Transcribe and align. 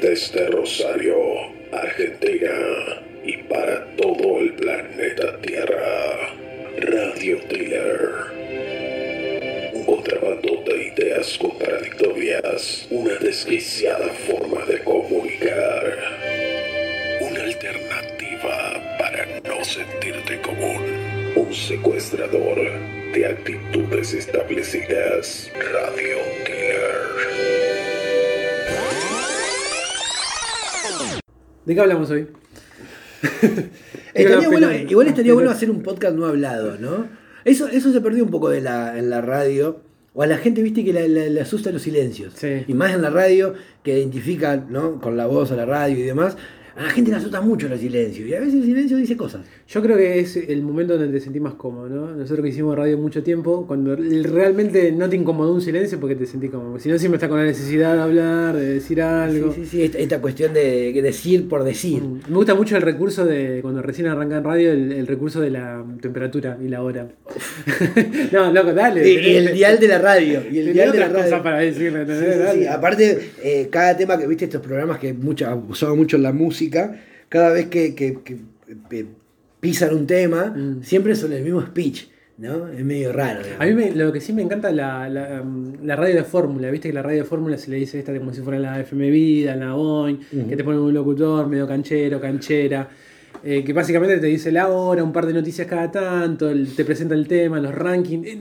Desde 0.00 0.46
Rosario, 0.46 1.16
Argentina 1.72 3.02
y 3.24 3.36
para 3.38 3.84
todo 3.96 4.38
el 4.38 4.54
planeta 4.54 5.36
Tierra, 5.40 6.34
Radio 6.78 7.38
Tiller. 7.48 8.10
Un 9.74 9.84
contrabando 9.84 10.62
de 10.66 10.92
ideas 10.94 11.36
contradictorias, 11.38 12.86
una 12.90 13.14
desquiciada 13.16 14.08
forma 14.28 14.64
de 14.66 14.78
comunicar. 14.84 15.98
Una 17.20 17.42
alternativa 17.42 18.96
para 19.00 19.26
no 19.48 19.64
sentirte 19.64 20.40
común. 20.42 20.80
Un 21.34 21.52
secuestrador 21.52 22.56
de 23.12 23.26
actitudes 23.26 24.14
establecidas. 24.14 25.50
Radio 25.72 26.37
¿De 31.68 31.74
qué 31.74 31.80
hablamos 31.82 32.08
hoy? 32.08 32.26
Estaría 34.14 34.48
bueno- 34.48 34.72
igual 34.72 35.06
estaría 35.06 35.34
bueno 35.34 35.50
hacer 35.50 35.70
un 35.70 35.82
podcast 35.82 36.16
no 36.16 36.24
hablado, 36.24 36.78
¿no? 36.78 37.06
Eso, 37.44 37.68
eso 37.68 37.92
se 37.92 38.00
perdió 38.00 38.24
un 38.24 38.30
poco 38.30 38.48
de 38.48 38.62
la, 38.62 38.98
en 38.98 39.10
la 39.10 39.20
radio. 39.20 39.82
O 40.14 40.22
a 40.22 40.26
la 40.26 40.38
gente, 40.38 40.62
viste, 40.62 40.82
que 40.82 40.94
le, 40.94 41.40
asustan 41.40 41.74
los 41.74 41.82
silencios. 41.82 42.32
Sí. 42.34 42.64
Y 42.66 42.72
más 42.72 42.94
en 42.94 43.02
la 43.02 43.10
radio, 43.10 43.52
que 43.84 43.98
identifica 43.98 44.56
¿no? 44.56 44.98
con 44.98 45.18
la 45.18 45.26
voz 45.26 45.52
a 45.52 45.56
la 45.56 45.66
radio 45.66 45.98
y 45.98 46.02
demás. 46.02 46.38
A 46.76 46.84
la 46.84 46.90
gente 46.90 47.10
le 47.10 47.16
asusta 47.16 47.40
mucho 47.40 47.68
los 47.68 47.80
silencios. 47.80 48.28
Y 48.28 48.34
a 48.34 48.40
veces 48.40 48.54
el 48.54 48.64
silencio 48.64 48.96
dice 48.96 49.16
cosas. 49.16 49.42
Yo 49.66 49.82
creo 49.82 49.96
que 49.96 50.20
es 50.20 50.36
el 50.36 50.62
momento 50.62 50.96
donde 50.96 51.12
te 51.12 51.20
sentís 51.20 51.42
más 51.42 51.54
cómodo, 51.54 51.88
¿no? 51.88 52.14
Nosotros 52.14 52.44
que 52.44 52.50
hicimos 52.50 52.76
radio 52.76 52.98
mucho 52.98 53.22
tiempo, 53.22 53.66
cuando 53.66 53.96
realmente 53.96 54.92
no 54.92 55.08
te 55.08 55.16
incomodó 55.16 55.54
un 55.54 55.60
silencio 55.60 55.98
porque 55.98 56.14
te 56.14 56.26
sentís 56.26 56.50
cómodo. 56.50 56.78
Si 56.78 56.88
no, 56.88 56.98
siempre 56.98 57.16
está 57.16 57.28
con 57.28 57.38
la 57.38 57.44
necesidad 57.44 57.94
de 57.94 58.02
hablar, 58.02 58.56
de 58.56 58.74
decir 58.74 59.02
algo. 59.02 59.52
Sí, 59.52 59.64
sí, 59.64 59.70
sí, 59.70 59.82
esta, 59.82 59.98
esta 59.98 60.20
cuestión 60.20 60.54
de 60.54 60.92
decir 61.02 61.48
por 61.48 61.64
decir. 61.64 62.02
Mm. 62.02 62.20
Me 62.28 62.36
gusta 62.36 62.54
mucho 62.54 62.76
el 62.76 62.82
recurso 62.82 63.24
de, 63.24 63.60
cuando 63.62 63.82
recién 63.82 64.08
arranca 64.08 64.38
en 64.38 64.44
radio, 64.44 64.72
el, 64.72 64.92
el 64.92 65.06
recurso 65.06 65.40
de 65.40 65.50
la 65.50 65.84
temperatura 66.00 66.58
y 66.62 66.68
la 66.68 66.82
hora. 66.82 67.08
no, 68.32 68.52
loco, 68.52 68.72
dale. 68.72 69.08
Y, 69.08 69.36
el 69.36 69.52
dial 69.52 69.78
de 69.78 69.88
la 69.88 69.98
radio. 69.98 70.42
Y 70.50 70.58
el 70.58 70.72
dial 70.72 70.92
de 70.92 70.98
la 70.98 71.08
radio. 71.08 71.42
para 71.42 71.58
decir, 71.58 71.92
¿me 71.92 72.06
Sí, 72.06 72.12
sí, 72.14 72.60
sí. 72.60 72.66
Aparte, 72.66 73.30
eh, 73.42 73.68
cada 73.70 73.96
tema 73.96 74.18
que 74.18 74.26
viste 74.26 74.44
estos 74.44 74.60
programas 74.60 74.98
que 74.98 75.12
mucha, 75.12 75.54
usaban 75.54 75.96
mucho 75.96 76.18
la 76.18 76.32
música, 76.32 76.67
cada 77.28 77.50
vez 77.52 77.66
que, 77.66 77.94
que- 77.94 78.18
que, 78.24 79.06
pisan 79.60 79.94
un 79.94 80.06
tema, 80.06 80.46
Mm. 80.56 80.82
siempre 80.82 81.14
son 81.16 81.32
el 81.32 81.42
mismo 81.42 81.60
speech, 81.62 82.08
¿no? 82.38 82.68
Es 82.68 82.84
medio 82.84 83.12
raro. 83.12 83.40
A 83.58 83.66
mí 83.66 83.74
me- 83.74 83.90
lo 83.92 84.12
que 84.12 84.20
sí 84.20 84.32
me 84.32 84.42
encanta 84.42 84.70
la, 84.70 85.08
la, 85.08 85.42
um, 85.42 85.72
la 85.84 85.96
radio 85.96 86.14
de 86.14 86.22
fórmula, 86.24 86.70
viste 86.70 86.88
que 86.88 86.94
la 86.94 87.02
radio 87.02 87.22
de 87.22 87.28
fórmula 87.28 87.58
se 87.58 87.70
le 87.70 87.76
dice 87.78 87.98
esta 87.98 88.16
como 88.16 88.32
si 88.32 88.40
fuera 88.40 88.58
la 88.60 88.78
FM 88.80 89.10
Vida, 89.10 89.56
la 89.56 89.72
Boing, 89.74 90.18
que 90.48 90.56
te 90.56 90.62
pone 90.62 90.78
un 90.78 90.94
locutor 90.94 91.48
medio 91.48 91.66
canchero, 91.66 92.20
canchera, 92.20 92.88
eh, 93.42 93.64
que 93.64 93.72
básicamente 93.72 94.18
te 94.18 94.26
dice 94.28 94.52
la 94.52 94.68
hora, 94.68 95.02
un 95.02 95.12
par 95.12 95.26
de 95.26 95.32
noticias 95.32 95.66
cada 95.66 95.90
tanto, 95.90 96.48
el- 96.48 96.68
te 96.76 96.84
presenta 96.84 97.14
el 97.16 97.26
tema, 97.26 97.58
los 97.60 97.74
rankings. 97.74 98.26
eh, 98.28 98.38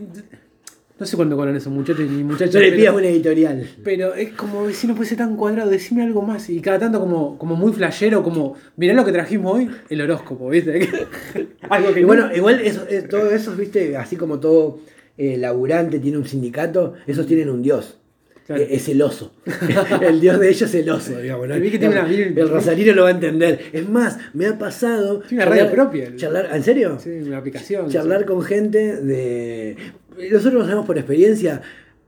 no 0.99 1.05
sé 1.05 1.15
cuándo 1.15 1.35
cobran 1.35 1.55
esos 1.55 1.71
muchachos 1.71 2.09
ni 2.09 2.23
muchachos. 2.23 2.55
No 2.55 2.61
le 2.61 2.71
pidas 2.71 2.95
una 2.95 3.07
editorial. 3.07 3.67
Pero 3.83 4.13
es 4.15 4.29
como 4.33 4.69
si 4.71 4.87
no 4.87 4.95
puede 4.95 5.09
ser 5.09 5.19
tan 5.19 5.35
cuadrado, 5.35 5.69
decime 5.69 6.03
algo 6.03 6.21
más. 6.21 6.49
Y 6.49 6.59
cada 6.61 6.79
tanto 6.79 6.99
como, 6.99 7.37
como 7.37 7.55
muy 7.55 7.71
flashero, 7.73 8.23
como, 8.23 8.55
mirá 8.75 8.93
lo 8.93 9.05
que 9.05 9.11
trajimos 9.11 9.53
hoy, 9.55 9.69
el 9.89 10.01
horóscopo, 10.01 10.49
¿viste? 10.49 10.87
algo 11.69 11.93
que 11.93 12.01
Y 12.01 12.03
bueno, 12.03 12.27
no- 12.29 12.35
igual 12.35 12.61
eso, 12.61 12.85
eh, 12.89 13.03
todo 13.03 13.29
eso, 13.31 13.55
viste, 13.55 13.95
así 13.97 14.15
como 14.15 14.39
todo 14.39 14.79
eh, 15.17 15.37
laburante 15.37 15.99
tiene 15.99 16.17
un 16.17 16.25
sindicato, 16.27 16.93
esos 17.05 17.27
tienen 17.27 17.49
un 17.49 17.61
dios. 17.61 17.97
Claro. 18.47 18.61
Eh, 18.63 18.67
Es 18.71 18.87
el 18.89 19.01
oso. 19.01 19.33
el 20.01 20.19
dios 20.21 20.39
de 20.39 20.47
ellos 20.49 20.61
es 20.73 20.75
el 20.75 20.89
oso, 20.89 21.19
digamos. 21.19 21.47
¿no? 21.49 21.57
Y 21.57 21.59
vi 21.59 21.69
que 21.69 21.79
tiene 21.79 21.99
una- 21.99 22.09
el 22.09 22.49
rosarino 22.49 22.93
lo 22.93 23.03
va 23.03 23.09
a 23.09 23.11
entender. 23.11 23.59
Es 23.73 23.87
más, 23.89 24.17
me 24.33 24.45
ha 24.47 24.57
pasado. 24.57 25.19
Tiene 25.19 25.43
una 25.43 25.51
radio 25.53 25.69
propia. 25.71 26.15
charlar- 26.15 26.49
¿En 26.55 26.63
serio? 26.63 26.97
Sí, 26.97 27.09
una 27.09 27.37
aplicación. 27.39 27.89
charlar 27.89 28.25
con 28.25 28.41
gente 28.41 28.95
de... 29.01 29.75
Nosotros 30.31 30.53
lo 30.53 30.61
sabemos 30.63 30.85
por 30.85 30.97
experiencia. 30.97 31.61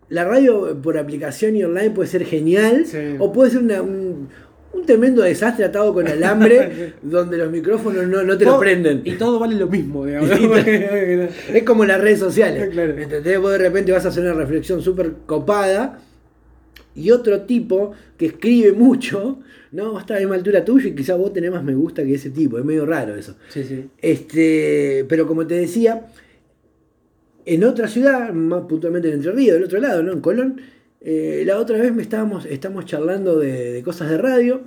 La 0.07 0.23
radio 0.23 0.81
por 0.81 0.97
aplicación 0.97 1.55
y 1.57 1.63
online 1.63 1.91
puede 1.91 2.07
ser 2.09 2.23
genial 2.25 2.85
Sí. 2.85 2.97
o 3.19 3.31
puede 3.33 3.51
ser 3.51 3.59
una- 3.61 3.81
un, 3.81 4.29
un 4.71 4.85
tremendo 4.85 5.21
desastre 5.23 5.65
atado 5.65 5.93
con 5.93 6.07
alambre 6.07 6.93
donde 7.03 7.37
los 7.37 7.51
micrófonos 7.51 8.07
no, 8.07 8.23
no 8.23 8.37
te 8.37 8.45
lo 8.45 8.57
prenden. 8.59 9.01
Y 9.03 9.11
todo 9.17 9.39
vale 9.39 9.55
lo 9.55 9.67
mismo, 9.67 10.05
digamos. 10.05 10.29
Es 11.53 11.63
como 11.65 11.83
las 11.85 11.99
redes 11.99 12.19
sociales. 12.19 12.69
Claro. 12.69 12.93
¿Entendés? 12.97 13.39
Vos 13.39 13.51
de 13.51 13.57
repente 13.57 13.91
vas 13.91 14.05
a 14.05 14.07
hacer 14.07 14.23
una 14.23 14.33
reflexión 14.33 14.81
súper 14.81 15.11
copada 15.25 15.99
y 16.99 17.11
otro 17.11 17.41
tipo 17.41 17.91
que 18.17 18.27
escribe 18.27 18.71
mucho, 18.73 19.39
¿no? 19.71 19.93
Va 19.93 19.99
a 19.99 20.01
estar 20.01 20.17
a 20.17 20.19
la 20.19 20.25
misma 20.25 20.35
altura 20.35 20.63
tuyo 20.65 20.89
y 20.89 20.95
quizás 20.95 21.17
vos 21.17 21.31
tenés 21.33 21.51
más 21.51 21.63
me 21.63 21.73
gusta 21.75 22.03
que 22.03 22.15
ese 22.15 22.29
tipo. 22.29 22.57
Es 22.59 22.65
medio 22.65 22.85
raro 22.85 23.15
eso. 23.15 23.35
sí, 23.49 23.63
sí. 23.63 23.85
Este, 24.01 25.05
pero 25.07 25.25
como 25.27 25.45
te 25.47 25.55
decía, 25.55 26.07
en 27.45 27.63
otra 27.63 27.87
ciudad, 27.87 28.31
más 28.33 28.63
puntualmente 28.63 29.07
en 29.09 29.15
Entre 29.15 29.31
Ríos, 29.31 29.55
del 29.55 29.63
otro 29.63 29.79
lado, 29.79 30.03
¿no? 30.03 30.11
En 30.11 30.21
Colón, 30.21 30.61
eh, 31.01 31.43
la 31.45 31.57
otra 31.59 31.77
vez 31.77 31.93
me 31.93 32.01
estábamos, 32.01 32.45
estamos 32.45 32.85
charlando 32.85 33.39
de, 33.39 33.71
de 33.73 33.83
cosas 33.83 34.09
de 34.09 34.17
radio 34.17 34.61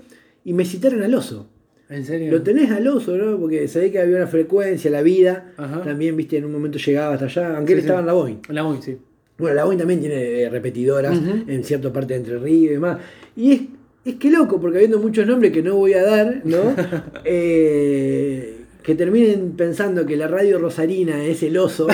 y 0.44 0.52
me 0.52 0.64
citaron 0.64 1.02
al 1.02 1.14
oso. 1.14 1.48
¿En 1.88 2.06
serio? 2.06 2.32
Lo 2.32 2.42
tenés 2.42 2.70
al 2.70 2.88
oso, 2.88 3.16
¿no? 3.18 3.38
Porque 3.38 3.68
sabés 3.68 3.92
que 3.92 3.98
había 4.00 4.16
una 4.16 4.26
frecuencia, 4.26 4.90
la 4.90 5.02
vida, 5.02 5.52
Ajá. 5.58 5.82
también, 5.82 6.16
viste, 6.16 6.38
en 6.38 6.46
un 6.46 6.52
momento 6.52 6.78
llegaba 6.78 7.12
hasta 7.14 7.26
allá, 7.26 7.56
aunque 7.58 7.74
él 7.74 7.80
Sí, 7.80 7.84
estaba 7.86 7.98
sí. 7.98 8.02
en 8.02 8.06
la 8.06 8.12
Boeing. 8.14 8.36
La 8.48 8.62
Boeing, 8.62 8.80
sí. 8.80 8.96
Bueno, 9.42 9.56
la 9.56 9.64
Boeing 9.64 9.78
también 9.78 9.98
tiene 9.98 10.42
eh, 10.42 10.48
repetidoras 10.48 11.18
en 11.48 11.64
cierta 11.64 11.92
parte 11.92 12.14
de 12.14 12.20
Entre 12.20 12.38
Ríos 12.38 12.70
y 12.70 12.74
demás. 12.74 12.98
Y 13.34 13.52
es, 13.52 13.60
es 14.04 14.14
que 14.14 14.30
loco, 14.30 14.60
porque 14.60 14.78
habiendo 14.78 15.00
muchos 15.00 15.26
nombres 15.26 15.50
que 15.50 15.64
no 15.64 15.74
voy 15.74 15.94
a 15.94 16.04
dar, 16.04 16.42
¿no? 16.44 16.74
Eh, 17.24 18.58
que 18.84 18.94
terminen 18.94 19.52
pensando 19.56 20.06
que 20.06 20.16
la 20.16 20.28
radio 20.28 20.60
rosarina 20.60 21.24
es 21.24 21.42
el 21.42 21.58
oso. 21.58 21.88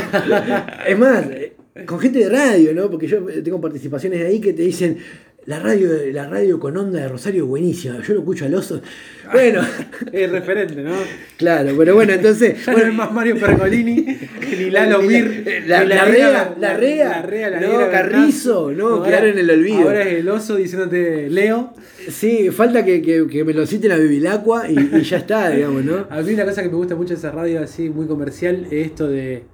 es 0.86 0.98
más, 0.98 1.24
eh, 1.30 1.54
con 1.86 1.98
gente 1.98 2.18
de 2.18 2.28
radio, 2.28 2.74
¿no? 2.74 2.90
Porque 2.90 3.06
yo 3.06 3.24
tengo 3.42 3.62
participaciones 3.62 4.22
ahí 4.26 4.40
que 4.40 4.52
te 4.52 4.62
dicen. 4.62 4.98
La 5.48 5.58
radio, 5.60 5.88
la 6.12 6.28
radio 6.28 6.60
con 6.60 6.76
onda 6.76 7.00
de 7.00 7.08
Rosario 7.08 7.44
es 7.44 7.48
buenísima. 7.48 8.02
Yo 8.06 8.12
lo 8.12 8.20
escucho 8.20 8.44
al 8.44 8.54
oso. 8.54 8.82
Bueno, 9.32 9.62
Es 10.12 10.30
referente, 10.30 10.82
¿no? 10.82 10.92
claro, 11.38 11.70
pero 11.78 11.94
bueno, 11.94 12.12
entonces. 12.12 12.56
Ya 12.66 12.72
no 12.74 12.78
es 12.80 12.92
más 12.92 13.10
Mario 13.12 13.38
Pergolini, 13.40 14.04
ni 14.58 14.70
Lalo 14.70 15.00
Mir, 15.00 15.64
La, 15.66 15.84
la, 15.84 16.04
negra- 16.04 16.04
rea, 16.04 16.54
la 16.60 16.76
rea, 16.76 17.08
la 17.08 17.22
rea, 17.22 17.48
la 17.50 17.60
no, 17.62 17.90
Carrizo, 17.90 18.72
no, 18.72 18.88
ahora- 18.88 19.06
quedaron 19.06 19.30
en 19.30 19.38
el 19.38 19.50
olvido. 19.50 19.78
Ahora 19.84 20.02
es 20.02 20.14
el 20.18 20.28
oso 20.28 20.56
diciéndote 20.56 21.30
Leo. 21.30 21.72
Sí, 22.10 22.50
falta 22.50 22.84
que, 22.84 23.00
que- 23.00 23.26
que 23.26 23.42
me 23.42 23.54
lo 23.54 23.66
citen 23.66 23.92
a 23.92 23.96
Bibilacqua 23.96 24.70
y, 24.70 24.78
y 24.96 25.02
ya 25.02 25.16
está, 25.16 25.48
digamos, 25.48 25.82
¿no? 25.82 26.06
A 26.10 26.20
mí 26.20 26.34
una 26.34 26.44
cosa 26.44 26.62
que 26.62 26.68
me 26.68 26.74
gusta 26.76 26.94
mucho 26.94 27.14
de 27.14 27.20
esa 27.20 27.30
radio 27.30 27.62
así 27.62 27.88
muy 27.88 28.06
comercial 28.06 28.66
es 28.70 28.86
esto 28.88 29.08
de. 29.08 29.44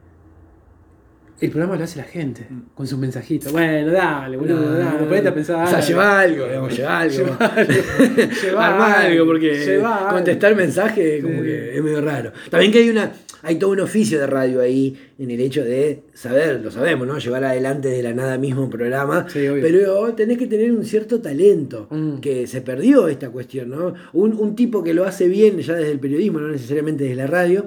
El 1.40 1.50
programa 1.50 1.76
lo 1.76 1.84
hace 1.84 1.98
la 1.98 2.04
gente, 2.04 2.46
con 2.74 2.86
sus 2.86 2.98
mensajitos. 2.98 3.50
Bueno, 3.52 3.90
dale, 3.92 4.36
boludo, 4.36 4.78
dale, 4.78 5.04
ponete 5.06 5.28
a 5.28 5.34
pensar. 5.34 5.66
O 5.66 5.68
sea, 5.70 5.80
lleva 5.80 6.20
algo, 6.20 6.46
digamos, 6.46 6.76
lleva 6.76 6.98
algo. 7.00 7.16
Lleva 7.26 7.46
algo, 7.46 8.30
lleva 8.42 9.00
algo, 9.00 9.26
porque 9.26 9.54
lleva 9.64 9.96
algo. 9.98 10.10
contestar 10.14 10.54
mensajes 10.56 11.22
como 11.22 11.34
Sí. 11.38 11.42
que 11.42 11.76
es 11.76 11.82
medio 11.82 12.00
raro. 12.00 12.32
También 12.50 12.70
que 12.72 12.78
hay 12.78 12.88
una, 12.88 13.12
hay 13.42 13.56
todo 13.56 13.70
un 13.70 13.80
oficio 13.80 14.18
de 14.20 14.26
radio 14.26 14.60
ahí 14.60 14.96
en 15.18 15.30
el 15.30 15.40
hecho 15.40 15.64
de 15.64 16.04
saber, 16.14 16.60
lo 16.62 16.70
sabemos, 16.70 17.06
¿no? 17.06 17.18
Llevar 17.18 17.44
adelante 17.44 17.88
de 17.88 18.02
la 18.02 18.14
nada 18.14 18.38
mismo 18.38 18.62
un 18.62 18.70
programa. 18.70 19.26
Sí, 19.28 19.46
obvio. 19.48 19.60
pero 19.62 20.14
tenés 20.14 20.38
que 20.38 20.46
tener 20.46 20.70
un 20.72 20.84
cierto 20.84 21.20
talento, 21.20 21.88
Mm. 21.90 22.18
que 22.20 22.46
se 22.46 22.60
perdió 22.62 23.08
esta 23.08 23.30
cuestión, 23.30 23.70
¿no? 23.70 23.92
Un, 24.12 24.34
un 24.34 24.54
tipo 24.54 24.82
que 24.84 24.94
lo 24.94 25.04
hace 25.04 25.28
bien 25.28 25.58
ya 25.58 25.74
desde 25.74 25.90
el 25.92 25.98
periodismo, 25.98 26.38
no 26.40 26.48
necesariamente 26.48 27.04
desde 27.04 27.16
la 27.16 27.26
radio. 27.26 27.66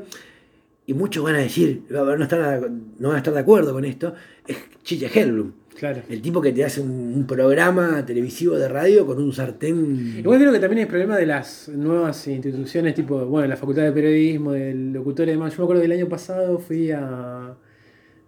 Y 0.87 0.93
muchos 0.93 1.23
van 1.23 1.35
a 1.35 1.39
decir, 1.39 1.83
no, 1.89 2.05
van 2.05 2.21
a 2.21 2.23
estar, 2.23 2.71
no 2.97 3.09
van 3.09 3.15
a 3.15 3.19
estar 3.19 3.33
de 3.33 3.39
acuerdo 3.41 3.73
con 3.73 3.83
esto, 3.85 4.15
es 4.47 4.57
Chiche 4.83 5.07
Hellblum. 5.13 5.51
Claro. 5.77 6.01
El 6.09 6.21
tipo 6.21 6.41
que 6.41 6.51
te 6.53 6.63
hace 6.65 6.81
un, 6.81 6.89
un 6.89 7.27
programa 7.27 8.03
televisivo 8.05 8.55
de 8.55 8.67
radio 8.67 9.05
con 9.05 9.21
un 9.21 9.31
sartén. 9.31 10.15
Igual 10.17 10.39
creo 10.39 10.51
que 10.51 10.59
también 10.59 10.79
hay 10.79 10.85
problema 10.85 11.17
de 11.17 11.25
las 11.27 11.69
nuevas 11.69 12.25
instituciones, 12.27 12.95
tipo, 12.95 13.23
bueno, 13.25 13.47
la 13.47 13.57
Facultad 13.57 13.83
de 13.83 13.91
Periodismo, 13.91 14.53
del 14.53 14.93
locutor 14.93 15.27
y 15.27 15.31
demás. 15.31 15.51
Yo 15.53 15.59
me 15.59 15.63
acuerdo 15.65 15.81
que 15.81 15.85
el 15.85 15.91
año 15.91 16.07
pasado 16.09 16.57
fui 16.57 16.89
a. 16.91 17.55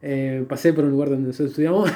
eh, 0.02 0.46
pasé 0.48 0.74
por 0.74 0.84
un 0.84 0.92
lugar 0.92 1.10
donde 1.10 1.28
nosotros 1.28 1.50
estudiamos 1.52 1.90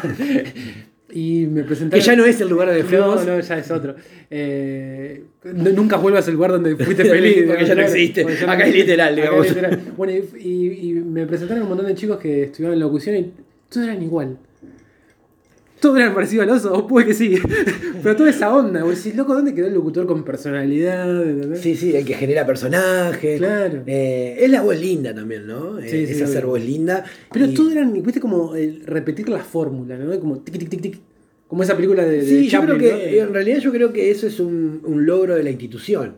y 1.14 1.46
me 1.48 1.62
que 1.62 1.68
presentaron. 1.68 2.06
ya 2.06 2.16
no 2.16 2.26
es 2.26 2.42
el 2.42 2.50
lugar 2.50 2.72
de 2.72 2.82
No, 2.84 2.90
fuimos. 2.90 3.26
no, 3.26 3.40
ya 3.40 3.58
es 3.58 3.72
otro. 3.72 3.96
Eh, 4.30 5.24
no- 5.44 5.72
nunca 5.72 5.98
vuelvas 5.98 6.28
al 6.28 6.34
lugar 6.34 6.52
donde 6.52 6.76
fuiste 6.76 7.06
feliz. 7.10 7.44
Porque 7.48 7.66
ya 7.66 7.76
no 7.76 7.82
existe. 7.84 8.26
Ya 8.40 8.52
Acá 8.52 8.66
es 8.66 8.74
literal, 8.76 9.16
digamos. 9.16 9.46
es 9.46 9.56
literal. 9.56 9.82
Bueno, 9.96 10.14
y, 10.14 10.48
y- 10.48 10.90
y 10.90 10.94
me 10.94 11.26
presentaron 11.26 11.64
un 11.64 11.70
montón 11.70 11.86
de 11.88 11.96
chicos 11.96 12.18
que 12.18 12.44
estudiaban 12.44 12.80
locución 12.80 13.16
y 13.18 13.32
todos 13.70 13.88
eran 13.88 14.02
igual. 14.02 14.38
Todos 15.84 15.98
eran 16.00 16.14
parecidos 16.16 16.44
al 16.48 16.50
oso, 16.56 16.74
o 16.74 16.88
puede 16.88 17.08
que 17.08 17.14
sí. 17.14 17.36
Pero 18.02 18.16
toda 18.16 18.30
esa 18.30 18.56
onda, 18.56 18.84
vos 18.84 18.96
decís, 19.04 19.16
loco, 19.18 19.34
¿dónde 19.34 19.54
quedó 19.54 19.68
el 19.68 19.74
locutor 19.74 20.08
con 20.08 20.24
personalidad? 20.24 21.56
Sí, 21.56 21.76
sí, 21.76 21.94
el 21.96 22.06
que 22.06 22.14
genera 22.14 22.46
personajes. 22.46 23.38
Claro. 23.38 23.84
Eh, 23.86 24.38
es 24.40 24.50
la 24.50 24.62
voz 24.62 24.80
linda 24.80 25.14
también, 25.14 25.46
¿no? 25.46 25.80
Sí, 25.82 25.88
Eh, 25.88 26.08
sí, 26.08 26.14
es 26.14 26.22
hacer 26.22 26.46
voz 26.46 26.64
linda. 26.64 27.04
Pero 27.32 27.46
y- 27.48 27.54
todo 27.54 27.70
eran, 27.72 27.92
viste, 28.02 28.20
como 28.22 28.56
el 28.56 28.86
repetir 28.86 29.28
la 29.30 29.40
fórmula, 29.44 29.98
¿no? 29.98 30.18
Como 30.20 30.40
tic, 30.40 30.58
tic, 30.58 30.70
tic, 30.70 30.82
tic. 30.82 31.00
Como 31.48 31.64
esa 31.64 31.76
película 31.76 32.04
de, 32.04 32.18
de 32.22 32.26
Sí, 32.26 32.48
yo 32.48 32.62
creo 32.62 32.78
que, 32.78 33.20
en 33.20 33.34
realidad 33.34 33.60
yo 33.60 33.72
creo 33.72 33.92
que 33.94 34.10
eso 34.10 34.26
es 34.26 34.40
un, 34.40 34.82
un 34.86 35.06
logro 35.06 35.36
de 35.36 35.44
la 35.44 35.52
institución. 35.52 36.16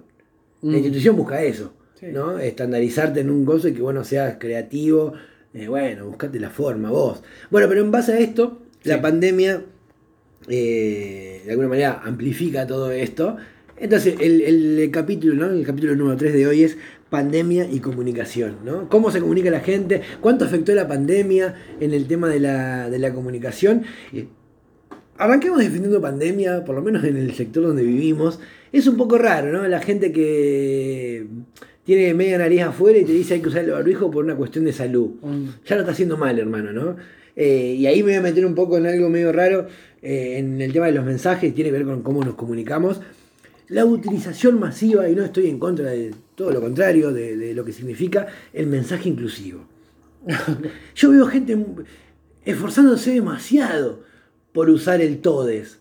La 0.62 0.72
Mm. 0.74 0.76
institución 0.76 1.16
busca 1.18 1.42
eso, 1.44 1.74
Sí. 2.00 2.08
¿no? 2.14 2.38
Estandarizarte 2.40 3.20
en 3.22 3.30
un 3.32 3.44
gozo 3.46 3.68
y 3.68 3.74
que 3.74 3.82
vos 3.82 3.94
no 3.94 4.04
seas 4.04 4.38
creativo. 4.40 5.14
eh, 5.56 5.68
bueno, 5.70 6.06
buscate 6.08 6.40
la 6.40 6.50
forma 6.50 6.92
vos. 6.92 7.24
Bueno, 7.50 7.68
pero 7.70 7.82
en 7.82 7.90
base 7.90 8.12
a 8.14 8.20
esto, 8.20 8.62
la 8.86 9.02
pandemia 9.02 9.64
eh, 10.48 11.42
de 11.44 11.52
alguna 11.52 11.70
manera 11.70 12.02
amplifica 12.04 12.66
todo 12.66 12.92
esto. 12.92 13.38
Entonces, 13.78 14.16
el, 14.22 14.42
el 14.42 14.90
capítulo, 14.92 15.34
¿no? 15.34 15.52
El 15.52 15.66
capítulo 15.66 15.96
número 15.96 16.16
3 16.16 16.34
de 16.34 16.48
hoy 16.48 16.64
es 16.64 16.78
pandemia 17.10 17.68
y 17.70 17.80
comunicación, 17.80 18.58
¿no? 18.64 18.90
¿Cómo 18.90 19.12
se 19.12 19.20
comunica 19.20 19.50
la 19.50 19.60
gente? 19.60 20.02
¿Cuánto 20.22 20.46
afectó 20.46 20.74
la 20.74 20.88
pandemia 20.88 21.56
en 21.80 21.94
el 21.94 22.08
tema 22.08 22.30
de 22.30 22.40
la, 22.40 22.90
de 22.90 23.00
la 23.00 23.14
comunicación? 23.14 23.84
Eh, 24.14 24.28
Arranquemos 25.18 25.60
defendiendo 25.60 26.02
pandemia, 26.02 26.66
por 26.66 26.76
lo 26.76 26.82
menos 26.82 27.04
en 27.06 27.16
el 27.16 27.34
sector 27.34 27.64
donde 27.64 27.84
vivimos. 27.84 28.40
Es 28.74 28.86
un 28.88 28.98
poco 28.98 29.18
raro, 29.18 29.52
¿no? 29.54 29.66
La 29.68 29.80
gente 29.82 30.12
que 30.12 31.26
tiene 31.86 32.14
media 32.14 32.38
nariz 32.38 32.64
afuera 32.64 33.00
y 33.00 33.06
te 33.06 33.14
dice 33.14 33.36
hay 33.36 33.42
que 33.42 33.48
usar 33.48 33.64
el 33.64 33.72
barbijo 33.72 34.12
por 34.12 34.26
una 34.26 34.36
cuestión 34.36 34.66
de 34.66 34.74
salud. 34.74 35.12
Mm. 35.22 35.46
Ya 35.66 35.76
lo 35.76 35.82
está 35.82 35.94
haciendo 35.94 36.18
mal, 36.18 36.38
hermano, 36.38 36.74
¿no? 36.74 36.98
Eh, 37.36 37.76
y 37.78 37.86
ahí 37.88 37.98
me 38.04 38.12
voy 38.12 38.16
a 38.16 38.22
meter 38.22 38.46
un 38.46 38.56
poco 38.56 38.78
en 38.78 38.86
algo 38.86 39.10
medio 39.10 39.32
raro 39.32 39.68
eh, 40.02 40.38
en 40.38 40.62
el 40.62 40.72
tema 40.72 40.86
de 40.86 40.94
los 40.94 41.04
mensajes, 41.06 41.54
tiene 41.54 41.70
que 41.72 41.78
ver 41.78 41.86
con 41.86 42.02
cómo 42.02 42.24
nos 42.24 42.36
comunicamos. 42.36 43.02
La 43.68 43.84
utilización 43.86 44.60
masiva, 44.60 45.10
y 45.10 45.16
no 45.16 45.24
estoy 45.24 45.48
en 45.50 45.58
contra 45.60 45.90
de 45.90 46.14
todo 46.36 46.52
lo 46.52 46.62
contrario, 46.62 47.12
de, 47.12 47.36
de 47.36 47.54
lo 47.54 47.66
que 47.66 47.74
significa 47.74 48.28
el 48.54 48.68
mensaje 48.68 49.10
inclusivo. 49.10 49.62
Yo 50.96 51.12
veo 51.12 51.26
gente 51.28 51.58
esforzándose 52.46 53.12
demasiado 53.14 54.04
por 54.54 54.70
usar 54.70 55.02
el 55.02 55.20
todes. 55.20 55.80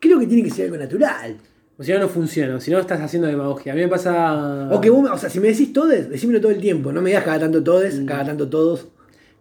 Creo 0.00 0.18
que 0.18 0.26
tiene 0.26 0.42
que 0.42 0.50
ser 0.50 0.66
algo 0.66 0.76
natural. 0.76 1.36
O 1.78 1.82
si 1.82 1.92
no, 1.92 1.98
no 2.00 2.08
funciona. 2.08 2.60
Si 2.60 2.70
no, 2.70 2.78
estás 2.78 3.00
haciendo 3.00 3.26
demagogia. 3.26 3.72
A 3.72 3.76
mí 3.76 3.82
me 3.82 3.88
pasa. 3.88 4.68
O 4.70 4.80
que 4.80 4.90
vos, 4.90 5.08
o 5.10 5.18
sea, 5.18 5.30
si 5.30 5.40
me 5.40 5.48
decís 5.48 5.72
todes, 5.72 6.08
decímelo 6.10 6.40
todo 6.40 6.52
el 6.52 6.60
tiempo. 6.60 6.92
No 6.92 7.00
me 7.00 7.10
digas 7.10 7.24
cada 7.24 7.40
tanto 7.40 7.64
todes, 7.64 7.98
Mm. 7.98 8.06
cada 8.06 8.24
tanto 8.26 8.48
todos, 8.48 8.88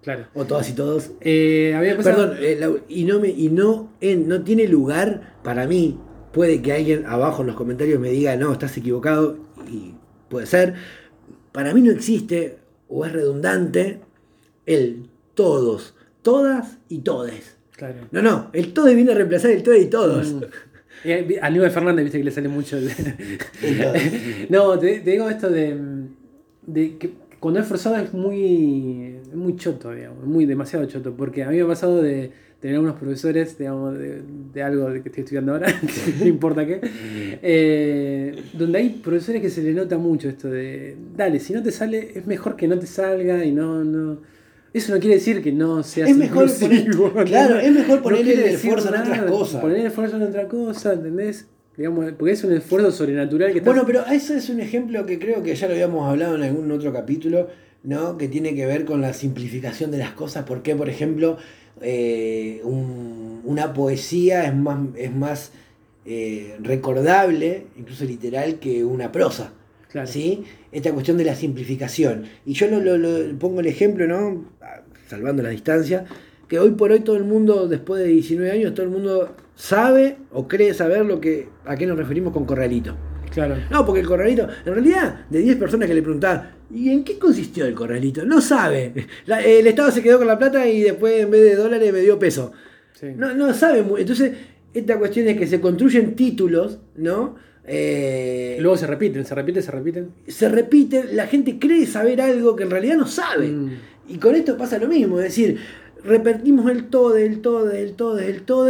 Claro. 0.04 0.26
o 0.34 0.46
todas 0.46 0.70
y 0.70 0.74
todos. 0.74 1.12
Eh. 1.22 1.74
Perdón, 2.04 2.34
eh, 2.40 2.58
la- 2.60 2.74
y 2.90 3.06
no 3.06 3.20
me 3.20 3.30
y 3.30 3.50
no 3.50 3.90
en- 4.02 4.28
no 4.28 4.44
tiene 4.44 4.68
lugar 4.68 5.36
para 5.44 5.66
mí. 5.66 5.98
Puede 6.34 6.62
que 6.62 6.74
alguien 6.74 7.06
abajo 7.06 7.42
en 7.42 7.48
los 7.48 7.56
comentarios 7.56 8.00
me 8.00 8.10
diga, 8.10 8.36
no, 8.36 8.52
estás 8.52 8.76
equivocado, 8.78 9.38
y 9.72 9.94
puede 10.30 10.46
ser. 10.48 10.74
Para 11.52 11.74
mí 11.74 11.82
no 11.82 11.92
existe, 11.92 12.58
o 12.90 13.06
es 13.06 13.12
redundante, 13.14 14.02
el 14.66 15.08
todos, 15.36 15.94
todas 16.22 16.80
y 16.90 17.00
todes. 17.00 17.58
Claro. 17.78 17.96
No, 18.12 18.22
no, 18.22 18.50
el 18.54 18.74
todes 18.74 18.96
viene 18.96 19.12
a 19.12 19.16
reemplazar 19.16 19.52
el 19.52 19.62
todes 19.64 19.84
y 19.84 19.88
todos. 19.90 20.34
Mm. 20.34 20.42
Eh, 21.06 21.40
A 21.42 21.48
Aníbal 21.48 21.70
Fernández, 21.72 22.04
viste 22.06 22.18
que 22.20 22.24
le 22.24 22.32
sale 22.32 22.50
mucho. 22.50 22.78
el- 22.78 22.90
Y 24.48 24.48
no, 24.52 24.78
te, 24.80 25.00
te 25.02 25.12
digo 25.12 25.30
esto 25.30 25.50
de, 25.50 25.78
de 26.66 26.98
que 26.98 27.12
cuando 27.40 27.60
es 27.60 27.68
forzado 27.68 27.98
es 27.98 28.14
muy, 28.14 29.12
muy 29.33 29.56
choto, 29.56 29.91
digamos, 29.91 30.24
muy 30.25 30.45
demasiado 30.45 30.85
choto, 30.85 31.13
porque 31.15 31.44
a 31.44 31.50
mí 31.50 31.57
me 31.57 31.63
ha 31.63 31.68
pasado 31.68 32.01
de 32.01 32.31
tener 32.59 32.80
unos 32.80 32.95
profesores, 32.95 33.57
digamos, 33.57 33.97
de, 34.00 34.21
de 34.53 34.63
algo 34.63 34.88
que 34.94 35.09
estoy 35.09 35.24
estudiando 35.24 35.51
ahora, 35.53 35.68
no 36.19 36.25
importa 36.25 36.65
qué, 36.65 36.80
eh, 37.41 38.35
donde 38.53 38.77
hay 38.80 38.89
profesores 39.03 39.41
que 39.41 39.50
se 39.50 39.62
le 39.62 39.74
nota 39.74 39.97
mucho 39.97 40.30
esto 40.30 40.50
de, 40.50 40.95
dale, 41.15 41.39
si 41.39 41.53
no 41.53 41.62
te 41.62 41.71
sale, 41.71 42.12
es 42.15 42.25
mejor 42.25 42.56
que 42.56 42.68
no 42.68 42.80
te 42.80 42.88
salga 42.88 43.44
y 43.45 43.51
no, 43.51 43.83
no. 43.83 44.19
Eso 44.74 44.91
no 44.94 45.00
quiere 45.00 45.15
decir 45.18 45.44
que 45.44 45.51
no 45.51 45.83
seas 45.83 46.09
Es 46.09 46.18
mejor 46.18 46.45
inclusivo, 46.50 47.12
poner- 47.13 47.25
claro, 47.27 47.59
es 47.59 47.71
mejor 47.71 48.01
poner 48.01 48.27
el 48.27 48.39
esfuerzo 48.39 48.88
en 48.88 48.94
nada, 48.95 49.06
otras 49.07 49.25
cosas. 49.31 49.62
Poner 49.62 49.77
el 49.81 49.85
esfuerzo 49.88 50.15
en 50.15 50.24
otra 50.24 50.47
cosa, 50.47 50.94
¿entendés? 50.94 51.47
Digamos, 51.77 52.12
porque 52.13 52.33
es 52.33 52.44
un 52.44 52.53
esfuerzo 52.53 52.91
sobrenatural 52.91 53.51
que 53.51 53.57
estás 53.59 53.74
Bueno, 53.74 53.83
pero 53.85 54.06
ese 54.12 54.38
es 54.38 54.50
un 54.50 54.59
ejemplo 54.59 55.06
que 55.06 55.19
creo 55.19 55.44
que 55.44 55.53
ya 55.53 55.68
lo 55.68 55.74
habíamos 55.74 56.09
hablado 56.09 56.35
en 56.35 56.44
algún 56.44 56.71
otro 56.71 56.91
capítulo, 56.94 57.47
¿no? 57.83 58.18
Que 58.18 58.27
tiene 58.27 58.56
que 58.56 58.65
ver 58.65 58.85
con 58.85 59.01
la 59.01 59.13
simplificación 59.13 59.91
de 59.91 59.97
las 59.97 60.12
cosas. 60.12 60.45
Porque, 60.45 60.75
por 60.75 60.89
ejemplo, 60.89 61.38
eh, 61.81 62.62
un- 62.63 63.41
una 63.45 63.74
poesía 63.74 64.45
es 64.45 64.56
más, 64.56 64.80
es 64.95 65.13
más 65.13 65.51
eh, 66.06 66.57
recordable, 66.62 67.65
incluso 67.77 68.03
literal, 68.06 68.59
que 68.59 68.83
una 68.83 69.12
prosa. 69.12 69.53
Claro. 69.89 70.07
¿sí? 70.07 70.44
Esta 70.71 70.91
cuestión 70.91 71.18
de 71.18 71.24
la 71.24 71.35
simplificación. 71.35 72.24
Y 72.45 72.53
yo 72.53 72.68
lo, 72.68 72.80
lo- 72.81 72.97
lo- 72.97 73.38
pongo 73.39 73.59
el 73.62 73.68
ejemplo, 73.68 74.06
¿no? 74.07 74.44
Salvando 75.07 75.44
la 75.44 75.50
distancia, 75.50 76.06
que 76.50 76.59
hoy 76.59 76.71
por 76.71 76.91
hoy 76.91 77.01
todo 77.01 77.15
el 77.15 77.24
mundo, 77.24 77.68
después 77.68 78.01
de 78.01 78.07
19 78.09 78.51
años, 78.51 78.74
todo 78.74 78.85
el 78.85 78.91
mundo 78.91 79.35
sabe 79.56 80.18
o 80.31 80.47
cree 80.47 80.74
saber 80.74 81.06
lo 81.06 81.21
que, 81.21 81.47
a 81.65 81.75
qué 81.75 81.85
nos 81.85 81.97
referimos 81.97 82.33
con 82.33 82.45
corralito. 82.45 82.95
Claro. 83.33 83.56
No, 83.71 83.85
porque 83.85 84.01
el 84.01 84.07
corralito, 84.07 84.47
en 84.65 84.74
realidad, 84.74 85.25
de 85.30 85.39
10 85.39 85.57
personas 85.57 85.88
que 85.88 85.94
le 85.95 86.01
preguntaban, 86.01 86.51
¿y 86.74 86.89
en 86.89 87.03
qué 87.03 87.18
consistió 87.18 87.65
el 87.65 87.74
corralito? 87.74 88.25
No 88.25 88.41
sabe. 88.41 88.94
La- 89.25 89.41
el 89.44 89.65
Estado 89.68 89.91
se 89.91 90.01
quedó 90.03 90.18
con 90.19 90.27
la 90.27 90.38
plata 90.38 90.68
y 90.68 90.81
después 90.83 91.19
en 91.21 91.31
vez 91.31 91.41
de 91.44 91.56
dólares 91.56 91.91
me 91.91 92.01
dio 92.01 92.19
peso. 92.19 92.51
Sí. 92.94 93.07
No, 93.18 93.33
no 93.33 93.53
sabe. 93.53 93.83
Entonces, 93.97 94.33
esta 94.74 94.97
cuestión 95.00 95.27
es 95.27 95.38
que 95.38 95.47
se 95.47 95.59
construyen 95.59 96.15
títulos, 96.15 96.80
¿no? 96.95 97.35
Eh, 97.65 98.57
Luego 98.59 98.77
se 98.77 98.88
repiten, 98.88 99.25
se 99.25 99.33
repiten, 99.35 99.63
se 99.63 99.71
repiten. 99.71 100.09
se 100.27 100.50
repiten, 100.50 101.15
la 101.15 101.27
gente 101.27 101.57
cree 101.59 101.85
saber 101.85 102.21
algo 102.21 102.56
que 102.56 102.63
en 102.63 102.71
realidad 102.71 102.97
no 102.97 103.07
sabe. 103.07 103.47
Mm. 103.47 103.69
Y 104.09 104.18
con 104.18 104.35
esto 104.35 104.57
pasa 104.57 104.77
lo 104.77 104.88
mismo, 104.88 105.18
es 105.19 105.25
decir, 105.25 105.57
repetimos 106.03 106.69
el 106.69 106.85
todo, 106.85 107.15
el 107.18 107.39
todo, 107.41 107.71
el 107.71 107.94
todo, 107.94 108.19
el 108.19 108.41
todo. 108.44 108.69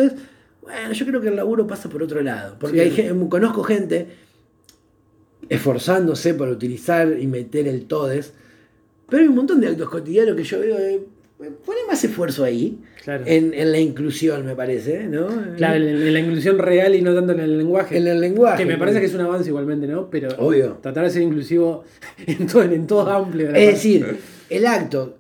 Bueno, 0.62 0.92
yo 0.94 1.06
creo 1.06 1.22
que 1.22 1.28
el 1.30 1.36
laburo 1.36 1.66
pasa 1.68 1.90
por 1.90 2.04
otro 2.04 2.22
lado. 2.22 2.56
Porque 2.60 2.90
Sí. 2.92 3.02
hay 3.02 3.28
conozco 3.30 3.64
gente 3.64 4.08
esforzándose 5.56 6.34
por 6.34 6.50
utilizar 6.50 7.16
y 7.20 7.28
meter 7.28 7.68
el 7.68 7.86
todes, 7.86 8.34
pero 9.10 9.22
hay 9.24 9.28
un 9.30 9.36
montón 9.36 9.62
de 9.62 9.68
actos 9.68 9.90
cotidianos 9.90 10.36
que 10.36 10.44
yo 10.44 10.60
veo. 10.60 10.78
eh, 10.78 11.02
pone 11.66 11.80
más 11.88 12.04
esfuerzo 12.04 12.44
ahí, 12.44 12.78
Claro. 13.04 13.26
en, 13.28 13.54
en 13.54 13.72
la 13.74 13.80
inclusión, 13.80 14.46
me 14.46 14.56
parece, 14.56 15.08
¿no? 15.08 15.28
Claro, 15.58 15.76
en, 15.76 16.02
en 16.02 16.14
la 16.14 16.20
inclusión 16.22 16.58
real 16.58 16.96
y 16.96 17.02
no 17.02 17.14
tanto 17.14 17.34
en 17.34 17.42
el 17.42 17.58
lenguaje. 17.58 17.98
En 17.98 18.08
el 18.08 18.22
lenguaje. 18.22 18.64
que 18.64 18.66
me 18.66 18.78
parece 18.78 19.02
que 19.02 19.08
es 19.08 19.14
un 19.14 19.20
avance 19.22 19.50
igualmente, 19.50 19.86
¿no? 19.88 20.10
Pero 20.10 20.30
Obvio. 20.38 20.78
tratar 20.82 21.04
de 21.04 21.10
ser 21.10 21.22
inclusivo 21.22 21.84
en 22.26 22.48
todo, 22.48 22.64
en 22.64 22.88
todo 22.88 23.10
amplio. 23.12 23.48
Es 23.48 23.52
parte. 23.54 23.66
decir, 23.72 24.18
el 24.50 24.66
acto 24.66 25.18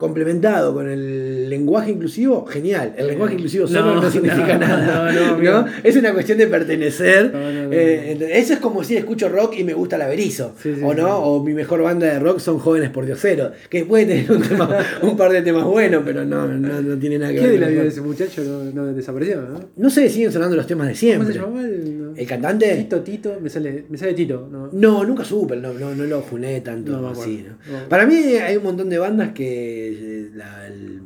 complementado 0.00 0.72
con 0.74 0.88
el 0.90 1.48
lenguaje 1.48 1.90
inclusivo, 1.92 2.44
genial. 2.46 2.94
El 2.96 3.06
lenguaje 3.06 3.34
inclusivo 3.34 3.68
solo 3.68 3.94
no, 3.96 4.00
No, 4.02 4.10
significa 4.10 4.54
no, 4.58 4.66
nada. 4.66 5.12
no, 5.12 5.20
no, 5.20 5.26
¿no? 5.28 5.34
amigo. 5.34 5.64
Es 5.84 5.94
una 5.94 6.12
cuestión 6.14 6.38
de 6.38 6.46
pertenecer. 6.46 7.30
No, 7.32 7.52
no, 7.52 7.62
no, 7.64 7.72
Eh, 7.72 8.18
eso 8.32 8.54
es 8.54 8.58
como 8.60 8.82
si 8.82 8.96
escucho 8.96 9.28
rock 9.28 9.54
y 9.58 9.64
me 9.64 9.74
gusta 9.74 9.98
la 9.98 10.08
Berizo. 10.08 10.54
Sí, 10.60 10.74
sí, 10.74 10.80
o 10.82 10.94
no, 10.94 11.06
sí. 11.06 11.12
o 11.24 11.44
mi 11.44 11.52
mejor 11.54 11.82
banda 11.82 12.06
de 12.06 12.18
rock 12.18 12.38
son 12.40 12.58
jóvenes 12.58 12.88
por 12.90 13.04
dioseros. 13.04 13.52
Que 13.68 13.84
puede 13.84 14.06
tener 14.06 14.32
un, 14.32 14.42
tema- 14.42 14.74
un 15.02 15.16
par 15.16 15.30
de 15.32 15.42
temas 15.42 15.64
buenos, 15.64 16.02
pero 16.04 16.24
no, 16.24 16.46
no, 16.48 16.80
no 16.80 16.98
tiene 16.98 17.18
nada 17.18 17.32
que 17.32 17.38
¿Qué 17.38 17.42
ver. 17.46 17.52
de 17.52 17.58
la 17.60 17.68
vida 17.68 17.82
de 17.82 17.88
ese 17.88 18.00
muchacho 18.00 18.42
no, 18.74 18.86
desapareció, 18.94 19.42
no? 19.42 19.60
No 19.76 19.90
sé, 19.90 20.08
siguen 20.08 20.32
sonando 20.32 20.56
los 20.56 20.66
temas 20.66 20.86
de 20.88 20.92
¿Cómo 20.94 20.98
siempre. 20.98 21.32
se 21.34 21.38
llamaba 21.38 21.60
el, 21.62 22.12
¿El 22.16 22.26
cantante? 22.26 22.74
Tito, 22.76 23.00
Tito, 23.02 23.38
me 23.40 23.50
sale, 23.50 23.84
me 23.90 23.98
sale 23.98 24.14
Tito, 24.14 24.48
¿no? 24.50 24.70
No, 24.72 25.04
nunca 25.04 25.24
supe, 25.24 25.56
no, 25.56 25.72
no, 25.74 25.94
no 25.94 26.04
lo 26.04 26.22
juné 26.22 26.60
tanto 26.62 27.06
así. 27.08 27.44
¿no? 27.46 27.78
No. 27.78 27.88
Para 27.88 28.06
mí 28.06 28.14
hay 28.14 28.56
un 28.56 28.62
montón 28.64 28.88
de 28.88 28.98
bandas 28.98 29.32
que. 29.32 29.89
Eh, 29.98 30.30
La, 30.34 30.66
el, 30.66 31.00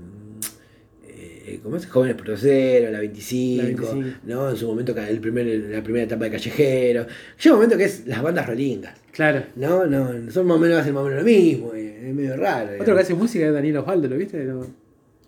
eh, 1.47 1.61
¿Cómo 1.63 1.77
es? 1.77 1.87
Jóvenes 1.87 2.17
Proceros, 2.17 2.91
la 2.91 3.01
25, 3.01 3.63
La 3.63 3.69
25. 3.69 4.19
¿no? 4.25 4.51
En 4.51 4.57
su 4.57 4.67
momento, 4.67 4.97
el 4.97 5.21
primer, 5.21 5.47
la 5.71 5.83
primera 5.83 6.05
etapa 6.05 6.25
de 6.25 6.31
Callejero. 6.33 7.07
Llega 7.43 7.55
un 7.55 7.61
momento 7.61 7.77
que 7.77 7.85
es 7.85 8.07
las 8.07 8.23
bandas 8.23 8.47
rolingas. 8.47 8.99
Claro. 9.13 9.45
No, 9.57 9.87
no, 9.87 10.31
son 10.31 10.47
más 10.47 10.57
o 10.57 10.61
menos, 10.61 10.79
hacen 10.79 10.95
más 10.95 11.03
o 11.03 11.07
menos 11.07 11.21
lo 11.21 11.25
mismo, 11.25 11.75
eh, 11.75 12.09
es 12.09 12.15
medio 12.15 12.37
raro. 12.37 12.71
Otro 12.81 12.95
que 12.95 13.03
hace 13.03 13.15
música 13.15 13.47
es 13.47 13.53
Daniel 13.53 13.79
Osvaldo, 13.79 14.09
¿lo 14.09 14.17
viste? 14.17 14.43
No. 14.45 14.67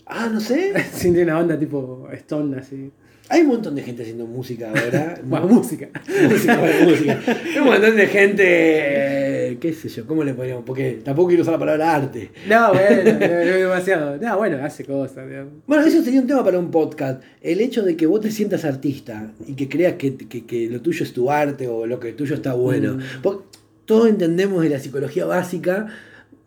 Ah, 0.07 0.31
no 0.33 0.41
sé. 0.41 0.73
Sí, 0.93 1.11
tiene 1.13 1.25
una 1.25 1.35
banda 1.35 1.59
tipo 1.59 2.09
Stone 2.13 2.59
así. 2.59 2.91
Hay 3.29 3.41
un 3.43 3.49
montón 3.49 3.75
de 3.75 3.83
gente 3.83 4.03
haciendo 4.03 4.27
música 4.27 4.69
ahora. 4.69 5.19
Bueno, 5.25 5.47
música. 5.49 5.89
música, 6.31 6.59
bueno, 6.59 6.91
música. 6.91 7.21
Hay 7.27 7.59
un 7.59 7.65
montón 7.67 7.97
de 7.97 8.07
gente, 8.07 8.45
eh, 8.47 9.59
qué 9.61 9.73
sé 9.73 9.89
yo, 9.89 10.07
¿cómo 10.07 10.23
le 10.23 10.33
podríamos? 10.35 10.65
Porque 10.65 11.01
tampoco 11.05 11.29
quiero 11.29 11.43
usar 11.43 11.55
la 11.55 11.59
palabra 11.59 11.95
arte. 11.95 12.31
No, 12.49 12.73
bueno, 12.73 13.13
no, 13.21 13.27
demasiado. 13.29 14.17
No, 14.19 14.37
bueno, 14.39 14.59
hace 14.65 14.85
cosas. 14.85 15.29
digamos. 15.29 15.53
Bueno, 15.67 15.85
eso 15.87 16.03
sería 16.03 16.21
un 16.21 16.27
tema 16.27 16.45
para 16.45 16.59
un 16.59 16.71
podcast. 16.71 17.23
El 17.41 17.61
hecho 17.61 17.83
de 17.83 17.97
que 17.97 18.07
vos 18.07 18.21
te 18.21 18.31
sientas 18.31 18.65
artista 18.65 19.33
y 19.47 19.55
que 19.55 19.69
creas 19.69 19.95
que, 19.95 20.17
que- 20.17 20.47
que 20.47 20.69
lo 20.69 20.81
tuyo 20.81 21.05
es 21.05 21.13
tu 21.13 21.31
arte 21.31 21.67
o 21.69 21.87
lo 21.87 21.99
que 21.99 22.13
tuyo 22.13 22.35
está 22.37 22.55
bueno. 22.55 22.95
Mm. 22.95 23.01
Porque 23.23 23.45
todos 23.87 24.09
entendemos 24.09 24.63
de 24.63 24.69
la 24.71 24.79
psicología 24.79 25.25
básica 25.27 25.87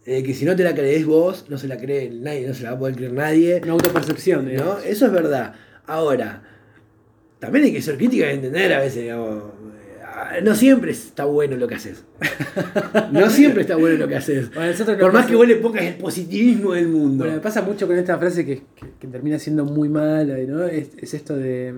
eh, 0.05 0.23
que 0.23 0.33
si 0.33 0.45
no 0.45 0.55
te 0.55 0.63
la 0.63 0.73
crees 0.73 1.05
vos, 1.05 1.45
no 1.49 1.57
se 1.57 1.67
la 1.67 1.77
cree 1.77 2.09
nadie, 2.09 2.47
no 2.47 2.53
se 2.53 2.63
la 2.63 2.71
va 2.71 2.75
a 2.77 2.79
poder 2.79 2.95
creer 2.95 3.13
nadie. 3.13 3.59
Una 3.63 3.73
autopercepción, 3.73 4.53
¿no? 4.55 4.79
Eso 4.79 5.05
es 5.05 5.11
verdad. 5.11 5.53
Ahora, 5.85 6.43
también 7.39 7.65
hay 7.65 7.73
que 7.73 7.81
ser 7.81 7.97
crítica 7.97 8.31
y 8.31 8.35
entender 8.35 8.73
a 8.73 8.79
veces, 8.79 9.03
digamos, 9.03 9.43
eh, 10.35 10.41
no 10.43 10.53
siempre 10.55 10.91
está 10.91 11.25
bueno 11.25 11.55
lo 11.55 11.67
que 11.67 11.75
haces. 11.75 12.03
No 13.11 13.29
siempre 13.29 13.61
está 13.61 13.75
bueno 13.75 13.97
lo 13.97 14.07
que 14.07 14.15
haces. 14.17 14.53
Bueno, 14.53 14.73
Por 14.77 14.97
más 15.13 15.23
pasa- 15.23 15.27
que 15.29 15.35
vos 15.35 15.47
le 15.47 15.55
pongas 15.55 15.83
el 15.83 15.95
positivismo 15.95 16.73
del 16.73 16.87
mundo. 16.89 17.23
Bueno, 17.23 17.35
me 17.37 17.41
pasa 17.41 17.61
mucho 17.61 17.87
con 17.87 17.97
esta 17.97 18.17
frase 18.17 18.45
que, 18.45 18.55
que 18.75 18.85
que 18.99 19.07
termina 19.07 19.39
siendo 19.39 19.65
muy 19.65 19.89
mala, 19.89 20.35
¿no? 20.47 20.63
Es, 20.65 20.89
es 20.97 21.13
esto 21.13 21.35
de. 21.35 21.73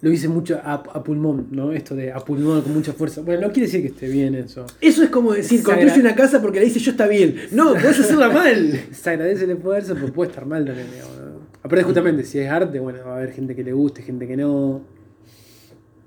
Lo 0.00 0.10
hice 0.12 0.28
mucho 0.28 0.60
a, 0.62 0.74
a 0.74 1.02
pulmón, 1.02 1.48
¿no? 1.50 1.72
Esto 1.72 1.94
de 1.94 2.12
a 2.12 2.18
pulmón 2.20 2.60
con 2.62 2.74
mucha 2.74 2.92
fuerza. 2.92 3.22
Bueno, 3.22 3.42
no 3.46 3.52
quiere 3.52 3.66
decir 3.66 3.80
que 3.80 3.88
esté 3.88 4.06
bien 4.08 4.34
eso. 4.34 4.66
Eso 4.80 5.02
es 5.02 5.08
como 5.08 5.32
decir, 5.32 5.62
construye 5.62 5.98
una 6.00 6.14
casa 6.14 6.42
porque 6.42 6.58
le 6.60 6.66
dice 6.66 6.78
yo 6.78 6.90
está 6.90 7.06
bien. 7.06 7.36
No, 7.52 7.72
puedes 7.72 8.00
hacerla 8.00 8.28
mal. 8.42 8.80
Se 8.92 9.10
agradece 9.10 9.44
el 9.44 9.52
esfuerzo, 9.52 9.94
pero 9.94 10.12
puede 10.12 10.30
estar 10.30 10.44
mal 10.46 10.64
también, 10.64 10.88
digamos. 10.92 11.13
Aparte, 11.64 11.82
justamente, 11.82 12.22
si 12.24 12.38
es 12.38 12.48
arte, 12.50 12.78
bueno, 12.78 13.00
va 13.06 13.14
a 13.14 13.16
haber 13.16 13.32
gente 13.32 13.56
que 13.56 13.64
le 13.64 13.72
guste, 13.72 14.02
gente 14.02 14.26
que 14.28 14.36
no. 14.36 14.82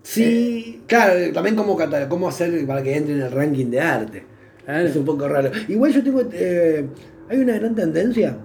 Sí, 0.04 0.82
claro, 0.88 1.34
también 1.34 1.56
cómo, 1.56 1.78
cómo 2.08 2.30
hacer 2.30 2.66
para 2.66 2.82
que 2.82 2.96
entre 2.96 3.16
en 3.16 3.22
el 3.22 3.32
ranking 3.32 3.66
de 3.66 3.82
arte. 3.82 4.24
Claro. 4.64 4.88
Es 4.88 4.96
un 4.96 5.04
poco 5.06 5.28
raro. 5.28 5.52
Igual 5.68 5.92
yo 5.94 6.04
tengo. 6.04 6.22
eh, 6.32 6.86
hay 7.30 7.40
una 7.40 7.56
gran 7.58 7.76
tendencia, 7.76 8.38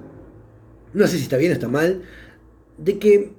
no 0.95 1.07
sé 1.07 1.19
si 1.19 1.25
está 1.25 1.37
bien 1.37 1.53
o 1.53 1.55
está 1.55 1.69
mal, 1.69 2.03
de 2.79 2.99
que 2.99 3.33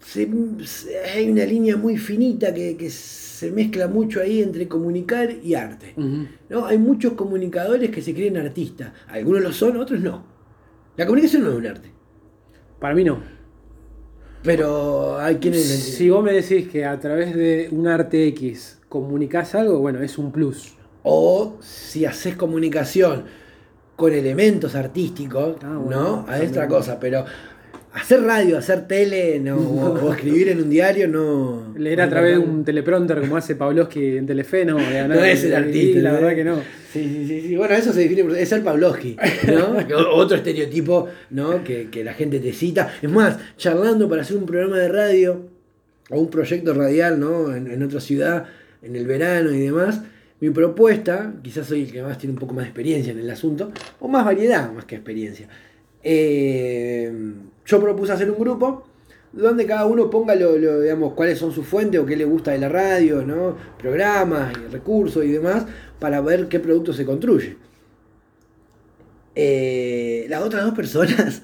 se- 0.00 0.28
se- 0.64 0.98
hay 0.98 1.30
una 1.30 1.44
línea 1.46 1.76
muy 1.76 1.96
finita 1.96 2.52
que, 2.52 2.76
que 2.76 2.90
se 2.90 3.50
mezcla 3.52 3.86
mucho 3.88 4.20
ahí 4.20 4.42
entre 4.42 4.68
comunicar 4.68 5.30
y 5.42 5.54
arte. 5.54 5.94
¿no? 6.50 6.66
Hay 6.66 6.76
muchos 6.78 7.14
comunicadores 7.14 7.90
que 7.90 8.02
se 8.02 8.12
creen 8.12 8.36
artistas. 8.36 8.92
Algunos 9.08 9.42
lo 9.42 9.52
son, 9.52 9.76
otros 9.78 10.00
no. 10.00 10.24
La 10.96 11.06
comunicación 11.06 11.42
no 11.44 11.50
es 11.52 11.56
un 11.56 11.66
arte. 11.66 11.95
Para 12.80 12.94
mí 12.94 13.04
no. 13.04 13.20
Pero 14.42 15.18
hay 15.18 15.36
quienes. 15.36 15.64
Si 15.64 16.08
vos 16.08 16.22
me 16.22 16.32
decís 16.32 16.68
que 16.68 16.84
a 16.84 16.98
través 17.00 17.34
de 17.34 17.68
un 17.72 17.88
arte 17.88 18.26
X 18.28 18.78
comunicás 18.88 19.54
algo, 19.54 19.78
bueno, 19.80 20.00
es 20.02 20.18
un 20.18 20.30
plus. 20.30 20.74
O 21.02 21.56
si 21.60 22.04
haces 22.04 22.36
comunicación 22.36 23.24
con 23.96 24.12
elementos 24.12 24.74
artísticos, 24.74 25.56
Ah, 25.64 25.78
bueno, 25.78 26.00
¿no? 26.00 26.24
También. 26.24 26.50
otra 26.50 26.68
cosa, 26.68 27.00
pero 27.00 27.24
hacer 27.94 28.22
radio, 28.22 28.58
hacer 28.58 28.86
tele 28.86 29.40
no, 29.40 29.56
o, 29.56 29.98
o 30.06 30.12
escribir 30.12 30.48
en 30.50 30.58
un 30.62 30.70
diario 30.70 31.08
no. 31.08 31.72
Leer 31.76 32.02
a 32.02 32.08
través 32.08 32.32
de 32.32 32.38
un 32.38 32.64
teleprompter 32.64 33.20
como 33.20 33.36
hace 33.36 33.56
Pavlovsky 33.56 34.18
en 34.18 34.26
Telefe, 34.26 34.64
no. 34.64 34.76
No 35.08 35.24
es 35.24 35.42
el 35.44 35.50
y 35.50 35.54
artista. 35.54 36.00
La 36.00 36.10
¿no? 36.12 36.16
verdad 36.16 36.34
que 36.34 36.44
no. 36.44 36.56
Sí, 36.96 37.08
sí, 37.08 37.26
sí, 37.26 37.48
sí. 37.48 37.56
Bueno, 37.56 37.74
eso 37.74 37.92
se 37.92 38.00
define 38.00 38.24
por 38.24 38.36
es 38.36 38.48
ser 38.48 38.64
Pavlovsky, 38.64 39.16
¿no? 39.48 39.76
Otro 40.14 40.36
estereotipo, 40.36 41.08
¿no? 41.30 41.62
Que, 41.62 41.90
que 41.90 42.02
la 42.02 42.14
gente 42.14 42.40
te 42.40 42.52
cita. 42.52 42.94
Es 43.02 43.10
más, 43.10 43.38
charlando 43.58 44.08
para 44.08 44.22
hacer 44.22 44.36
un 44.36 44.46
programa 44.46 44.78
de 44.78 44.88
radio 44.88 45.46
o 46.08 46.18
un 46.18 46.30
proyecto 46.30 46.72
radial, 46.72 47.20
¿no? 47.20 47.54
En, 47.54 47.66
en 47.66 47.82
otra 47.82 48.00
ciudad, 48.00 48.46
en 48.82 48.96
el 48.96 49.06
verano 49.06 49.50
y 49.50 49.60
demás. 49.60 50.00
Mi 50.40 50.50
propuesta, 50.50 51.34
quizás 51.42 51.66
soy 51.66 51.82
el 51.82 51.92
que 51.92 52.02
más 52.02 52.18
tiene 52.18 52.32
un 52.32 52.38
poco 52.38 52.54
más 52.54 52.64
de 52.64 52.70
experiencia 52.70 53.12
en 53.12 53.18
el 53.18 53.30
asunto, 53.30 53.72
o 54.00 54.08
más 54.08 54.24
variedad 54.24 54.72
más 54.72 54.84
que 54.84 54.96
experiencia. 54.96 55.48
Eh, 56.02 57.12
yo 57.66 57.80
propuse 57.80 58.12
hacer 58.12 58.30
un 58.30 58.38
grupo 58.38 58.86
donde 59.36 59.66
cada 59.66 59.84
uno 59.86 60.08
ponga 60.10 60.34
lo, 60.34 60.56
lo, 60.58 60.80
digamos, 60.80 61.12
cuáles 61.14 61.38
son 61.38 61.52
sus 61.52 61.66
fuentes 61.66 62.00
o 62.00 62.06
qué 62.06 62.16
le 62.16 62.24
gusta 62.24 62.52
de 62.52 62.58
la 62.58 62.68
radio, 62.68 63.22
¿no? 63.22 63.56
programas 63.78 64.52
y 64.58 64.72
recursos 64.72 65.24
y 65.24 65.30
demás, 65.32 65.66
para 65.98 66.20
ver 66.20 66.48
qué 66.48 66.58
producto 66.58 66.92
se 66.92 67.04
construye. 67.04 67.56
Eh, 69.34 70.26
las 70.28 70.42
otras 70.42 70.64
dos 70.64 70.74
personas, 70.74 71.42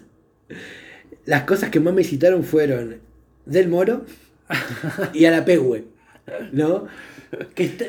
las 1.27 1.43
cosas 1.45 1.71
que 1.71 1.81
más 1.81 1.93
me 1.93 2.05
citaron 2.05 2.43
fueron 2.45 2.97
Del 3.45 3.69
Moro 3.69 4.05
y 5.13 5.25
a 5.27 5.31
la 5.31 5.45
Pehue, 5.45 5.85
¿no? 6.53 6.87
Que 7.55 7.65
está- 7.65 7.85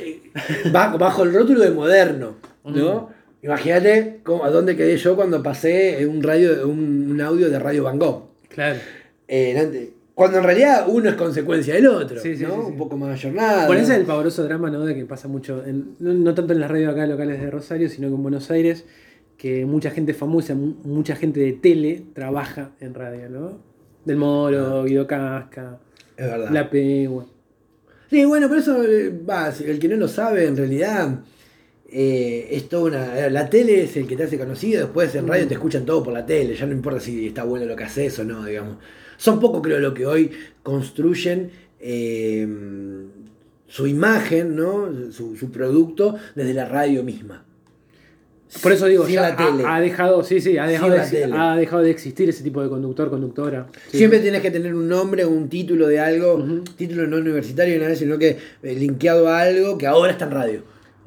bajo, 0.71 0.97
bajo 0.97 1.23
el 1.23 1.33
rótulo 1.33 1.61
de 1.61 1.71
moderno, 1.71 2.35
¿no? 2.65 3.09
Imagínate 3.41 4.19
cómo- 4.23 4.43
a 4.45 4.49
dónde 4.49 4.75
quedé 4.75 4.97
yo 4.97 5.15
cuando 5.15 5.41
pasé 5.43 6.05
un, 6.07 6.21
radio, 6.23 6.67
un, 6.67 7.11
un 7.11 7.21
audio 7.21 7.49
de 7.49 7.59
Radio 7.59 7.83
Van 7.83 7.99
Gogh. 7.99 8.29
Claro. 8.49 8.79
Eh, 9.27 9.92
cuando 10.15 10.37
en 10.37 10.43
realidad 10.43 10.85
uno 10.87 11.09
es 11.09 11.15
consecuencia 11.15 11.73
del 11.75 11.87
otro, 11.87 12.21
Sí, 12.21 12.35
sí, 12.37 12.43
¿no? 12.43 12.53
sí. 12.53 12.59
Un 12.71 12.77
poco 12.77 12.97
más 12.97 13.11
ayornado. 13.11 13.67
Por 13.67 13.77
eso 13.77 13.91
es 13.93 13.99
el 13.99 14.05
pavoroso 14.05 14.43
drama, 14.43 14.69
¿no? 14.69 14.85
De 14.85 14.93
que 14.95 15.05
pasa 15.05 15.27
mucho, 15.27 15.63
en- 15.65 15.95
no, 15.99 16.13
no 16.13 16.33
tanto 16.35 16.53
en 16.53 16.59
las 16.59 16.69
radios 16.69 16.91
acá 16.93 17.07
locales 17.07 17.41
de 17.41 17.49
Rosario, 17.49 17.89
sino 17.89 18.09
que 18.09 18.15
en 18.15 18.21
Buenos 18.21 18.51
Aires, 18.51 18.85
que 19.37 19.65
mucha 19.65 19.89
gente 19.91 20.13
famosa, 20.13 20.53
mu- 20.55 20.75
mucha 20.83 21.15
gente 21.15 21.39
de 21.39 21.53
tele 21.53 22.03
trabaja 22.13 22.71
en 22.79 22.93
radio, 22.93 23.29
¿no? 23.29 23.57
Del 24.05 24.17
Moro, 24.17 24.83
Guido 24.83 25.07
Casca, 25.07 25.79
Es 26.15 26.25
verdad. 26.27 26.49
La 26.51 26.69
P, 26.69 27.07
bueno. 27.07 27.29
Sí, 28.09 28.23
bueno, 28.25 28.47
pero 28.47 28.59
eso, 28.61 28.83
eh, 28.83 29.11
va, 29.27 29.49
el 29.65 29.79
que 29.79 29.87
no 29.87 29.95
lo 29.95 30.07
sabe, 30.07 30.45
en 30.45 30.55
realidad, 30.55 31.21
eh, 31.91 32.49
es 32.51 32.69
toda 32.69 32.83
una. 32.83 33.19
eh, 33.25 33.29
La 33.31 33.49
tele 33.49 33.83
es 33.83 33.97
el 33.97 34.05
que 34.07 34.15
te 34.15 34.23
hace 34.23 34.37
conocido, 34.37 34.81
después 34.81 35.13
en 35.15 35.27
radio 35.27 35.47
te 35.47 35.55
escuchan 35.55 35.85
todo 35.85 36.03
por 36.03 36.13
la 36.13 36.25
tele, 36.25 36.55
ya 36.55 36.65
no 36.67 36.73
importa 36.73 36.99
si 36.99 37.27
está 37.27 37.43
bueno 37.43 37.65
lo 37.65 37.75
que 37.75 37.83
haces 37.85 38.17
o 38.19 38.23
no, 38.23 38.45
digamos. 38.45 38.77
Son 39.23 39.39
pocos, 39.39 39.61
creo, 39.61 39.79
lo 39.79 39.93
que 39.93 40.05
hoy 40.05 40.31
construyen 40.63 41.49
eh, 41.79 42.45
su 43.67 43.87
imagen, 43.87 44.53
¿no? 44.53 44.89
Su, 45.13 45.37
su 45.37 45.49
producto 45.49 46.17
desde 46.35 46.53
la 46.53 46.65
radio 46.65 47.03
misma. 47.03 47.45
Por 48.61 48.73
eso 48.73 48.85
digo, 48.85 49.05
Sin 49.05 49.15
ya 49.15 49.21
la 49.29 49.37
tele. 49.37 49.63
ha, 49.63 49.77
ha 49.77 49.79
dejado, 49.79 50.25
sí, 50.25 50.41
sí, 50.41 50.57
ha 50.57 50.67
dejado, 50.67 50.91
de, 50.91 51.29
ha 51.31 51.55
dejado 51.55 51.83
de 51.83 51.91
existir 51.91 52.27
ese 52.27 52.43
tipo 52.43 52.61
de 52.61 52.67
conductor, 52.67 53.09
conductora. 53.09 53.67
Sí. 53.91 53.99
Siempre 53.99 54.19
tienes 54.19 54.41
que 54.41 54.51
tener 54.51 54.75
un 54.75 54.89
nombre 54.89 55.23
o 55.23 55.29
un 55.29 55.47
título 55.47 55.87
de 55.87 56.01
algo, 56.01 56.45
título 56.75 57.07
no 57.07 57.15
universitario, 57.15 57.79
nada, 57.79 57.95
sino 57.95 58.17
que 58.17 58.37
eh, 58.61 58.75
linkeado 58.75 59.29
a 59.29 59.39
algo 59.39 59.77
que 59.77 59.87
ahora 59.87 60.11
está 60.11 60.25
en 60.25 60.31
radio. 60.31 60.63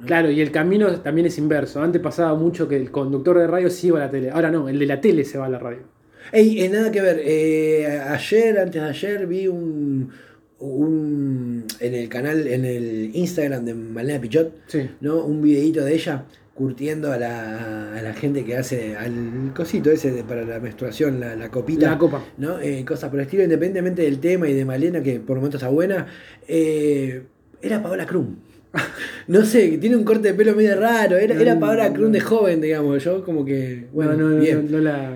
Claro, 0.06 0.30
y 0.30 0.40
el 0.40 0.50
camino 0.50 0.90
también 1.00 1.26
es 1.26 1.36
inverso. 1.36 1.82
Antes 1.82 2.00
pasaba 2.00 2.34
mucho 2.34 2.66
que 2.66 2.76
el 2.76 2.90
conductor 2.90 3.38
de 3.38 3.46
radio 3.46 3.68
sí 3.68 3.88
iba 3.88 3.98
a 3.98 4.06
la 4.06 4.10
tele. 4.10 4.30
Ahora 4.30 4.50
no, 4.50 4.70
el 4.70 4.78
de 4.78 4.86
la 4.86 5.02
tele 5.02 5.22
se 5.26 5.36
va 5.36 5.44
a 5.44 5.50
la 5.50 5.58
radio. 5.58 5.95
Ey, 6.32 6.60
eh, 6.62 6.68
nada 6.68 6.90
que 6.90 7.00
ver. 7.00 7.20
eh, 7.24 7.86
ayer, 8.08 8.58
antes 8.58 8.82
de 8.82 8.88
ayer, 8.88 9.26
vi 9.26 9.48
un, 9.48 10.10
un. 10.58 11.64
en 11.80 11.94
el 11.94 12.08
canal, 12.08 12.46
en 12.46 12.64
el 12.64 13.10
Instagram 13.14 13.64
de 13.64 13.74
Malena 13.74 14.20
Pichot, 14.20 14.52
Sí. 14.66 14.88
¿no? 15.00 15.24
Un 15.24 15.42
videito 15.42 15.84
de 15.84 15.94
ella 15.94 16.24
curtiendo 16.54 17.12
a 17.12 17.18
la, 17.18 17.94
a 17.98 18.00
la 18.02 18.14
gente 18.14 18.42
que 18.42 18.56
hace 18.56 18.96
al 18.96 19.52
cosito 19.54 19.90
ese 19.90 20.10
de- 20.10 20.24
para 20.24 20.42
la 20.42 20.58
menstruación, 20.58 21.20
la, 21.20 21.36
la 21.36 21.50
copita. 21.50 21.90
La 21.90 21.98
copa. 21.98 22.24
¿no? 22.38 22.58
Eh, 22.60 22.82
cosas 22.86 23.10
por 23.10 23.18
el 23.20 23.26
estilo, 23.26 23.42
independientemente 23.44 24.00
del 24.02 24.18
tema 24.20 24.48
y 24.48 24.54
de 24.54 24.64
Malena, 24.64 25.02
que 25.02 25.20
por 25.20 25.36
momentos 25.36 25.60
está 25.60 25.70
buena. 25.70 26.06
eh, 26.48 27.22
era 27.60 27.82
Paola 27.82 28.06
Krum. 28.06 28.36
No 29.28 29.44
sé, 29.44 29.76
tiene 29.78 29.96
un 29.96 30.04
corte 30.04 30.28
de 30.28 30.34
pelo 30.34 30.54
medio 30.54 30.78
raro. 30.78 31.16
Era, 31.16 31.34
era 31.40 31.54
No, 31.54 31.60
Paola 31.60 31.88
no. 31.88 31.94
Krum 31.94 32.12
de 32.12 32.20
joven, 32.20 32.60
digamos. 32.60 33.02
Yo, 33.04 33.24
como 33.24 33.44
que. 33.44 33.86
Bueno, 33.92 34.12
no, 34.14 34.28
no, 34.30 34.40
bien. 34.40 34.68
no 34.70 34.78
la. 34.78 35.12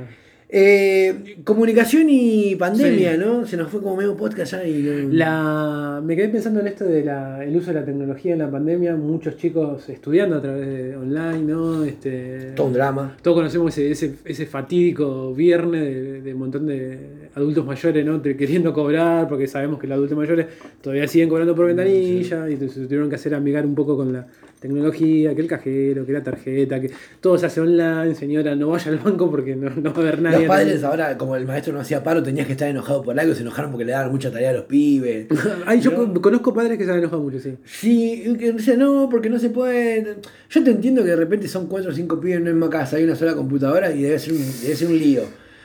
Eh, 0.53 1.37
comunicación 1.45 2.09
y 2.11 2.57
pandemia, 2.57 3.13
Sí. 3.13 3.19
¿no? 3.19 3.47
Se 3.47 3.57
nos 3.57 3.71
fue 3.71 3.81
como 3.81 3.97
medio 3.97 4.17
podcast 4.17 4.53
ya 4.53 4.67
y 4.67 4.83
no- 4.83 5.09
La, 5.13 6.03
me 6.05 6.17
quedé 6.17 6.29
pensando 6.29 6.59
en 6.59 6.67
esto 6.67 6.85
del 6.87 7.09
uso 7.57 7.73
de 7.73 7.81
la 7.81 7.85
tecnología 7.87 8.33
en 8.33 8.41
la 8.41 8.51
pandemia, 8.51 8.97
muchos 8.97 9.37
chicos 9.37 9.89
estudiando 9.89 10.37
a 10.37 10.43
través 10.43 10.67
de 10.67 10.97
online, 10.97 11.43
¿no? 11.43 11.85
Este, 11.85 12.53
todo 12.57 12.67
un 12.67 12.73
drama. 12.73 13.17
todos 13.23 13.37
conocemos 13.37 13.79
ese, 13.79 13.93
ese, 13.93 14.15
ese 14.25 14.47
fatídico 14.47 15.33
viernes 15.35 15.83
de, 15.83 16.21
de 16.23 16.35
un 16.35 16.41
montón 16.41 16.67
de 16.67 17.20
adultos 17.35 17.65
mayores, 17.65 18.05
¿no? 18.05 18.21
Queriendo 18.23 18.73
cobrar, 18.73 19.29
porque 19.29 19.47
sabemos 19.47 19.79
que 19.79 19.87
los 19.87 19.97
adultos 19.97 20.17
mayores 20.19 20.47
todavía 20.81 21.07
siguen 21.09 21.29
cobrando 21.29 21.55
por 21.55 21.67
ventanilla 21.67 22.49
y 22.49 22.55
entonces 22.55 22.75
se 22.79 22.85
tuvieron 22.87 23.09
que 23.09 23.15
hacer 23.17 23.35
amigar 23.35 23.65
un 23.67 23.75
poco 23.75 23.97
con 23.97 24.13
la 24.13 24.27
tecnología, 24.61 25.35
que 25.35 25.41
el 25.41 25.47
cajero, 25.47 26.05
que 26.05 26.13
la 26.13 26.23
tarjeta, 26.23 26.81
que 26.81 26.91
todo 27.21 27.39
se 27.39 27.47
hace 27.47 27.61
online, 27.61 28.15
señora, 28.15 28.55
no 28.55 28.69
vaya 28.69 28.91
al 28.91 28.99
banco 28.99 29.31
porque 29.31 29.57
no, 29.57 29.71
no 29.71 29.93
va 29.93 29.97
a 29.99 30.01
haber 30.03 30.21
nadie. 30.21 30.39
Los 30.41 30.49
padres 30.49 30.85
ahora, 30.85 31.17
como 31.17 31.35
el 31.37 31.47
maestro 31.47 31.73
no 31.73 31.81
hacía 31.81 32.03
paro, 32.03 32.23
tenías 32.23 32.47
que 32.47 32.53
estar 32.53 32.69
enojado 32.69 33.03
por 33.03 33.19
algo, 33.19 33.35
se 33.35 33.41
enojaron 33.43 33.71
porque 33.71 33.85
le 33.87 33.93
daban 33.93 34.11
mucha 34.13 34.31
tarea 34.31 34.51
a 34.51 34.53
los 34.53 34.65
pibes. 34.65 35.27
Ay, 35.67 35.81
yo 35.81 35.93
¿No? 35.93 35.97
con- 35.99 36.15
conozco 36.21 36.53
padres 36.53 36.77
que 36.77 36.85
se 36.85 36.91
han 36.91 36.99
enojado 36.99 37.23
mucho, 37.23 37.39
sí. 37.41 37.57
Sí, 37.65 38.23
y 38.27 38.37
que 38.37 38.53
decía, 38.53 38.77
no, 38.77 39.09
porque 39.11 39.31
no 39.31 39.39
se 39.39 39.49
puede. 39.51 40.17
Yo 40.51 40.63
te 40.65 40.71
entiendo 40.71 41.03
que 41.03 41.09
de 41.11 41.17
repente 41.17 41.49
son 41.49 41.67
cuatro 41.67 41.91
o 41.91 41.95
cinco 41.95 42.21
pibes 42.21 42.37
en 42.37 42.43
una 42.43 42.51
misma 42.53 42.69
casa, 42.71 42.97
hay 42.97 43.05
una 43.05 43.17
sola 43.17 43.35
computadora 43.35 43.91
y 43.93 44.03
debe 44.03 44.19
ser 44.19 44.35
un, 44.35 44.45
debe 44.63 44.77
ser 44.77 44.89
un 44.89 44.99
lío. 44.99 45.23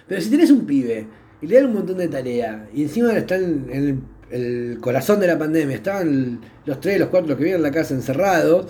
Pero 0.07 0.21
si 0.21 0.29
tenés 0.29 0.51
un 0.51 0.65
pibe 0.65 1.05
y 1.45 1.47
le 1.47 1.55
dan 1.57 1.65
un 1.67 1.73
montón 1.75 1.97
de 1.97 2.07
tareas 2.07 2.61
y 2.73 2.83
encima 2.83 3.13
están 3.13 3.67
en 3.69 4.03
el, 4.31 4.71
el 4.71 4.79
corazón 4.79 5.19
de 5.19 5.27
la 5.27 5.37
pandemia, 5.37 5.75
estaban 5.75 6.39
los 6.65 6.79
tres, 6.79 6.99
los 6.99 7.09
cuatro 7.09 7.37
que 7.37 7.43
viven 7.43 7.57
en 7.57 7.63
la 7.63 7.71
casa 7.71 7.93
encerrados, 7.93 8.67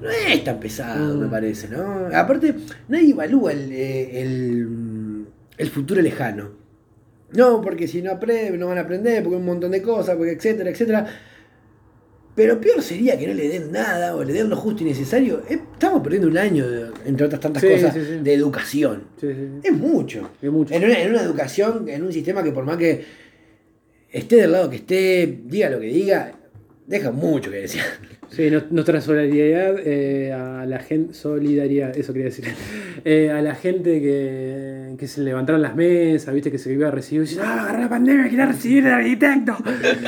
no 0.00 0.08
es 0.08 0.44
tan 0.44 0.60
pesado, 0.60 1.16
Mm. 1.16 1.20
me 1.20 1.26
parece, 1.28 1.68
¿no? 1.68 2.08
Aparte, 2.14 2.54
nadie 2.88 3.10
evalúa 3.10 3.52
el, 3.52 3.72
eh, 3.72 4.20
el, 4.22 5.26
el 5.56 5.70
futuro 5.70 6.00
lejano. 6.00 6.50
No, 7.32 7.60
porque 7.60 7.88
si 7.88 8.00
no 8.00 8.12
aprenden, 8.12 8.58
no 8.60 8.68
van 8.68 8.78
a 8.78 8.82
aprender, 8.82 9.22
porque 9.22 9.36
un 9.36 9.44
montón 9.44 9.72
de 9.72 9.82
cosas, 9.82 10.16
porque 10.16 10.32
etcétera, 10.32 10.70
etcétera. 10.70 11.06
Pero 12.38 12.60
peor 12.60 12.80
sería 12.82 13.18
que 13.18 13.26
no 13.26 13.34
le 13.34 13.48
den 13.48 13.72
nada 13.72 14.14
o 14.14 14.22
le 14.22 14.32
den 14.32 14.48
lo 14.48 14.54
justo 14.54 14.84
y 14.84 14.86
necesario. 14.86 15.42
Eh, 15.50 15.58
Estamos 15.72 16.00
perdiendo 16.04 16.28
un 16.28 16.38
año, 16.38 16.64
entre 17.04 17.26
otras 17.26 17.40
tantas 17.40 17.60
Sí, 17.60 17.68
cosas, 17.68 17.92
sí, 17.92 18.00
sí. 18.06 18.18
de 18.22 18.32
educación. 18.32 19.02
Es 19.60 19.72
mucho. 19.72 20.30
Es 20.40 20.48
mucho. 20.48 20.72
En 20.72 20.84
una, 20.84 21.02
en 21.02 21.10
una 21.10 21.22
educación, 21.22 21.88
en 21.88 22.04
un 22.04 22.12
sistema 22.12 22.44
que 22.44 22.52
por 22.52 22.64
más 22.64 22.76
que 22.76 23.04
esté 24.12 24.36
del 24.36 24.52
lado 24.52 24.70
que 24.70 24.76
esté, 24.76 25.40
diga 25.46 25.68
lo 25.68 25.80
que 25.80 25.86
diga, 25.88 26.32
deja 26.86 27.10
mucho 27.10 27.50
que 27.50 27.56
decir. 27.58 27.82
Sí, 28.30 28.50
nuestra 28.70 29.00
solidaridad 29.00 29.76
eh, 29.84 30.32
a 30.32 30.66
la 30.66 30.78
gente, 30.80 31.14
solidaridad, 31.14 31.96
eso 31.96 32.12
quería 32.12 32.26
decir, 32.26 32.44
Eh, 33.04 33.30
a 33.30 33.40
la 33.40 33.54
gente 33.54 34.00
que, 34.02 34.96
que 34.98 35.06
se 35.06 35.20
levantaron 35.22 35.62
las 35.62 35.76
mesas, 35.76 36.34
viste, 36.34 36.50
que 36.50 36.58
se 36.58 36.72
iba 36.72 36.88
a 36.88 36.90
recibir, 36.90 37.22
y 37.22 37.28
dice, 37.28 37.40
ah, 37.42 37.62
agarré 37.62 37.82
la 37.84 37.88
pandemia, 37.88 38.28
quiero 38.28 38.46
recibir 38.46 38.86
al 38.88 38.94
arquitecto, 38.94 39.56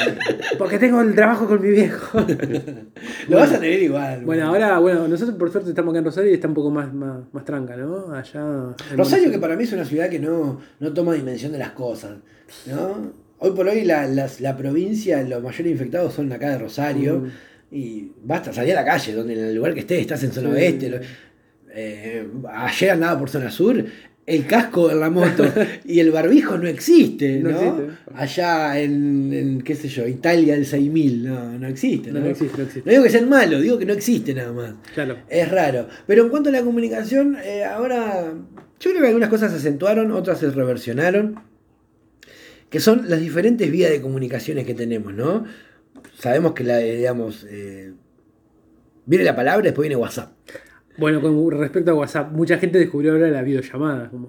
porque 0.59 0.79
tengo 0.79 1.01
el 1.01 1.15
trabajo 1.15 1.47
con 1.47 1.63
mi 1.63 1.71
viejo. 1.71 2.19
Lo 3.29 3.37
vas 3.37 3.53
a 3.53 3.61
tener 3.61 3.81
igual. 3.81 4.25
Bueno, 4.25 4.47
ahora, 4.49 4.79
bueno, 4.81 5.07
nosotros 5.07 5.37
por 5.39 5.51
suerte 5.53 5.71
estamos 5.71 5.93
acá 5.93 6.01
en 6.01 6.05
Rosario 6.05 6.31
y 6.31 6.35
está 6.35 6.49
un 6.49 6.55
poco 6.55 6.71
más, 6.71 6.93
más, 6.93 7.21
más 7.33 7.45
tranca, 7.45 7.77
¿no? 7.77 8.13
Allá. 8.13 8.75
Rosario, 8.97 9.31
que 9.31 9.39
para 9.39 9.57
mí 9.57 9.63
es 9.65 9.73
una 9.73 9.85
ciudad 9.85 10.09
que 10.11 10.19
no, 10.19 10.61
no 10.81 10.93
toma 10.93 11.15
dimensión 11.15 11.53
de 11.53 11.59
las 11.59 11.71
cosas. 11.71 12.17
¿no? 12.67 13.13
Hoy 13.39 13.53
por 13.53 13.69
hoy 13.69 13.85
la, 13.85 14.07
las- 14.09 14.41
la 14.41 14.57
provincia, 14.57 15.23
los 15.23 15.43
mayores 15.43 15.73
infectados 15.73 16.13
son 16.15 16.31
acá 16.33 16.51
de 16.51 16.59
Rosario. 16.59 17.21
Mm. 17.21 17.31
Y 17.73 18.11
basta 18.25 18.53
salir 18.53 18.73
a 18.73 18.83
la 18.83 18.85
calle, 18.85 19.13
donde 19.13 19.35
en 19.35 19.45
el 19.45 19.55
lugar 19.55 19.75
que 19.75 19.81
estés, 19.81 20.01
estás 20.01 20.23
en 20.25 20.33
zona 20.33 20.51
Sí. 20.51 20.55
oeste. 20.57 21.01
eh, 21.73 22.27
ayer 22.53 22.91
andaba 22.91 23.19
por 23.19 23.31
zona 23.31 23.51
sur. 23.51 23.85
El 24.27 24.47
casco 24.47 24.91
en 24.93 25.01
la 25.01 25.11
moto 25.11 25.45
y 25.85 25.99
el 25.99 26.11
barbijo 26.13 26.57
no 26.59 26.69
existe, 26.69 27.41
No 27.41 27.51
¿no? 27.51 27.57
existe. 27.59 27.83
Allá 28.15 28.79
en, 28.81 29.33
en, 29.33 29.63
qué 29.63 29.75
sé 29.75 29.89
yo, 29.89 30.07
Italia 30.07 30.55
el 30.55 30.67
6000, 30.67 31.25
no, 31.27 31.59
no 31.59 31.67
existe. 31.67 32.13
No, 32.13 32.19
¿no? 32.21 32.27
no 32.27 32.31
existe, 32.31 32.57
no 32.59 32.63
existe. 32.65 32.83
No 32.87 32.91
digo 32.93 33.03
que 33.05 33.11
sean 33.11 33.29
malos, 33.29 33.63
digo 33.63 33.79
que 33.79 33.87
no 33.87 33.93
existe 33.93 34.33
nada 34.35 34.53
más. 34.53 34.75
Claro. 34.95 35.17
Es 35.29 35.51
raro. 35.51 35.89
Pero 36.07 36.23
en 36.25 36.29
cuanto 36.29 36.49
a 36.51 36.53
la 36.53 36.63
comunicación, 36.63 37.37
eh, 37.43 37.65
ahora 37.65 38.33
yo 38.79 38.91
creo 38.91 39.01
que 39.03 39.09
algunas 39.09 39.31
cosas 39.31 39.51
se 39.53 39.57
acentuaron, 39.59 40.13
otras 40.13 40.39
se 40.39 40.51
reversionaron, 40.51 41.41
que 42.69 42.79
son 42.79 43.09
las 43.09 43.21
diferentes 43.21 43.69
vías 43.71 43.91
de 43.91 44.01
comunicaciones 44.01 44.65
que 44.65 44.75
tenemos, 44.75 45.13
¿no? 45.13 45.45
Sabemos 46.19 46.53
que 46.53 46.65
la, 46.65 46.79
digamos, 46.79 47.47
eh, 47.49 47.93
viene 49.07 49.25
la 49.25 49.35
palabra, 49.37 49.63
después 49.65 49.89
viene 49.89 50.01
WhatsApp. 50.01 50.33
Bueno, 50.99 51.21
con 51.21 51.51
respecto 51.53 51.91
a 51.93 51.95
WhatsApp, 51.95 52.33
mucha 52.33 52.59
gente 52.59 52.79
descubrió 52.79 53.13
ahora 53.13 53.29
la 53.29 53.43
videollamada. 53.43 54.11
Como... 54.11 54.29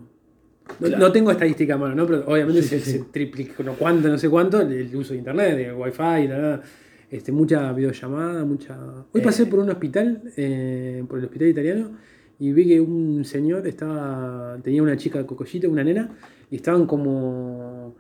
No, 0.80 0.88
Claro. 0.88 0.98
no 1.00 1.12
tengo 1.12 1.32
estadística 1.32 1.74
a 1.74 1.78
mano, 1.78 1.96
¿no? 1.96 2.06
Pero 2.08 2.24
obviamente 2.28 2.62
Sí, 2.62 2.70
se, 2.70 2.80
sí, 2.80 2.92
se 2.92 3.00
triplicó, 3.12 3.62
no 3.64 3.74
cuánto, 3.74 4.08
no 4.08 4.18
sé 4.18 4.30
cuánto, 4.30 4.62
el, 4.62 4.96
uso 4.96 5.12
de 5.14 5.20
internet, 5.20 5.58
de 5.58 5.74
wifi, 5.74 6.28
la, 6.30 6.38
la, 6.38 6.62
este, 7.10 7.32
mucha 7.34 7.74
videollamada, 7.74 8.46
mucha. 8.46 8.78
Hoy 9.12 9.20
Eh. 9.20 9.24
pasé 9.24 9.48
por 9.48 9.60
un 9.60 9.70
hospital, 9.70 10.22
eh, 10.38 11.04
por 11.10 11.20
el 11.20 11.26
hospital 11.26 11.48
italiano, 11.50 11.92
y 12.40 12.54
vi 12.54 12.68
que 12.70 12.80
un 12.80 13.26
señor 13.26 13.68
estaba. 13.68 14.60
tenía 14.64 14.82
una 14.82 14.96
chica 14.96 15.26
cocollita, 15.28 15.68
una 15.68 15.84
nena, 15.84 16.10
y 16.50 16.56
estaban 16.56 16.86
como. 16.86 17.96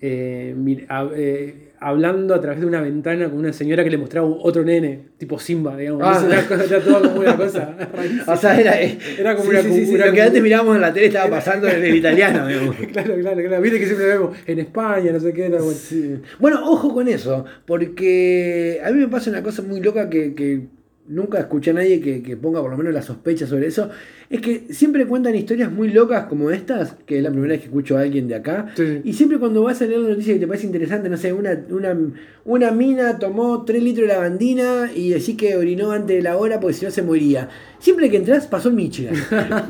eh, 0.00 0.54
mir- 0.56 0.86
hab- 0.88 1.12
eh, 1.14 1.67
hablando 1.80 2.34
a 2.34 2.40
través 2.40 2.60
de 2.60 2.66
una 2.66 2.80
ventana 2.80 3.28
con 3.28 3.38
una 3.38 3.52
señora 3.52 3.84
que 3.84 3.90
le 3.90 3.98
mostraba 3.98 4.26
otro 4.26 4.64
nene, 4.64 5.00
tipo 5.16 5.38
Simba, 5.38 5.76
digamos. 5.76 6.02
Ah. 6.04 6.24
Era, 6.26 6.64
era 6.64 6.80
todo 6.80 7.02
como 7.02 7.20
una 7.20 7.36
cosa. 7.36 7.76
O 8.26 8.36
sea, 8.36 8.60
era, 8.60 8.80
eh, 8.80 8.98
Era 9.18 9.34
como 9.34 9.50
sí, 9.50 9.50
una 9.50 9.62
sí, 9.62 9.86
sí, 9.86 9.96
Lo 9.96 10.12
que 10.12 10.22
antes 10.22 10.42
mirábamos 10.42 10.76
en 10.76 10.82
la 10.82 10.92
tele 10.92 11.06
estaba 11.06 11.30
pasando 11.30 11.68
en 11.68 11.84
el 11.84 11.94
italiano. 11.94 12.46
digamos. 12.48 12.76
Claro, 12.92 13.14
claro, 13.20 13.42
claro. 13.42 13.62
Viste 13.62 13.78
que 13.78 13.86
siempre 13.86 14.06
vemos 14.06 14.36
en 14.46 14.58
España, 14.58 15.12
no 15.12 15.20
sé 15.20 15.32
qué. 15.32 15.46
era 15.46 15.60
bueno. 15.60 16.20
Bueno, 16.38 16.70
ojo 16.70 16.92
con 16.92 17.08
eso, 17.08 17.44
porque 17.66 18.80
a 18.84 18.90
mí 18.90 18.98
me 19.00 19.08
pasa 19.08 19.30
una 19.30 19.42
cosa 19.42 19.62
muy 19.62 19.80
loca 19.80 20.08
que, 20.08 20.34
que 20.34 20.62
nunca 21.08 21.38
escuché 21.40 21.70
a 21.70 21.74
nadie 21.74 22.00
que, 22.00 22.22
que 22.22 22.36
ponga 22.36 22.60
por 22.60 22.70
lo 22.70 22.76
menos 22.76 22.92
la 22.94 23.02
sospecha 23.02 23.46
sobre 23.46 23.66
eso. 23.66 23.88
Es 24.30 24.42
que 24.42 24.66
siempre 24.70 25.06
cuentan 25.06 25.34
historias 25.34 25.72
muy 25.72 25.88
locas 25.90 26.26
como 26.26 26.50
estas, 26.50 26.96
que 27.06 27.16
es 27.16 27.22
la 27.22 27.30
primera 27.30 27.52
vez 27.52 27.60
que 27.60 27.66
escucho 27.66 27.96
a 27.96 28.02
alguien 28.02 28.28
de 28.28 28.34
acá. 28.34 28.66
Sí. 28.76 29.00
Y 29.04 29.14
siempre 29.14 29.38
cuando 29.38 29.62
vas 29.62 29.80
a 29.80 29.86
leer 29.86 30.00
una 30.00 30.10
noticia 30.10 30.34
que 30.34 30.40
te 30.40 30.46
parece 30.46 30.66
interesante, 30.66 31.08
no 31.08 31.16
sé, 31.16 31.32
una, 31.32 31.58
una, 31.70 31.96
una 32.44 32.70
mina 32.72 33.18
tomó 33.18 33.64
3 33.64 33.82
litros 33.82 34.06
de 34.06 34.12
lavandina 34.14 34.90
y 34.94 35.08
decís 35.10 35.34
que 35.36 35.56
orinó 35.56 35.92
antes 35.92 36.14
de 36.16 36.22
la 36.22 36.36
hora 36.36 36.60
porque 36.60 36.74
si 36.74 36.84
no 36.84 36.90
se 36.90 37.02
moría. 37.02 37.48
Siempre 37.78 38.10
que 38.10 38.16
entras 38.18 38.46
pasó 38.48 38.68
en 38.70 38.74
Michigan, 38.74 39.14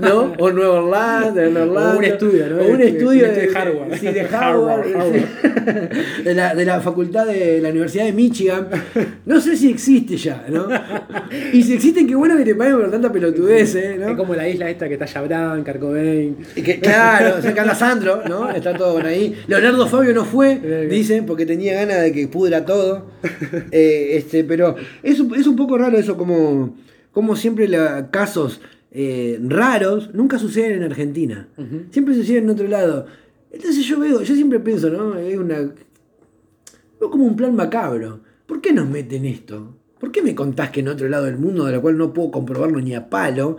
¿no? 0.00 0.33
O 0.38 0.50
Nueva 0.50 0.83
Orlando, 0.83 1.40
en 1.40 1.57
Orlando. 1.57 1.99
un 1.99 2.04
estudio, 2.04 2.49
¿no? 2.49 2.57
O 2.62 2.68
un 2.68 2.78
De- 2.78 2.88
estudio 2.88 3.28
de- 3.28 3.47
de 3.47 3.57
Harvard. 3.57 3.95
Sí, 3.97 4.07
de 4.07 4.21
Harvard, 4.23 4.80
Harvard. 4.87 4.87
Harvard. 4.97 5.14
sí. 5.14 5.25
De, 6.25 6.35
la, 6.35 6.54
de 6.54 6.64
la 6.64 6.80
facultad 6.80 7.26
de 7.26 7.61
la 7.61 7.68
Universidad 7.68 8.04
de 8.07 8.12
Michigan. 8.12 8.66
No 9.26 9.40
sé 9.40 9.57
si 9.57 9.71
existe 9.71 10.16
ya, 10.16 10.47
¿no? 10.50 10.66
Y 11.52 11.62
si 11.62 11.75
existen, 11.75 12.06
qué 12.06 12.14
bueno 12.14 12.37
que 12.37 12.44
te 12.44 12.54
paguen 12.54 12.76
por 12.78 12.90
tanta 12.90 13.11
pelotudez, 13.12 13.75
¿eh? 13.75 13.94
Es 13.94 14.00
¿no? 14.00 14.16
como 14.16 14.34
la 14.34 14.49
isla 14.49 14.69
esta 14.71 14.86
que 14.88 14.95
está 14.95 15.06
Chabrán, 15.06 15.62
Carcobain. 15.64 16.36
Y 16.56 16.62
que, 16.62 16.80
claro, 16.80 17.41
se 17.43 17.49
anda 17.49 17.75
Sandro, 17.75 18.23
¿no? 18.28 18.50
Está 18.50 18.75
todo 18.76 18.95
por 18.95 19.06
ahí. 19.06 19.34
Leonardo 19.47 19.86
Fabio 19.86 20.12
no 20.14 20.25
fue, 20.25 20.86
dicen, 20.88 21.26
porque 21.26 21.47
tenía 21.47 21.75
ganas 21.75 22.02
de 22.02 22.12
que 22.12 22.28
pudra 22.28 22.64
todo. 22.64 23.06
Eh, 23.71 24.17
este, 24.17 24.45
pero 24.45 24.76
es, 25.02 25.21
un- 25.21 25.34
es 25.34 25.47
un 25.47 25.56
poco 25.56 25.76
raro 25.78 25.99
eso, 25.99 26.17
como, 26.17 26.76
como 27.12 27.36
siempre 27.36 27.69
la, 27.69 28.10
casos 28.10 28.60
eh, 28.91 29.38
raros 29.43 30.10
nunca 30.14 30.38
suceden 30.38 30.73
en 30.78 30.82
Argentina. 30.84 31.49
Siempre 31.91 32.14
suceden 32.14 32.45
en 32.45 32.50
otro 32.50 32.69
lado. 32.69 33.06
Entonces 33.50 33.84
yo 33.86 33.99
veo, 33.99 34.23
yo 34.23 34.34
siempre 34.34 34.60
pienso, 34.60 34.91
¿no? 34.91 35.17
Es 35.19 35.36
una. 35.36 35.56
Veo 37.00 37.10
como 37.10 37.25
un 37.25 37.36
plan 37.36 37.54
macabro. 37.54 38.21
¿Por 38.47 38.60
qué 38.60 38.73
nos 38.73 38.88
meten 38.88 39.25
esto? 39.26 39.75
¿Por 39.99 40.13
qué 40.13 40.23
me 40.23 40.34
contás 40.34 40.71
que 40.71 40.80
en 40.80 40.89
otro 40.89 41.08
lado 41.08 41.25
del 41.25 41.39
mundo, 41.39 41.65
de 41.65 41.73
la 41.73 41.80
cual 41.80 41.97
no 41.99 42.13
puedo 42.13 42.30
comprobarlo 42.30 42.80
ni 42.80 42.95
a 42.95 43.08
palo, 43.11 43.56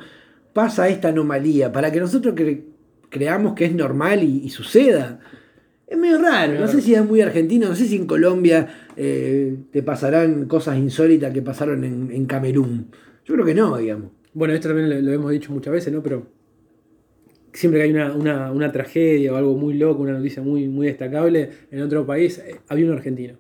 pasa 0.54 0.88
esta 0.90 1.10
anomalía? 1.10 1.72
Para 1.72 1.92
que 1.92 2.00
nosotros 2.00 2.34
cre- 2.36 2.64
creamos 3.10 3.54
que 3.56 3.66
es 3.66 3.74
normal 3.76 4.24
y, 4.24 4.42
y 4.46 4.50
suceda. 4.50 5.20
Es 5.88 5.98
medio 5.98 6.20
raro, 6.20 6.54
no 6.60 6.68
sé 6.68 6.82
si 6.82 6.94
es 6.94 7.04
muy 7.04 7.20
argentino, 7.22 7.68
no 7.68 7.76
sé 7.76 7.86
si 7.88 7.96
en 7.96 8.06
Colombia 8.06 8.68
eh, 8.96 9.58
te 9.72 9.82
pasarán 9.84 10.46
cosas 10.46 10.78
insólitas 10.78 11.34
que 11.34 11.42
pasaron 11.42 11.84
en, 11.84 12.12
en 12.12 12.26
Camerún. 12.26 12.88
Yo 13.26 13.34
creo 13.34 13.46
que 13.46 13.56
no, 13.56 13.76
digamos. 13.78 14.12
Bueno, 14.34 14.54
esto 14.54 14.68
también 14.70 14.90
lo, 14.90 15.02
lo 15.02 15.12
hemos 15.12 15.32
dicho 15.32 15.52
muchas 15.52 15.74
veces, 15.74 15.92
¿no? 15.92 16.04
Pero 16.04 16.28
siempre 17.54 17.80
que 17.80 17.86
hay 17.86 17.92
una, 17.92 18.14
una- 18.14 18.52
una 18.52 18.72
tragedia 18.72 19.34
o 19.34 19.36
algo 19.36 19.56
muy 19.56 19.74
loco, 19.74 20.04
una 20.04 20.14
noticia 20.14 20.42
muy, 20.44 20.68
muy 20.68 20.88
destacable 20.88 21.50
en 21.72 21.82
otro 21.82 22.06
país, 22.06 22.38
eh, 22.40 22.56
había 22.70 22.86
un 22.86 22.94
argentino. 22.94 23.36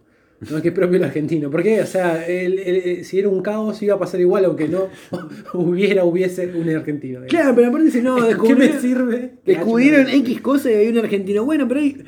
No 0.49 0.61
que 0.61 0.69
es 0.69 0.73
propio 0.73 0.97
el 0.97 1.03
argentino. 1.03 1.49
¿Por 1.51 1.61
qué? 1.63 1.81
O 1.81 1.85
sea, 1.85 2.25
el- 2.25 2.59
el- 2.59 3.03
si 3.05 3.19
era 3.19 3.27
un 3.27 3.41
caos 3.41 3.81
iba 3.81 3.95
a 3.95 3.99
pasar 3.99 4.21
igual 4.21 4.45
aunque 4.45 4.67
no 4.69 4.87
hubiera, 5.53 6.03
hubiese 6.05 6.47
un 6.55 6.69
argentino. 6.69 7.21
digamos. 7.21 7.29
Claro, 7.29 7.55
pero 7.55 7.67
aparte 7.67 7.85
dice, 7.87 8.01
no, 8.01 8.15
¿Qué 8.43 8.55
me 8.55 8.79
sirve? 8.79 9.31
descubrieron 9.45 10.07
X 10.09 10.39
cosas 10.41 10.71
y 10.71 10.75
hay 10.75 10.87
un 10.87 10.97
argentino. 10.99 11.43
Bueno, 11.43 11.67
pero 11.67 11.81
hay 11.81 12.03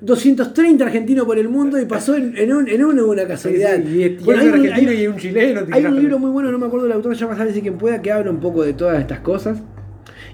230 0.00 0.84
argentinos 0.86 1.26
por 1.26 1.38
el 1.38 1.48
mundo 1.48 1.78
y 1.78 1.84
pasó 1.84 2.14
en, 2.16 2.34
en, 2.36 2.52
un, 2.52 2.68
en 2.68 2.82
uno 2.84 3.06
una 3.06 3.26
casualidad. 3.26 3.76
sí, 3.76 3.82
y, 3.98 4.02
y 4.04 4.16
Bueno, 4.24 4.40
hay 4.40 4.48
un 4.48 4.54
argentino 4.54 4.90
hay- 4.90 5.02
y 5.02 5.06
un 5.06 5.16
chileno. 5.16 5.60
Hay 5.70 5.84
un 5.84 5.96
libro 6.00 6.18
muy 6.18 6.30
bueno, 6.30 6.50
no 6.50 6.58
me 6.58 6.66
acuerdo 6.66 6.86
del 6.86 6.94
autor, 6.96 7.14
se 7.14 7.20
llama 7.20 7.36
Sálvese 7.36 7.60
quien 7.60 7.76
pueda, 7.76 8.00
que 8.00 8.10
habla 8.10 8.30
un 8.30 8.40
poco 8.40 8.62
de 8.64 8.72
todas 8.72 8.98
estas 9.00 9.20
cosas. 9.20 9.58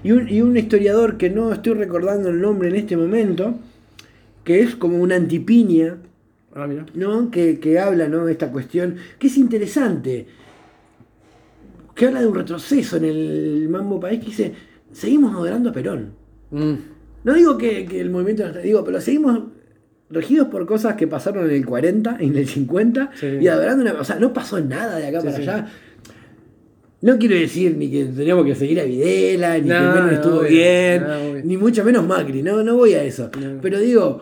Y 0.03 0.11
un, 0.11 0.29
y 0.29 0.41
un 0.41 0.55
historiador 0.55 1.17
que 1.17 1.29
no 1.29 1.51
estoy 1.51 1.73
recordando 1.73 2.29
el 2.29 2.39
nombre 2.39 2.69
en 2.69 2.75
este 2.75 2.95
momento, 2.95 3.55
que 4.45 4.61
es 4.61 4.75
como 4.75 4.97
una 4.97 5.15
antipiña, 5.15 5.97
Ah, 6.59 6.65
mira. 6.67 6.85
¿no? 6.95 7.29
Que, 7.29 7.59
que 7.59 7.77
habla 7.79 8.07
¿no? 8.07 8.25
de 8.25 8.31
esta 8.31 8.51
cuestión, 8.51 8.95
que 9.19 9.27
es 9.27 9.37
interesante, 9.37 10.25
que 11.93 12.05
habla 12.07 12.21
de 12.21 12.27
un 12.27 12.35
retroceso 12.35 12.97
en 12.97 13.05
el 13.05 13.67
mambo 13.69 13.99
país, 13.99 14.19
que 14.19 14.25
dice, 14.27 14.53
seguimos 14.91 15.33
adorando 15.35 15.69
a 15.69 15.73
Perón. 15.73 16.13
Mm. 16.51 16.73
No 17.23 17.33
digo 17.33 17.57
que, 17.57 17.85
que 17.85 17.99
el 18.01 18.09
movimiento 18.09 18.51
digo, 18.61 18.83
pero 18.83 18.99
seguimos 19.01 19.39
regidos 20.09 20.47
por 20.47 20.65
cosas 20.65 20.95
que 20.95 21.07
pasaron 21.07 21.45
en 21.49 21.55
el 21.55 21.65
40, 21.65 22.17
en 22.19 22.35
el 22.37 22.47
50, 22.47 23.11
Sí. 23.15 23.27
y 23.41 23.47
adorando 23.47 23.83
una. 23.83 23.93
O 23.99 24.03
sea, 24.03 24.17
no 24.17 24.31
pasó 24.33 24.59
nada 24.59 24.97
de 24.97 25.07
acá 25.07 25.19
Sí, 25.21 25.25
para 25.27 25.37
sí. 25.37 25.43
allá. 25.43 25.67
No 27.01 27.17
quiero 27.19 27.35
decir 27.35 27.75
ni 27.77 27.91
que 27.91 28.05
teníamos 28.05 28.45
que 28.45 28.55
seguir 28.55 28.79
a 28.79 28.83
Videla, 28.83 29.57
ni 29.59 29.69
No, 29.69 29.75
que 29.75 29.81
Menem 29.81 30.05
no, 30.05 30.11
estuvo 30.11 30.39
bien, 30.41 31.03
ni 31.43 31.55
mucho 31.57 31.83
menos 31.83 32.05
Macri, 32.07 32.41
no, 32.41 32.63
no 32.63 32.75
voy 32.75 32.93
a 32.95 33.03
eso. 33.03 33.29
Pero 33.61 33.79
digo, 33.79 34.19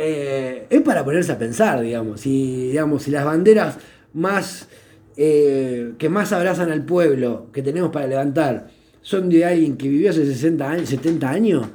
eh, 0.00 0.66
es 0.70 0.80
para 0.82 1.04
ponerse 1.04 1.32
a 1.32 1.38
pensar, 1.38 1.80
digamos, 1.80 2.20
si, 2.20 2.68
digamos, 2.68 3.02
si 3.02 3.10
las 3.10 3.24
banderas 3.24 3.78
más 4.12 4.68
eh, 5.16 5.94
que 5.98 6.08
más 6.08 6.32
abrazan 6.32 6.70
al 6.70 6.84
pueblo 6.84 7.48
que 7.52 7.62
tenemos 7.62 7.90
para 7.90 8.06
levantar 8.06 8.68
son 9.02 9.28
de 9.28 9.44
alguien 9.44 9.76
que 9.76 9.88
vivió 9.88 10.10
hace 10.10 10.24
60 10.24 10.70
años, 10.70 10.88
70 10.88 11.28
años, 11.28 11.66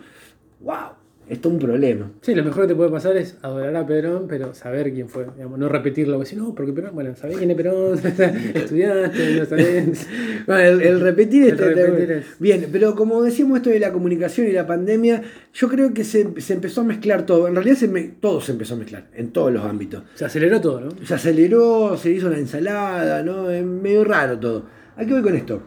wow, 0.61 0.92
es 1.33 1.45
un 1.45 1.59
problema. 1.59 2.11
Sí, 2.21 2.33
lo 2.35 2.43
mejor 2.43 2.63
que 2.63 2.67
te 2.69 2.75
puede 2.75 2.89
pasar 2.89 3.15
es 3.17 3.37
adorar 3.41 3.75
a 3.75 3.85
Perón, 3.85 4.25
pero 4.27 4.53
saber 4.53 4.93
quién 4.93 5.09
fue. 5.09 5.25
Digamos, 5.35 5.57
no 5.59 5.69
repetirlo, 5.69 6.15
porque 6.15 6.29
si 6.29 6.35
no, 6.35 6.53
porque 6.55 6.73
Perón, 6.73 6.91
bueno, 6.93 7.15
sabés 7.15 7.37
quién 7.37 7.51
es 7.51 7.57
Perón, 7.57 7.97
estudiaste, 8.53 9.39
no 9.39 9.45
sabés. 9.45 10.07
Bueno, 10.45 10.61
el, 10.61 10.81
el 10.81 10.99
repetir, 10.99 11.43
El 11.43 11.49
este- 11.51 11.73
repetir 11.73 12.11
es- 12.11 12.25
Bien, 12.39 12.67
pero 12.71 12.95
como 12.95 13.21
decíamos 13.23 13.57
esto 13.57 13.69
de 13.69 13.79
la 13.79 13.93
comunicación 13.93 14.47
y 14.47 14.51
la 14.51 14.67
pandemia, 14.67 15.21
yo 15.53 15.69
creo 15.69 15.93
que 15.93 16.03
se, 16.03 16.39
se 16.41 16.53
empezó 16.53 16.81
a 16.81 16.83
mezclar 16.83 17.25
todo. 17.25 17.47
En 17.47 17.55
realidad 17.55 17.75
se 17.77 17.87
me- 17.87 18.03
todo 18.19 18.41
se 18.41 18.51
empezó 18.51 18.73
a 18.73 18.77
mezclar, 18.77 19.07
en 19.13 19.31
todos 19.31 19.51
los 19.53 19.63
ámbitos. 19.63 20.03
Se 20.15 20.25
aceleró 20.25 20.59
todo, 20.59 20.81
¿no? 20.81 20.89
Se 21.05 21.13
aceleró, 21.13 21.95
se 21.97 22.11
hizo 22.11 22.27
una 22.27 22.37
ensalada, 22.37 23.23
¿no? 23.23 23.49
Es 23.49 23.63
medio 23.63 24.03
raro 24.03 24.37
todo. 24.39 24.65
¿A 24.97 25.05
qué 25.05 25.13
voy 25.13 25.21
con 25.21 25.35
esto? 25.35 25.61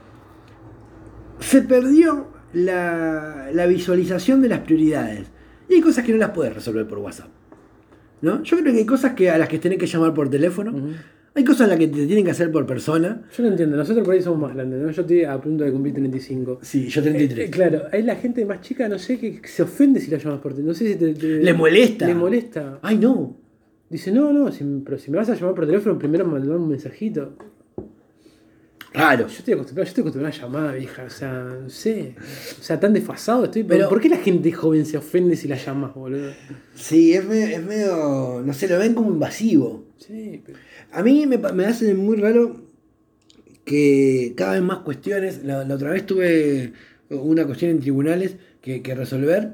Se 1.40 1.62
perdió 1.62 2.28
la, 2.52 3.48
la 3.52 3.66
visualización 3.66 4.40
de 4.42 4.48
las 4.48 4.60
prioridades. 4.60 5.26
Y 5.68 5.74
hay 5.74 5.80
cosas 5.80 6.04
que 6.04 6.12
no 6.12 6.18
las 6.18 6.30
puedes 6.30 6.54
resolver 6.54 6.86
por 6.86 6.98
WhatsApp. 6.98 7.28
¿No? 8.22 8.42
Yo 8.42 8.56
creo 8.58 8.72
que 8.72 8.78
hay 8.78 8.86
cosas 8.86 9.12
que, 9.14 9.30
a 9.30 9.36
las 9.38 9.48
que 9.48 9.58
tenés 9.58 9.78
que 9.78 9.86
llamar 9.86 10.14
por 10.14 10.28
teléfono. 10.30 10.72
Hay 11.34 11.44
cosas 11.44 11.62
en 11.62 11.68
las 11.70 11.78
que 11.78 11.88
te 11.88 12.06
tienen 12.06 12.24
que 12.24 12.30
hacer 12.30 12.50
por 12.50 12.64
persona. 12.64 13.22
Yo 13.36 13.42
no 13.42 13.50
entiendo, 13.50 13.76
nosotros 13.76 14.04
por 14.06 14.14
ahí 14.14 14.22
somos 14.22 14.40
más 14.40 14.54
grandes, 14.54 14.80
¿no? 14.80 14.90
Yo 14.90 15.02
estoy 15.02 15.24
a 15.24 15.38
punto 15.38 15.64
de 15.64 15.70
cumplir 15.72 15.92
35. 15.94 16.60
Sí, 16.62 16.88
yo 16.88 17.02
33. 17.02 17.46
Eh, 17.46 17.50
claro, 17.50 17.82
hay 17.92 18.02
la 18.02 18.16
gente 18.16 18.46
más 18.46 18.62
chica, 18.62 18.88
no 18.88 18.98
sé, 18.98 19.18
que 19.18 19.42
se 19.46 19.62
ofende 19.62 20.00
si 20.00 20.10
la 20.10 20.16
llamas 20.16 20.40
por 20.40 20.52
teléfono. 20.52 20.68
No 20.72 20.74
sé 20.74 20.88
si 20.92 20.96
te, 20.96 21.12
te- 21.12 21.42
Le 21.42 21.52
molesta. 21.52 22.06
Le 22.06 22.14
molesta. 22.14 22.78
Ay, 22.80 22.96
no. 22.96 23.36
Dice, 23.90 24.12
no, 24.12 24.32
no, 24.32 24.50
si- 24.50 24.64
pero 24.82 24.96
si 24.98 25.10
me 25.10 25.18
vas 25.18 25.28
a 25.28 25.34
llamar 25.34 25.54
por 25.54 25.66
teléfono, 25.66 25.98
primero 25.98 26.24
mandar 26.24 26.56
un 26.56 26.68
mensajito. 26.70 27.36
Raro. 28.96 29.28
Yo 29.28 29.38
estoy 29.38 29.54
acostumbrado, 29.54 29.84
yo 29.84 29.88
estoy 29.88 30.00
acostumbrado 30.02 30.34
a 30.34 30.40
llamar, 30.40 30.78
vieja, 30.78 31.04
o 31.04 31.10
sea, 31.10 31.32
no 31.62 31.68
sé. 31.68 32.14
O 32.58 32.62
sea, 32.62 32.80
tan 32.80 32.94
desfasado 32.94 33.44
estoy. 33.44 33.64
Pero, 33.64 33.88
¿por 33.88 34.00
qué 34.00 34.08
la 34.08 34.16
gente 34.16 34.50
joven 34.52 34.86
se 34.86 34.96
ofende 34.96 35.36
si 35.36 35.48
la 35.48 35.56
llamas, 35.56 35.94
boludo? 35.94 36.32
Sí, 36.74 37.12
es 37.12 37.24
medio, 37.26 37.46
es 37.46 37.62
medio. 37.62 38.42
No 38.44 38.52
sé, 38.54 38.68
lo 38.68 38.78
ven 38.78 38.94
como 38.94 39.10
invasivo. 39.10 39.84
Sí, 39.98 40.42
pero. 40.44 40.58
A 40.92 41.02
mí 41.02 41.26
me, 41.26 41.36
me 41.36 41.66
hace 41.66 41.94
muy 41.94 42.16
raro 42.16 42.62
que 43.64 44.32
cada 44.34 44.54
vez 44.54 44.62
más 44.62 44.78
cuestiones. 44.78 45.44
La, 45.44 45.64
la 45.64 45.74
otra 45.74 45.90
vez 45.90 46.06
tuve 46.06 46.72
una 47.10 47.44
cuestión 47.44 47.72
en 47.72 47.80
tribunales 47.80 48.36
que, 48.62 48.80
que 48.80 48.94
resolver 48.94 49.52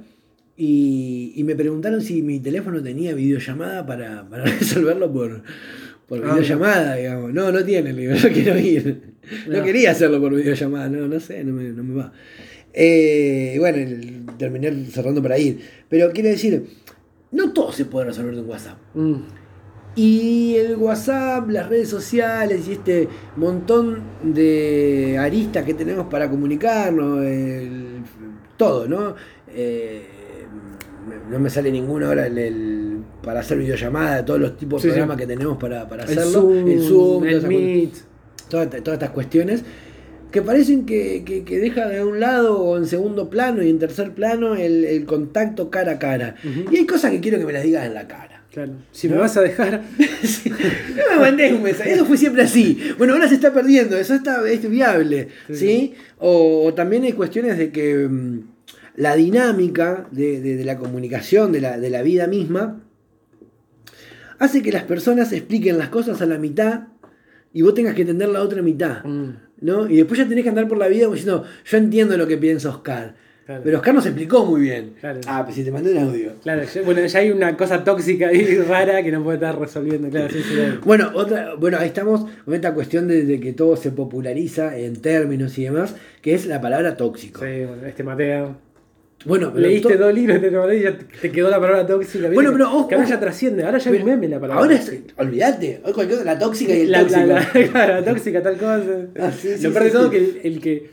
y, 0.57 1.33
y 1.35 1.45
me 1.45 1.57
preguntaron 1.57 2.03
si 2.03 2.23
mi 2.23 2.39
teléfono 2.39 2.83
tenía 2.83 3.15
videollamada 3.15 3.85
para, 3.87 4.29
para 4.29 4.45
resolverlo 4.59 5.13
por, 5.13 5.43
por 6.21 6.29
Ah, 6.29 6.35
videollamada, 6.35 6.97
digamos. 6.97 7.33
No, 7.33 7.51
no 7.51 7.65
tiene, 7.65 7.93
le 7.93 8.03
digo, 8.03 8.15
yo 8.15 8.31
quiero 8.33 8.59
ir. 8.59 9.13
No 9.49 9.59
No. 9.59 9.65
quería 9.65 9.93
hacerlo 9.93 10.21
por 10.21 10.35
videollamada, 10.35 10.89
no, 10.91 11.09
no 11.09 11.19
sé, 11.21 11.43
no 11.43 11.55
me, 11.55 11.71
no 11.71 11.83
me 11.83 11.95
va. 11.95 12.13
Eh, 12.75 13.57
bueno, 13.59 13.79
el- 13.79 14.27
terminé 14.37 14.85
cerrando 14.91 15.23
para 15.23 15.39
ir. 15.39 15.61
Pero 15.89 16.11
quiero 16.13 16.29
decir, 16.29 16.67
no 17.31 17.53
todo 17.53 17.73
se 17.73 17.87
puede 17.87 18.07
resolver 18.07 18.35
en 18.35 18.49
WhatsApp. 18.49 18.79
Mm, 18.95 19.15
Y 19.95 20.55
el 20.57 20.77
WhatsApp, 20.77 21.49
las 21.51 21.69
redes 21.69 21.89
sociales 21.91 22.67
y 22.67 22.73
este 22.73 23.09
montón 23.37 24.01
de 24.23 25.17
aristas 25.19 25.65
que 25.67 25.75
tenemos 25.75 26.07
para 26.09 26.29
comunicarnos, 26.31 27.25
el- 27.25 28.03
todo, 28.57 28.87
¿no? 28.89 29.15
Eh, 29.49 30.03
no 31.31 31.39
me 31.39 31.51
sale 31.51 31.71
ninguno 31.71 32.07
ahora 32.07 32.27
el, 32.27 32.39
el- 32.39 32.82
para 33.23 33.41
hacer 33.41 33.59
videollamada, 33.59 34.25
todos 34.25 34.41
los 34.41 34.57
tipos 34.57 34.83
de 34.83 34.89
Sí, 34.89 34.93
sí. 34.93 34.99
programas 34.99 35.17
que 35.17 35.27
tenemos 35.27 35.57
para, 35.59 35.89
para 35.89 36.05
el 36.05 36.11
hacerlo. 36.11 36.33
Zoom, 36.41 36.69
el 36.69 36.83
Zoom, 36.83 37.25
el 37.27 37.43
Meet. 37.47 37.91
todas, 38.49 38.69
todas 38.71 38.95
estas 38.95 39.11
cuestiones 39.11 39.63
que 40.31 40.41
parecen 40.43 40.87
que, 40.87 41.25
que, 41.25 41.45
que 41.45 41.59
deja 41.59 41.87
de 41.89 42.03
un 42.03 42.19
lado 42.19 42.59
o 42.59 42.79
en 42.79 42.87
segundo 42.87 43.29
plano 43.29 43.63
y 43.63 43.69
en 43.69 43.79
tercer 43.79 44.13
plano 44.13 44.55
el, 44.57 44.85
el 44.85 45.05
contacto 45.05 45.69
cara 45.71 45.93
a 45.93 45.99
cara. 45.99 46.37
Ujú. 46.43 46.73
Y 46.75 46.79
hay 46.79 46.87
cosas 46.87 47.11
que 47.11 47.21
quiero 47.21 47.39
que 47.39 47.45
me 47.45 47.53
las 47.53 47.63
digas 47.63 47.87
en 47.87 47.93
la 47.95 48.09
cara. 48.09 48.43
Claro. 48.51 48.73
Si 48.93 49.09
¿No? 49.09 49.15
me 49.17 49.21
vas 49.21 49.37
a 49.37 49.43
dejar. 49.43 49.83
No 50.97 51.15
me 51.15 51.21
mandés 51.21 51.53
un 51.53 51.63
mensaje, 51.63 51.93
eso 51.93 52.05
fue 52.07 52.17
siempre 52.17 52.43
así. 52.43 52.79
Bueno, 52.99 53.13
ahora 53.15 53.29
se 53.29 53.35
está 53.35 53.53
perdiendo, 53.53 53.97
eso 53.97 54.15
está, 54.15 54.49
es 54.51 54.69
viable, 54.69 55.29
¿sí? 55.49 55.55
Sí. 55.57 55.95
O, 56.19 56.65
o 56.67 56.75
también 56.75 57.05
hay 57.05 57.13
cuestiones 57.13 57.59
de 57.59 57.71
que 57.71 58.09
mm, 58.09 58.41
la 58.97 59.15
dinámica 59.17 60.07
de, 60.11 60.41
de- 60.41 60.57
de 60.57 60.65
la 60.65 60.79
comunicación, 60.79 61.53
de 61.53 61.61
la, 61.61 61.79
de 61.79 61.91
la 61.91 62.03
vida 62.03 62.27
misma, 62.27 62.81
hace 64.43 64.61
que 64.61 64.73
las 64.73 64.83
personas 64.83 65.33
expliquen 65.33 65.79
las 65.79 65.89
cosas 65.89 66.21
a 66.21 66.27
la 66.27 66.37
mitad 66.37 66.89
y 67.53 67.63
vos 67.63 67.75
tengas 67.75 67.95
que 67.95 68.01
entender 68.01 68.29
la 68.29 68.43
otra 68.43 68.61
mitad, 68.61 69.05
Mm, 69.05 69.37
¿no? 69.61 69.89
Y 69.89 69.97
después 69.97 70.19
ya 70.19 70.29
tenés 70.29 70.43
que 70.43 70.49
andar 70.49 70.67
por 70.67 70.79
la 70.79 70.89
vida 70.89 71.07
diciendo, 71.07 71.45
yo 71.65 71.79
entiendo 71.79 72.17
lo 72.17 72.27
que 72.27 72.37
piensa 72.39 72.71
Oscar. 72.71 73.15
Claro. 73.47 73.63
Pero 73.65 73.77
Oscar 73.79 73.95
nos 73.95 74.07
explicó 74.07 74.45
muy 74.45 74.63
bien. 74.63 74.95
Claro. 75.01 75.21
Ah, 75.27 75.43
pues 75.45 75.55
si 75.55 75.63
te 75.63 75.71
mandé 75.71 75.93
un 75.93 75.99
audio. 75.99 76.33
Claro, 76.43 76.63
bueno, 76.85 77.05
ya 77.07 77.19
hay 77.21 77.31
una 77.31 77.57
cosa 77.57 77.85
tóxica 77.85 78.29
ahí 78.29 78.57
rara 78.69 79.03
que 79.05 79.13
no 79.13 79.23
puede 79.23 79.37
estar 79.37 79.57
resolviendo. 79.59 80.09
Claro, 80.11 80.29
sí, 80.33 80.43
sí, 80.43 80.55
claro. 80.55 80.81
Bueno, 80.85 81.11
otra, 81.15 81.55
bueno, 81.55 81.79
ahí 81.79 81.87
estamos 81.89 82.27
con 82.45 82.55
esta 82.55 82.75
cuestión 82.75 83.07
de, 83.07 83.25
de 83.25 83.39
que 83.39 83.53
todo 83.53 83.77
se 83.77 83.93
populariza 83.93 84.77
en 84.77 85.01
términos 85.01 85.57
y 85.59 85.65
demás, 85.65 85.95
que 86.21 86.35
es 86.35 86.47
la 86.47 86.61
palabra 86.61 86.97
tóxico. 86.97 87.41
Sí, 87.45 87.65
bueno, 87.65 87.87
este 87.87 88.03
Mateo. 88.03 88.72
Bueno, 89.25 89.51
pero 89.55 89.67
Leíste 89.67 89.97
dos 89.97 90.13
libros 90.15 90.41
de 90.41 90.77
y 90.77 90.83
ya 90.83 90.99
te 91.21 91.31
quedó 91.31 91.51
la 91.51 91.61
palabra 91.61 91.87
tóxica. 91.87 92.29
Bueno, 92.31 92.51
pero 92.53 92.67
ojo, 92.69 92.89
que 92.89 92.95
ahora 92.95 93.07
ya 93.07 93.21
trasciende, 93.21 93.65
ahora 93.65 93.79
ya 93.79 93.91
un 93.91 94.05
meme 94.05 94.29
la 94.29 94.41
palabra. 94.41 94.63
Ahora 94.63 94.75
es, 94.75 94.93
olvídate, 95.17 95.81
hoy 95.85 95.93
cualquier 95.93 96.19
cosa, 96.21 96.33
la 96.33 96.39
tóxica 96.39 96.75
y 96.75 96.81
el 96.83 96.91
la, 96.91 97.01
tóxico. 97.01 97.27
la, 97.75 97.87
la- 98.01 98.05
tóxica, 98.05 98.43
tal 98.43 98.57
cosa. 98.57 99.07
Ah, 99.19 99.31
sí, 99.31 99.57
sí, 99.57 99.63
lo 99.63 99.71
peor 99.73 99.85
de 99.85 99.91
sí, 99.91 99.97
todo 99.97 100.11
que 100.11 100.17
el, 100.19 100.41
el 100.43 100.61
que 100.61 100.91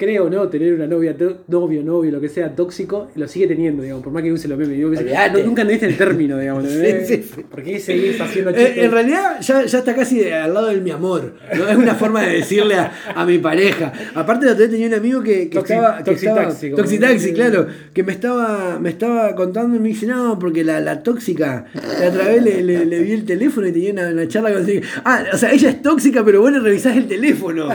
cree 0.00 0.18
o 0.18 0.30
no 0.30 0.48
tener 0.48 0.72
una 0.72 0.86
novia, 0.86 1.14
novio, 1.48 1.82
novio, 1.82 2.10
lo 2.10 2.20
que 2.20 2.28
sea 2.30 2.54
tóxico, 2.56 3.10
lo 3.14 3.28
sigue 3.28 3.46
teniendo, 3.46 3.82
digamos, 3.82 4.02
por 4.02 4.12
más 4.12 4.22
que 4.22 4.32
use 4.32 4.48
los 4.48 4.56
memes. 4.58 4.76
Digo, 4.76 4.88
no, 4.90 4.96
nunca 5.44 5.62
entendiste 5.62 5.86
el 5.86 5.96
término, 5.98 6.38
digamos. 6.38 6.64
Sí, 6.66 6.74
¿entendés? 6.74 7.06
sí, 7.08 7.30
sí. 7.34 7.42
¿Por 7.50 7.62
qué 7.62 7.78
seguís 7.78 8.18
haciendo 8.20 8.50
Eh, 8.52 8.54
chistes? 8.56 8.78
en 8.84 8.90
realidad 8.90 9.40
ya, 9.42 9.64
ya 9.66 9.78
está 9.78 9.94
casi 9.94 10.24
al 10.30 10.54
lado 10.54 10.68
del 10.68 10.80
mi 10.80 10.90
amor. 10.90 11.34
¿no? 11.56 11.68
Es 11.68 11.76
una 11.76 11.94
forma 11.94 12.22
de 12.22 12.32
decirle 12.36 12.76
a, 12.76 12.90
a 13.14 13.26
mi 13.26 13.36
pareja. 13.38 13.92
Aparte 14.14 14.46
la 14.46 14.52
otra 14.52 14.62
vez 14.62 14.70
tenía 14.70 14.86
un 14.88 14.94
amigo 14.94 15.22
que, 15.22 15.50
que 15.50 15.58
Toxi- 15.58 15.62
estaba. 15.74 15.98
Que 15.98 16.04
toxitaxi, 16.04 16.66
estaba 16.66 16.70
como- 16.70 16.76
toxitaxi, 16.76 17.32
claro. 17.34 17.66
Que 17.92 18.02
me 18.02 18.12
estaba, 18.12 18.78
me 18.80 18.88
estaba 18.88 19.34
contando 19.34 19.76
y 19.76 19.80
me 19.80 19.88
dice, 19.90 20.06
no, 20.06 20.38
porque 20.38 20.64
la, 20.64 20.80
la 20.80 21.02
tóxica, 21.02 21.66
la 22.00 22.08
otra 22.08 22.24
vez 22.28 22.42
le, 22.42 22.62
le- 22.62 22.86
le 22.86 22.98
vi 23.00 23.12
el 23.12 23.24
teléfono 23.26 23.66
y 23.68 23.72
tenía 23.72 23.92
una, 23.92 24.08
una 24.08 24.26
charla 24.26 24.52
con 24.52 24.66
Ah, 25.04 25.24
o 25.32 25.36
sea, 25.36 25.52
ella 25.52 25.68
es 25.70 25.82
tóxica, 25.82 26.24
pero 26.24 26.40
vos 26.40 26.50
le 26.52 26.60
revisás 26.60 26.96
el 26.96 27.06
teléfono. 27.06 27.68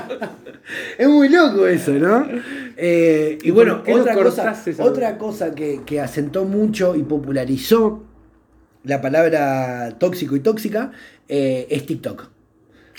es 0.98 1.08
muy 1.08 1.30
loco 1.30 1.68
eso, 1.68 1.94
¿no? 1.94 2.28
Eh, 2.78 3.38
y 3.42 3.48
¿Y 3.48 3.52
bueno, 3.52 3.84
otra 3.88 4.16
cosa, 4.16 4.64
otra 4.80 5.18
cosa 5.18 5.54
que, 5.54 5.82
que 5.86 6.00
asentó 6.00 6.46
mucho 6.46 6.96
y 6.96 7.04
popularizó 7.04 8.04
la 8.84 9.02
palabra 9.02 9.96
tóxico 9.98 10.36
y 10.36 10.40
tóxica 10.40 10.92
eh, 11.28 11.68
es 11.70 11.86
TikTok. 11.86 12.35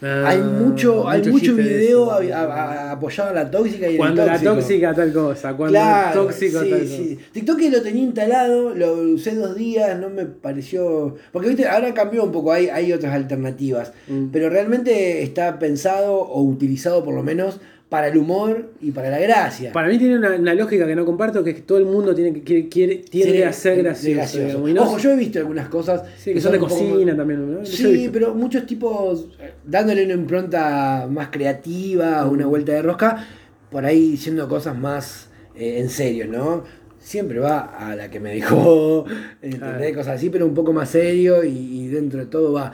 Ah, 0.03 0.25
hay 0.29 0.39
mucho, 0.43 1.09
hay 1.09 1.23
mucho 1.23 1.55
video 1.55 2.21
eso. 2.21 2.35
a- 2.35 2.39
a- 2.43 2.45
a- 2.45 2.93
apoyado 2.93 3.31
a 3.31 3.33
la 3.33 3.51
tóxica 3.51 3.89
y 3.89 3.97
Cuando 3.97 4.21
el 4.23 4.27
la 4.27 4.33
tóxico. 4.35 4.55
tóxica 4.55 4.95
tal 4.95 5.13
cosa, 5.13 5.55
cuando 5.57 5.73
Claro, 5.73 6.21
el 6.21 6.27
tóxico 6.27 6.63
sí, 6.63 6.71
tal 6.71 6.81
cosa. 6.81 6.97
sí. 6.97 7.19
TikTok 7.33 7.61
lo 7.73 7.83
tenía 7.83 8.03
instalado, 8.03 8.75
lo 8.75 8.93
usé 8.93 9.35
dos 9.35 9.57
días, 9.57 9.99
no 9.99 10.11
me 10.11 10.27
pareció. 10.27 11.17
Porque 11.33 11.49
viste, 11.49 11.67
ahora 11.67 11.95
cambió 11.95 12.25
un 12.25 12.33
poco, 12.33 12.53
hay, 12.53 12.69
hay 12.69 12.93
otras 12.93 13.15
alternativas. 13.15 13.93
Mm. 14.09 14.27
Pero 14.33 14.51
realmente 14.51 15.23
está 15.23 15.59
pensado 15.59 16.15
o 16.17 16.43
utilizado 16.43 17.03
por 17.03 17.15
lo 17.15 17.23
menos 17.23 17.59
para 17.89 18.09
el 18.09 18.17
humor 18.17 18.73
y 18.81 18.91
para 18.91 19.11
la 19.11 19.19
gracia. 19.21 19.73
Para 19.73 19.87
mí 19.89 19.97
tiene 19.97 20.19
una, 20.19 20.35
una 20.35 20.55
lógica 20.55 20.87
que 20.87 20.97
no 20.97 21.05
comparto, 21.07 21.45
que 21.45 21.51
es 21.51 21.57
que 21.57 21.63
todo 21.63 21.79
el 21.79 21.85
mundo 21.85 22.15
tiene 22.17 22.33
que 22.33 22.43
quiere, 22.43 22.69
quiere- 22.69 22.97
tiende 22.97 23.37
Sí, 23.37 23.43
a 23.43 23.53
ser 23.53 23.77
de 23.77 23.83
gracioso. 23.85 24.39
digamos, 24.41 24.71
y 24.71 24.75
no- 24.75 24.83
Ojo, 24.83 24.99
yo 24.99 25.13
he 25.13 25.17
visto 25.17 25.39
algunas 25.39 25.69
cosas 25.69 26.03
sí, 26.19 26.35
que 26.35 26.41
son 26.41 26.51
de 26.53 26.59
cocina 26.59 27.17
también. 27.17 27.55
¿no? 27.61 27.65
Sí, 27.65 28.11
pero 28.13 28.35
muchos 28.35 28.67
tipos 28.67 29.29
eh, 29.41 29.53
dándole 29.65 30.05
una 30.05 30.15
impronta 30.15 31.07
más 31.09 31.29
creativa, 31.29 32.25
Mm. 32.25 32.31
una 32.33 32.47
vuelta 32.47 32.73
de 32.73 32.83
rosca, 32.83 33.25
por 33.71 33.85
ahí 33.85 34.11
diciendo 34.13 34.49
cosas 34.49 34.77
más 34.77 35.29
eh, 35.55 35.79
en 35.79 35.89
serio, 35.89 36.27
¿no? 36.27 36.65
Siempre 36.99 37.39
va 37.39 37.61
a 37.61 37.95
la 37.95 38.11
que 38.11 38.19
me 38.19 38.35
dejó, 38.35 39.05
¿entendés? 39.43 39.61
Claro. 39.61 39.95
Cosas 39.95 40.17
así, 40.17 40.29
pero 40.29 40.45
un 40.45 40.55
poco 40.55 40.73
más 40.73 40.91
serio 40.91 41.45
y, 41.45 41.51
y 41.51 41.87
dentro 41.87 42.19
de 42.19 42.27
todo 42.27 42.53
va. 42.53 42.73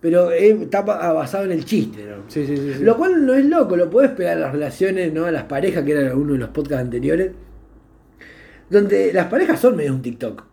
Pero 0.00 0.30
eh, 0.30 0.50
está 0.62 0.82
ba- 0.82 1.12
basado 1.12 1.44
en 1.44 1.52
el 1.52 1.64
chiste, 1.64 2.04
¿no? 2.04 2.24
Sí, 2.28 2.46
sí, 2.46 2.56
sí. 2.56 2.74
sí. 2.78 2.84
Lo 2.84 2.96
cual 2.96 3.24
no 3.26 3.34
es 3.34 3.44
loco, 3.44 3.76
lo 3.76 3.88
puedes 3.90 4.10
pegar 4.12 4.36
a 4.36 4.40
las 4.40 4.52
relaciones, 4.52 5.12
¿no? 5.12 5.24
A 5.24 5.30
las 5.32 5.44
parejas, 5.44 5.84
que 5.84 5.92
era 5.92 6.14
uno 6.14 6.34
de 6.34 6.38
los 6.38 6.50
podcasts 6.50 6.84
anteriores. 6.84 7.32
Donde 8.68 9.12
las 9.12 9.26
parejas 9.26 9.60
son 9.60 9.76
medio 9.76 9.92
un 9.94 10.02
TikTok 10.02 10.44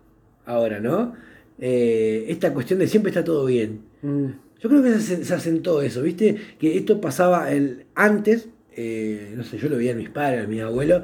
ahora, 0.45 0.79
¿no? 0.79 1.13
Eh, 1.59 2.25
esta 2.29 2.53
cuestión 2.53 2.79
de 2.79 2.87
siempre 2.87 3.09
está 3.09 3.23
todo 3.23 3.45
bien. 3.45 3.81
Mm. 4.01 4.25
Yo 4.59 4.69
creo 4.69 4.83
que 4.83 4.99
se, 4.99 5.23
se 5.25 5.33
asentó 5.33 5.81
eso, 5.81 6.01
¿viste? 6.01 6.35
Que 6.59 6.77
esto 6.77 7.01
pasaba 7.01 7.51
el, 7.51 7.85
antes, 7.95 8.49
eh, 8.75 9.33
no 9.35 9.43
sé, 9.43 9.57
yo 9.57 9.67
lo 9.69 9.77
veía 9.77 9.91
en 9.91 9.97
mis 9.97 10.09
padres, 10.09 10.43
en 10.45 10.49
mis 10.49 10.61
abuelos, 10.61 11.03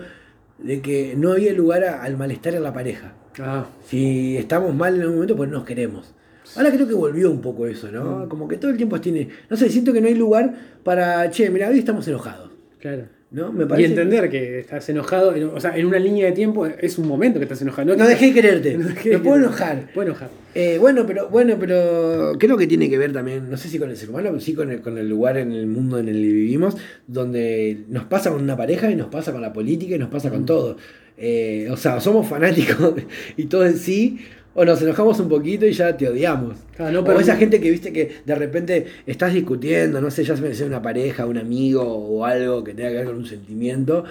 de 0.59 0.81
que 0.81 1.15
no 1.17 1.31
había 1.33 1.53
lugar 1.53 1.83
a- 1.83 2.03
al 2.03 2.15
malestar 2.17 2.55
en 2.55 2.63
la 2.63 2.73
pareja. 2.73 3.13
Ah, 3.39 3.65
Si 3.85 4.37
estamos 4.37 4.73
mal 4.75 4.95
en 4.95 5.01
algún 5.01 5.15
momento, 5.15 5.35
pues 5.35 5.49
no 5.49 5.57
nos 5.57 5.65
queremos. 5.67 6.13
Ahora 6.55 6.71
creo 6.71 6.87
que 6.87 6.93
volvió 6.93 7.29
un 7.31 7.41
poco 7.41 7.67
eso, 7.67 7.91
¿no? 7.91 8.27
Como 8.29 8.47
que 8.47 8.57
todo 8.57 8.71
el 8.71 8.77
tiempo 8.77 8.99
tiene. 9.01 9.29
No 9.49 9.57
sé, 9.57 9.69
siento 9.69 9.93
que 9.93 10.01
no 10.01 10.07
hay 10.07 10.15
lugar 10.15 10.53
para. 10.83 11.29
Che, 11.31 11.49
mira, 11.49 11.69
hoy 11.69 11.79
estamos 11.79 12.07
enojados. 12.07 12.49
claro. 12.79 13.03
¿No? 13.31 13.53
Me 13.53 13.65
Y 13.65 13.67
parece. 13.67 13.89
entender 13.89 14.27
que 14.31 14.57
estás 14.57 14.89
enojado, 14.89 15.35
en- 15.35 15.43
o 15.49 15.59
sea, 15.59 15.77
en 15.77 15.85
una 15.85 15.99
línea 15.99 16.25
de 16.25 16.31
tiempo 16.31 16.65
es 16.65 16.97
un 16.97 17.07
momento 17.07 17.37
que 17.37 17.43
estás 17.45 17.61
enojado. 17.61 17.95
No 17.95 18.07
dejé 18.07 18.25
de 18.29 18.33
quererte. 18.33 18.73
No 18.75 18.79
No, 18.85 18.89
dejé 18.89 19.09
de 19.11 19.19
puedo 19.19 19.35
enojar. 19.37 19.91
Puedo 19.93 20.07
enojar. 20.07 20.29
Eh, 20.55 20.77
bueno, 20.79 21.05
pero 21.05 21.29
bueno, 21.29 21.55
pero 21.59 22.33
creo 22.39 22.57
que 22.57 22.65
tiene 22.65 22.89
que 22.89 22.97
ver 22.97 23.13
también, 23.13 23.47
no 23.51 23.55
sé 23.55 23.69
si 23.69 23.77
con 23.77 23.91
el 23.91 23.97
ser 23.97 24.09
humano, 24.09 24.29
pero 24.29 24.41
sí 24.41 24.55
con 24.55 24.71
el, 24.71 24.81
con 24.81 24.97
el 24.97 25.07
lugar 25.07 25.37
en 25.37 25.51
el 25.51 25.67
mundo 25.67 25.99
en 25.99 26.07
el 26.09 26.15
que 26.15 26.21
vivimos, 26.21 26.75
donde 27.05 27.81
nos 27.89 28.05
pasa 28.05 28.31
con 28.31 28.41
una 28.41 28.57
pareja 28.57 28.89
y 28.89 28.95
nos 28.95 29.09
pasa 29.09 29.31
con 29.31 29.41
la 29.41 29.53
política 29.53 29.95
y 29.95 29.99
nos 29.99 30.09
pasa 30.09 30.29
Mm. 30.29 30.31
con 30.31 30.45
todo. 30.47 30.77
Eh, 31.19 31.67
o 31.69 31.77
sea, 31.77 31.99
somos 32.01 32.27
fanáticos 32.27 32.95
y 33.37 33.45
todo 33.45 33.63
en 33.65 33.77
sí, 33.77 34.19
o 34.55 34.65
nos 34.65 34.81
enojamos 34.81 35.19
un 35.19 35.29
poquito 35.29 35.65
y 35.65 35.71
ya 35.73 35.95
te 35.95 36.07
odiamos. 36.07 36.55
No, 36.77 36.99
o 36.99 37.03
pero- 37.03 37.19
esa 37.19 37.35
gente 37.37 37.59
que 37.61 37.69
viste 37.71 37.93
que 37.93 38.11
de 38.25 38.35
repente 38.35 38.85
estás 39.05 39.33
discutiendo, 39.33 40.01
no 40.01 40.09
sé, 40.11 40.23
ya 40.23 40.35
sea 40.35 40.65
una 40.67 40.81
pareja, 40.81 41.25
un 41.25 41.37
amigo 41.37 41.83
o 41.83 42.25
algo 42.25 42.63
que 42.63 42.73
tenga 42.73 42.89
que 42.89 42.95
ver 42.97 43.05
con 43.05 43.17
un 43.17 43.25
sentimiento. 43.25 44.03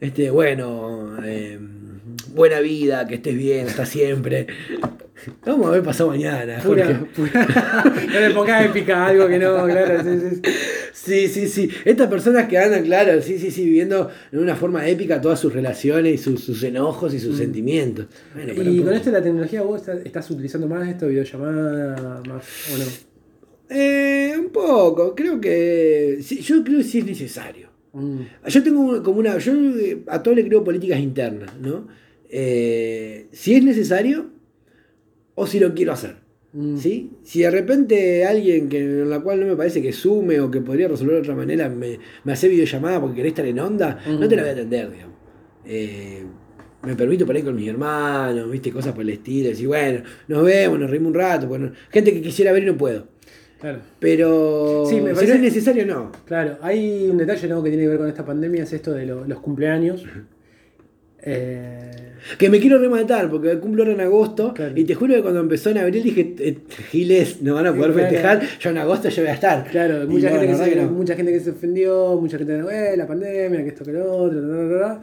Este, 0.00 0.30
bueno, 0.30 1.16
eh, 1.24 1.58
buena 2.36 2.60
vida, 2.60 3.06
que 3.08 3.16
estés 3.16 3.36
bien, 3.36 3.66
hasta 3.66 3.84
siempre. 3.86 4.46
Vamos 5.44 5.66
a 5.66 5.70
ver 5.70 5.82
pasado 5.82 6.10
mañana. 6.10 6.58
Pura, 6.62 6.84
Jorge. 6.86 7.04
pura- 7.16 7.84
no 8.12 8.20
le 8.20 8.30
pongas 8.34 8.66
épica 8.66 9.06
algo 9.06 9.26
que 9.26 9.38
no, 9.38 9.64
claro. 9.64 10.02
Sí, 10.92 11.28
sí, 11.28 11.28
sí. 11.28 11.48
Sí. 11.48 11.70
Estas 11.84 12.08
personas 12.08 12.46
que 12.48 12.58
andan, 12.58 12.84
claro, 12.84 13.20
sí, 13.22 13.38
sí, 13.38 13.50
sí, 13.50 13.64
viviendo 13.64 14.10
en 14.30 14.38
una 14.40 14.54
forma 14.54 14.86
épica 14.86 15.20
todas 15.20 15.40
sus 15.40 15.52
relaciones 15.52 16.14
y 16.14 16.18
sus, 16.18 16.44
sus 16.44 16.62
enojos 16.62 17.14
y 17.14 17.18
sus 17.18 17.36
sentimientos. 17.38 18.06
Bueno, 18.34 18.52
pero 18.56 18.70
Mm. 18.70 18.74
Y 18.74 18.82
con 18.82 18.92
esto 18.94 19.10
de 19.10 19.18
la 19.18 19.22
tecnología, 19.24 19.62
¿vos 19.62 19.80
estás, 19.80 19.98
estás 20.04 20.30
utilizando 20.30 20.68
más 20.68 20.86
esto, 20.88 21.08
videollamada, 21.08 22.22
más 22.28 22.44
o 22.74 22.78
no? 22.78 22.84
Eh, 23.70 24.34
un 24.38 24.50
poco, 24.50 25.14
creo 25.14 25.40
que. 25.40 26.18
sí, 26.22 26.40
yo 26.40 26.62
creo 26.62 26.78
que 26.78 26.84
sí 26.84 26.98
es 27.00 27.06
necesario. 27.06 27.68
Mm. 27.94 28.20
Yo 28.48 28.62
tengo 28.62 29.02
como 29.02 29.18
una. 29.20 29.38
Yo 29.38 29.52
eh, 29.54 30.02
a 30.08 30.22
todo 30.22 30.34
le 30.34 30.46
creo 30.46 30.62
políticas 30.62 31.00
internas, 31.00 31.50
¿no? 31.60 31.88
Eh, 32.30 33.26
si 33.32 33.54
es 33.54 33.64
necesario 33.64 34.30
o 35.34 35.46
si 35.46 35.60
lo 35.60 35.74
quiero 35.74 35.92
hacer. 35.92 36.16
Mm. 36.52 36.76
¿Sí? 36.78 37.10
Si 37.22 37.42
de 37.42 37.50
repente 37.50 38.24
alguien 38.24 38.68
que, 38.68 38.78
en 38.80 39.10
la 39.10 39.20
cual 39.20 39.40
no 39.40 39.46
me 39.46 39.56
parece 39.56 39.82
que 39.82 39.92
sume 39.92 40.40
o 40.40 40.50
que 40.50 40.60
podría 40.60 40.88
resolver 40.88 41.16
de 41.16 41.20
otra 41.20 41.34
manera 41.34 41.68
me, 41.68 41.98
me 42.24 42.32
hace 42.32 42.48
videollamada 42.48 43.00
porque 43.00 43.16
querés 43.16 43.30
estar 43.32 43.44
en 43.46 43.58
onda, 43.60 43.98
no 44.06 44.26
te 44.28 44.36
la 44.36 44.42
voy 44.42 44.48
a 44.50 44.52
atender, 44.54 44.90
digamos. 44.90 45.14
Eh, 45.66 46.22
me 46.82 46.94
permito 46.94 47.26
por 47.26 47.34
ahí 47.36 47.42
con 47.42 47.56
mis 47.56 47.68
hermanos, 47.68 48.50
viste, 48.50 48.70
cosas 48.70 48.92
por 48.94 49.02
el 49.02 49.10
estilo, 49.10 49.48
decir, 49.50 49.66
bueno, 49.66 50.02
nos 50.28 50.44
vemos, 50.44 50.78
nos 50.78 50.88
reímos 50.88 51.08
un 51.08 51.14
rato, 51.14 51.48
bueno, 51.48 51.72
gente 51.90 52.12
que 52.12 52.22
quisiera 52.22 52.52
ver 52.52 52.62
y 52.62 52.66
no 52.66 52.76
puedo. 52.76 53.08
Claro. 53.60 53.80
Pero 53.98 54.84
Sí, 54.88 55.00
me 55.00 55.14
si 55.16 55.26
no 55.26 55.34
es 55.34 55.40
necesario, 55.40 55.84
no. 55.84 56.12
Claro, 56.26 56.58
hay 56.62 57.08
un 57.10 57.16
detalle 57.18 57.48
¿no? 57.48 57.62
que 57.62 57.70
tiene 57.70 57.84
que 57.84 57.88
ver 57.88 57.98
con 57.98 58.08
esta 58.08 58.24
pandemia, 58.24 58.62
es 58.62 58.72
esto 58.72 58.92
de 58.92 59.04
lo- 59.06 59.26
los 59.26 59.40
cumpleaños. 59.40 60.04
Eh, 61.22 62.12
Que 62.38 62.48
me 62.50 62.58
quiero 62.60 62.78
rematar 62.78 63.30
porque 63.30 63.58
cumplo 63.58 63.82
ahora 63.84 63.94
en 63.94 64.00
agosto 64.00 64.52
Claro. 64.54 64.72
y 64.76 64.84
te 64.84 64.94
juro 64.94 65.14
que 65.14 65.22
cuando 65.22 65.40
empezó 65.40 65.70
en 65.70 65.78
abril 65.78 66.02
dije, 66.02 66.34
eh, 66.38 66.58
Giles, 66.90 67.40
no 67.42 67.54
van 67.54 67.66
a 67.66 67.72
poder 67.74 67.92
Claro. 67.92 68.08
festejar, 68.08 68.42
yo 68.60 68.70
en 68.70 68.78
agosto 68.78 69.08
yo 69.08 69.22
voy 69.22 69.30
a 69.30 69.34
estar. 69.34 69.64
claro, 69.70 70.06
mucha, 70.08 70.30
gente 70.30 70.46
que 70.46 70.54
se, 70.54 70.70
que 70.70 70.76
no. 70.76 70.90
mucha 70.90 71.14
gente 71.14 71.32
que 71.32 71.40
se 71.40 71.50
ofendió, 71.50 72.18
mucha 72.20 72.38
gente 72.38 72.54
eh, 72.70 72.96
la 72.96 73.06
pandemia, 73.06 73.62
que 73.62 73.68
esto, 73.68 73.84
que 73.84 73.92
lo 73.92 74.12
otro. 74.12 75.00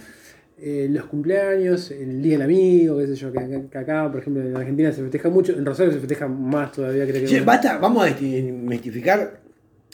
Eh, 0.66 0.88
los 0.90 1.06
cumpleaños, 1.06 1.92
el 1.92 2.22
Día 2.22 2.34
del 2.34 2.44
Amigo, 2.44 2.98
qué 2.98 3.08
sé 3.08 3.16
yo, 3.16 3.34
que, 3.34 3.64
que 3.70 3.78
acá, 3.78 4.10
por 4.10 4.22
ejemplo, 4.22 4.42
en 4.44 4.56
Argentina 4.56 4.92
se 4.94 5.02
festeja 5.02 5.30
mucho, 5.30 5.52
en 5.52 5.66
Rosario 5.66 5.92
se 5.92 6.00
festeja 6.00 6.28
más 6.28 6.72
todavía, 6.72 7.06
creo 7.06 7.22
que. 7.22 7.28
Che, 7.28 7.42
basta, 7.42 7.78
vamos 7.80 8.04
a 8.04 8.06
desmitificar 8.14 9.43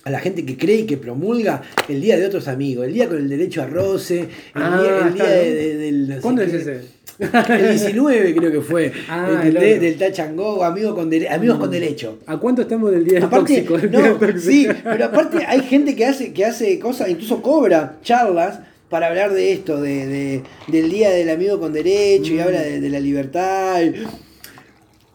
a 0.05 0.09
la 0.11 0.19
gente 0.19 0.45
que 0.45 0.55
cree 0.57 0.77
y 0.81 0.85
que 0.85 0.97
promulga 0.97 1.61
el 1.87 1.99
día 2.01 2.17
de 2.17 2.25
otros 2.25 2.47
amigos, 2.47 2.85
el 2.87 2.93
día 2.93 3.07
con 3.07 3.17
el 3.17 3.27
derecho 3.29 3.61
a 3.61 3.67
roce, 3.67 4.19
el 4.21 4.27
Ah, 4.55 4.81
día, 4.81 4.97
el 5.07 5.13
día 5.13 5.23
claro. 5.25 5.41
de- 5.41 5.53
de- 5.55 5.77
del. 5.77 6.09
no 6.09 6.21
¿Cuándo 6.21 6.41
es 6.41 6.53
ese? 6.53 6.81
El 7.19 7.69
19 7.71 8.33
creo 8.35 8.51
que 8.51 8.61
fue. 8.61 8.93
Ah, 9.09 9.27
¿entendés? 9.29 9.61
claro. 9.61 9.81
Del 9.81 9.97
Tachango, 9.97 10.63
amigo 10.63 10.95
con 10.95 11.11
dere- 11.11 11.29
amigos 11.29 11.57
con 11.59 11.69
derecho. 11.69 12.19
¿A 12.27 12.37
cuánto 12.37 12.61
estamos 12.61 12.91
del 12.91 13.03
Día 13.03 13.19
Aparte, 13.25 13.55
Tóxico? 13.61 13.77
Del 13.77 13.91
no, 13.91 13.97
Día 13.99 14.07
del 14.09 14.17
Tóxico. 14.19 14.39
sí, 14.39 14.67
pero 14.85 15.05
aparte 15.05 15.45
hay 15.45 15.61
gente 15.63 15.95
que 15.97 16.05
hace, 16.05 16.31
que 16.31 16.45
hace 16.45 16.79
cosas, 16.79 17.09
incluso 17.09 17.41
cobra 17.41 17.97
charlas 18.03 18.59
para 18.89 19.07
hablar 19.07 19.33
de 19.33 19.51
esto, 19.51 19.81
de, 19.81 20.07
de- 20.07 20.43
del 20.67 20.89
día 20.89 21.09
del 21.11 21.29
amigo 21.29 21.59
con 21.59 21.73
derecho 21.73 22.33
y 22.33 22.37
Mm. 22.37 22.41
habla 22.41 22.61
de, 22.61 22.79
de 22.79 22.89
la 22.89 22.99
libertad. 23.01 23.81
y- 23.81 23.93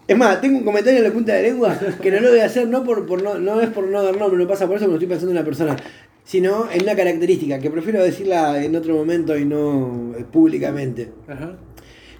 Es 0.06 0.16
más, 0.16 0.40
tengo 0.40 0.58
un 0.58 0.64
comentario 0.64 0.98
en 0.98 1.04
la 1.04 1.12
punta 1.12 1.34
de 1.34 1.42
la 1.42 1.48
lengua 1.48 1.78
que 2.02 2.10
no 2.10 2.20
lo 2.20 2.30
voy 2.30 2.40
a 2.40 2.46
hacer, 2.46 2.68
no 2.68 2.84
por, 2.84 3.06
por 3.06 3.22
no, 3.22 3.38
no 3.38 3.60
es 3.60 3.70
por 3.70 3.86
no 3.88 4.02
dar 4.02 4.16
nombre, 4.16 4.38
no 4.38 4.46
pasa 4.46 4.66
por 4.66 4.76
eso, 4.76 4.84
porque 4.84 4.96
estoy 4.96 5.08
pensando 5.08 5.32
en 5.32 5.38
una 5.38 5.44
persona, 5.44 5.76
sino 6.24 6.70
en 6.70 6.82
una 6.82 6.94
característica 6.94 7.58
que 7.58 7.70
prefiero 7.70 8.02
decirla 8.02 8.62
en 8.62 8.76
otro 8.76 8.94
momento 8.94 9.36
y 9.36 9.44
no 9.44 10.14
eh, 10.18 10.24
públicamente. 10.24 11.12
Ajá. 11.26 11.56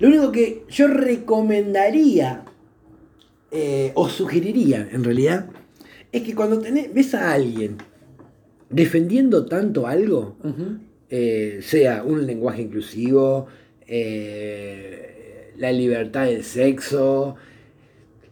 Lo 0.01 0.09
único 0.09 0.33
que 0.33 0.65
yo 0.69 0.89
recomendaría, 0.89 2.45
eh, 3.51 3.93
o 3.95 4.09
sugeriría 4.09 4.89
en 4.91 5.05
realidad, 5.05 5.47
es 6.11 6.23
que 6.23 6.35
cuando 6.35 6.59
tenés, 6.59 6.93
ves 6.93 7.15
a 7.15 7.33
alguien 7.33 7.77
defendiendo 8.71 9.47
tanto 9.47 9.87
algo, 9.87 10.37
eh, 11.11 11.61
sea 11.63 12.03
un 12.03 12.27
lenguaje 12.27 12.63
inclusivo, 12.63 13.47
eh, 13.87 15.53
la 15.57 15.71
libertad 15.71 16.27
del 16.27 16.43
sexo, 16.43 17.37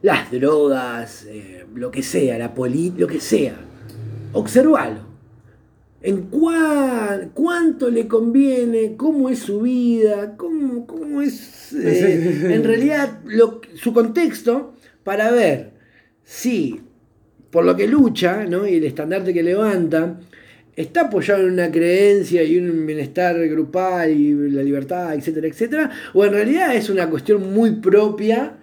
las 0.03 0.31
drogas, 0.31 1.27
eh, 1.29 1.65
lo 1.75 1.91
que 1.91 2.03
sea, 2.03 2.39
la 2.39 2.53
política, 2.55 3.01
lo 3.03 3.07
que 3.07 3.21
sea, 3.21 3.55
observalo. 4.33 5.13
En 6.03 6.23
cuán- 6.23 7.31
cuánto 7.33 7.89
le 7.89 8.09
conviene, 8.09 8.97
cómo 8.97 9.29
es 9.29 9.39
su 9.39 9.61
vida, 9.61 10.37
cómo, 10.37 10.85
cómo 10.87 11.23
es 11.23 11.73
eh, 11.73 12.49
en 12.55 12.65
realidad 12.65 13.21
lo- 13.25 13.61
su 13.77 13.93
contexto 13.93 14.75
para 15.05 15.31
ver 15.31 15.71
si 16.25 16.81
por 17.51 17.65
lo 17.65 17.77
que 17.77 17.87
lucha 17.87 18.45
¿no? 18.47 18.67
y 18.67 18.77
el 18.77 18.85
estandarte 18.85 19.33
que 19.33 19.43
levanta 19.45 20.19
está 20.75 21.03
apoyado 21.03 21.47
en 21.47 21.53
una 21.53 21.71
creencia 21.71 22.43
y 22.43 22.59
un 22.59 22.85
bienestar 22.87 23.39
grupal 23.49 24.11
y 24.11 24.33
la 24.51 24.63
libertad, 24.63 25.15
etcétera, 25.15 25.47
etcétera, 25.47 25.91
o 26.15 26.25
en 26.25 26.33
realidad 26.33 26.75
es 26.75 26.89
una 26.91 27.09
cuestión 27.11 27.53
muy 27.53 27.73
propia 27.73 28.57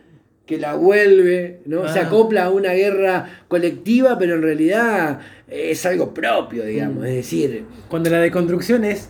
que 0.50 0.58
la 0.58 0.74
vuelve, 0.74 1.60
¿no? 1.68 1.88
Se 1.94 2.00
Ah. 2.00 2.08
acopla 2.08 2.46
a 2.46 2.50
una 2.50 2.74
guerra 2.74 3.44
colectiva, 3.48 4.18
pero 4.18 4.34
en 4.34 4.42
realidad 4.42 5.20
es 5.48 5.86
algo 5.86 6.12
propio, 6.12 6.66
digamos. 6.66 7.04
Mm. 7.04 7.06
Es 7.06 7.16
decir, 7.18 7.66
Cuando 7.88 8.10
la 8.10 8.20
deconstrucción 8.20 8.84
es 8.84 9.10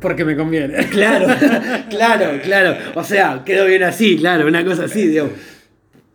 porque 0.00 0.24
me 0.24 0.36
conviene. 0.36 0.74
claro, 0.90 1.28
claro, 1.90 2.40
claro. 2.42 2.76
O 2.96 3.04
sea, 3.04 3.42
quedó 3.46 3.66
bien 3.66 3.84
así, 3.84 4.16
claro, 4.18 4.48
una 4.48 4.64
cosa 4.64 4.86
así, 4.86 5.06
digamos. 5.06 5.32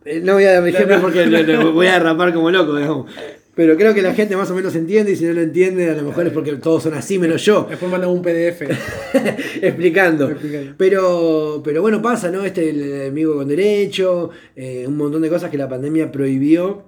Eh, 0.04 0.20
No 0.22 0.34
voy 0.34 0.44
a 0.44 0.60
dar 0.60 0.68
ejemplos 0.68 1.00
porque 1.00 1.24
no, 1.24 1.42
no, 1.42 1.72
voy 1.72 1.86
a 1.86 1.94
derrapar 1.94 2.34
como 2.34 2.50
loco, 2.50 2.76
digamos. 2.76 3.10
Pero 3.54 3.76
creo 3.76 3.94
que 3.94 4.02
la 4.02 4.14
gente 4.14 4.36
más 4.36 4.50
o 4.50 4.54
menos 4.54 4.74
entiende 4.74 5.12
y 5.12 5.16
si 5.16 5.24
no 5.24 5.32
lo 5.32 5.40
entiende, 5.40 5.88
a 5.88 5.94
lo 5.94 6.02
mejor 6.02 6.26
es 6.26 6.32
porque 6.32 6.52
todos 6.56 6.82
son 6.82 6.94
así, 6.94 7.18
menos 7.18 7.44
yo. 7.44 7.66
Después 7.70 7.90
manda 7.90 8.08
un 8.08 8.20
PDF. 8.20 8.62
explicando. 9.62 10.30
Explicando. 10.30 10.74
Pero, 10.76 11.60
pero 11.64 11.80
bueno, 11.80 12.02
pasa, 12.02 12.30
¿no? 12.30 12.44
Este 12.44 12.70
el 12.70 13.10
amigo 13.10 13.36
con 13.36 13.46
derecho, 13.46 14.30
eh, 14.56 14.84
un 14.88 14.96
montón 14.96 15.22
de 15.22 15.28
cosas 15.28 15.50
que 15.50 15.58
la 15.58 15.68
pandemia 15.68 16.10
prohibió 16.10 16.84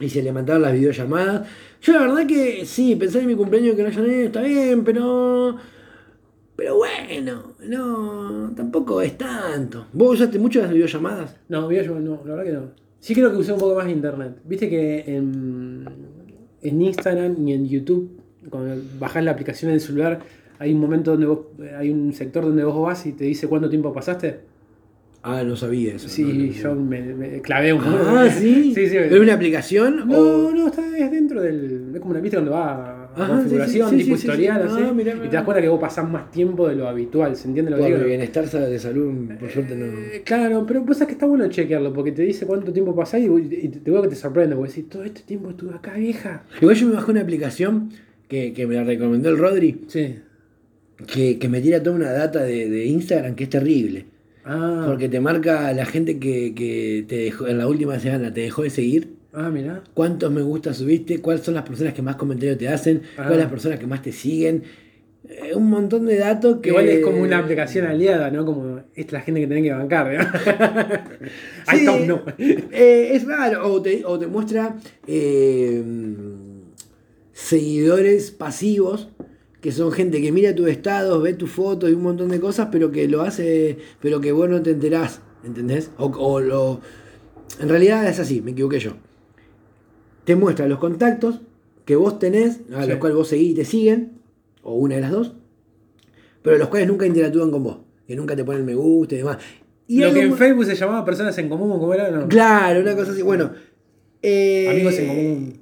y 0.00 0.08
se 0.08 0.22
levantaron 0.22 0.62
las 0.62 0.72
videollamadas. 0.72 1.48
Yo 1.80 1.92
la 1.92 2.00
verdad 2.00 2.26
que 2.26 2.64
sí, 2.66 2.96
pensar 2.96 3.22
en 3.22 3.28
mi 3.28 3.36
cumpleaños 3.36 3.76
que 3.76 3.82
no 3.82 3.88
haya 3.88 4.00
nadie, 4.00 4.24
está 4.26 4.42
bien, 4.42 4.84
pero. 4.84 5.56
Pero 6.56 6.76
bueno, 6.76 7.54
no, 7.60 8.52
tampoco 8.54 9.00
es 9.00 9.16
tanto. 9.16 9.86
¿Vos 9.92 10.14
usaste 10.14 10.38
mucho 10.38 10.60
las 10.60 10.72
videollamadas? 10.72 11.36
No, 11.48 11.66
video 11.68 11.98
no, 11.98 12.22
la 12.24 12.34
verdad 12.34 12.44
que 12.44 12.52
no. 12.52 12.82
Sí 13.02 13.16
creo 13.16 13.32
que 13.32 13.38
usé 13.38 13.52
un 13.52 13.58
poco 13.58 13.74
más 13.74 13.88
internet. 13.88 14.36
Viste 14.44 14.70
que 14.70 15.00
en, 15.08 15.84
en 16.62 16.82
Instagram 16.82 17.48
y 17.48 17.52
en 17.52 17.68
YouTube, 17.68 18.12
cuando 18.48 18.80
bajás 19.00 19.24
la 19.24 19.32
aplicación 19.32 19.72
en 19.72 19.74
el 19.74 19.80
celular, 19.80 20.20
hay 20.60 20.72
un 20.72 20.80
momento 20.80 21.10
donde 21.10 21.26
vos, 21.26 21.40
hay 21.76 21.90
un 21.90 22.12
sector 22.12 22.44
donde 22.44 22.62
vos 22.62 22.80
vas 22.80 23.04
y 23.06 23.12
te 23.12 23.24
dice 23.24 23.48
cuánto 23.48 23.68
tiempo 23.68 23.92
pasaste. 23.92 24.38
Ah, 25.24 25.42
no 25.42 25.56
sabía 25.56 25.96
eso. 25.96 26.08
Sí, 26.08 26.22
no, 26.22 26.32
no, 26.32 26.46
no. 26.46 26.52
yo 26.52 26.74
me, 26.76 27.00
me 27.14 27.40
clavé 27.40 27.72
un 27.72 27.80
poco. 27.82 27.96
Ah, 28.06 28.30
sí. 28.30 28.72
sí, 28.74 28.88
sí. 28.88 28.96
¿Es 28.96 29.18
una 29.18 29.34
aplicación? 29.34 30.08
No, 30.08 30.18
o... 30.18 30.52
no, 30.52 30.68
está 30.68 30.96
es 30.96 31.10
dentro 31.10 31.42
del. 31.42 31.90
Es 31.92 32.00
como 32.00 32.12
una 32.12 32.20
vista 32.20 32.36
donde 32.36 32.52
va 32.52 33.01
Ajá, 33.14 33.28
configuración, 33.36 33.90
sí, 33.90 33.96
sí, 33.96 34.02
sí, 34.02 34.04
tipo 34.04 34.16
sí, 34.16 34.22
sí, 34.22 34.28
historial, 34.28 34.62
sí. 34.62 34.74
así. 34.74 34.82
Ah, 34.88 34.92
mirá, 34.92 35.14
y 35.14 35.18
te 35.20 35.28
das 35.28 35.44
cuenta 35.44 35.60
que 35.62 35.68
vos 35.68 35.80
pasás 35.80 36.08
más 36.10 36.30
tiempo 36.30 36.68
de 36.68 36.76
lo 36.76 36.88
habitual, 36.88 37.36
¿se 37.36 37.48
entiende 37.48 37.70
lo 37.70 37.76
que 37.78 37.86
digo? 37.86 37.98
bienestar 38.04 38.48
de 38.48 38.78
salud, 38.78 39.12
por 39.38 39.50
suerte 39.50 39.74
no. 39.76 39.86
Eh, 39.86 40.22
Claro, 40.24 40.64
pero 40.66 40.84
pues 40.84 41.00
es 41.00 41.06
que 41.06 41.12
está 41.14 41.26
bueno 41.26 41.46
chequearlo, 41.48 41.92
porque 41.92 42.12
te 42.12 42.22
dice 42.22 42.46
cuánto 42.46 42.72
tiempo 42.72 42.94
pasás 42.94 43.20
y, 43.20 43.26
y 43.26 43.68
te 43.68 43.90
veo 43.90 44.02
que 44.02 44.08
te 44.08 44.16
sorprende, 44.16 44.56
porque 44.56 44.70
decís, 44.72 44.88
todo 44.88 45.04
este 45.04 45.22
tiempo 45.22 45.50
estuve 45.50 45.74
acá, 45.74 45.94
vieja. 45.94 46.44
Igual 46.60 46.76
yo 46.76 46.88
me 46.88 46.94
bajé 46.94 47.10
una 47.10 47.20
aplicación 47.22 47.90
que, 48.28 48.52
que 48.52 48.66
me 48.66 48.74
la 48.76 48.84
recomendó 48.84 49.28
el 49.28 49.38
Rodri, 49.38 49.82
Sí. 49.88 50.16
que, 51.06 51.38
que 51.38 51.48
me 51.48 51.60
tira 51.60 51.82
toda 51.82 51.96
una 51.96 52.12
data 52.12 52.42
de, 52.44 52.68
de 52.68 52.86
Instagram 52.86 53.34
que 53.34 53.44
es 53.44 53.50
terrible. 53.50 54.06
Ah, 54.44 54.84
Porque 54.88 55.08
te 55.08 55.20
marca 55.20 55.72
la 55.72 55.84
gente 55.86 56.18
que, 56.18 56.52
que 56.54 57.04
te 57.08 57.16
dejó, 57.16 57.46
en 57.46 57.58
la 57.58 57.68
última 57.68 57.98
semana 58.00 58.32
te 58.32 58.40
dejó 58.40 58.62
de 58.62 58.70
seguir, 58.70 59.10
ah 59.32 59.50
mira. 59.50 59.82
cuántos 59.94 60.30
me 60.32 60.42
gusta 60.42 60.72
subiste, 60.74 61.20
cuáles 61.20 61.42
son 61.42 61.54
las 61.54 61.64
personas 61.64 61.94
que 61.94 62.02
más 62.02 62.16
comentarios 62.16 62.58
te 62.58 62.68
hacen, 62.68 63.02
Ah. 63.12 63.22
cuáles 63.26 63.30
son 63.30 63.38
las 63.40 63.50
personas 63.50 63.78
que 63.78 63.86
más 63.86 64.02
te 64.02 64.12
siguen. 64.12 64.62
Eh, 65.28 65.54
un 65.54 65.70
montón 65.70 66.04
de 66.06 66.16
datos 66.18 66.58
que. 66.60 66.70
Igual 66.70 66.88
es 66.88 67.04
como 67.04 67.22
una 67.22 67.38
aplicación 67.38 67.86
aliada, 67.86 68.30
¿no? 68.30 68.44
Como 68.44 68.80
es 68.94 69.12
la 69.12 69.20
gente 69.20 69.40
que 69.40 69.46
tenés 69.46 69.62
que 69.62 69.72
bancar, 69.72 70.12
¿no? 70.12 70.26
Ahí 71.68 71.78
Sí, 71.78 71.86
no. 72.06 72.22
eh, 72.38 73.10
es 73.12 73.24
raro, 73.26 73.72
o 73.72 73.80
te, 73.80 74.04
o 74.04 74.18
te 74.18 74.26
muestra 74.26 74.76
eh, 75.06 75.80
seguidores 77.32 78.30
pasivos, 78.32 79.08
que 79.60 79.70
son 79.72 79.92
gente 79.92 80.20
que 80.20 80.32
mira 80.32 80.54
tus 80.54 80.68
estados, 80.68 81.22
ve 81.22 81.34
tus 81.34 81.50
fotos 81.50 81.88
y 81.90 81.92
un 81.94 82.02
montón 82.02 82.28
de 82.28 82.40
cosas, 82.40 82.68
pero 82.72 82.90
que 82.90 83.06
lo 83.08 83.22
hace, 83.22 83.78
pero 84.00 84.20
que 84.20 84.32
vos 84.32 84.48
no 84.48 84.60
te 84.60 84.70
enterás, 84.70 85.20
¿entendés? 85.44 85.90
O, 85.98 86.06
o 86.06 86.40
lo... 86.40 86.80
En 87.60 87.68
realidad 87.68 88.06
es 88.08 88.18
así, 88.18 88.40
me 88.42 88.50
equivoqué 88.52 88.80
yo. 88.80 88.94
Te 90.24 90.36
muestra 90.36 90.66
los 90.68 90.78
contactos 90.78 91.40
que 91.84 91.96
vos 91.96 92.18
tenés, 92.18 92.60
a 92.74 92.84
Sí. 92.84 92.90
los 92.90 92.98
cuales 92.98 93.16
vos 93.16 93.28
seguís 93.28 93.50
y 93.50 93.54
te 93.54 93.64
siguen, 93.64 94.12
o 94.62 94.74
una 94.74 94.94
de 94.96 95.00
las 95.00 95.10
dos, 95.10 95.32
pero 96.42 96.58
los 96.58 96.68
cuales 96.68 96.88
nunca 96.88 97.06
interactúan 97.06 97.50
con 97.50 97.62
vos, 97.64 97.78
que 98.06 98.14
nunca 98.16 98.36
te 98.36 98.44
ponen 98.44 98.64
me 98.64 98.74
gusta 98.74 99.14
y 99.14 99.18
demás. 99.18 99.38
Y 99.88 99.98
Lo 100.00 100.12
que 100.12 100.22
en 100.22 100.36
Facebook 100.36 100.64
se 100.64 100.76
llamaba 100.76 101.04
personas 101.04 101.36
en 101.38 101.48
común, 101.48 101.70
¿cómo 101.78 101.92
era? 101.92 102.10
No. 102.10 102.28
Claro, 102.28 102.80
una 102.80 102.94
cosa 102.94 103.12
así. 103.12 103.22
Bueno. 103.22 103.50
eh, 104.22 104.68
Amigos 104.70 104.94
en 104.98 105.06
común. 105.08 105.58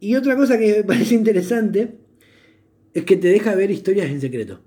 Y 0.00 0.14
otra 0.16 0.36
cosa 0.36 0.58
que 0.58 0.76
me 0.78 0.84
parece 0.84 1.14
interesante 1.14 1.94
es 2.92 3.04
que 3.04 3.16
te 3.16 3.28
deja 3.28 3.54
ver 3.54 3.70
historias 3.70 4.10
en 4.10 4.20
secreto. 4.20 4.60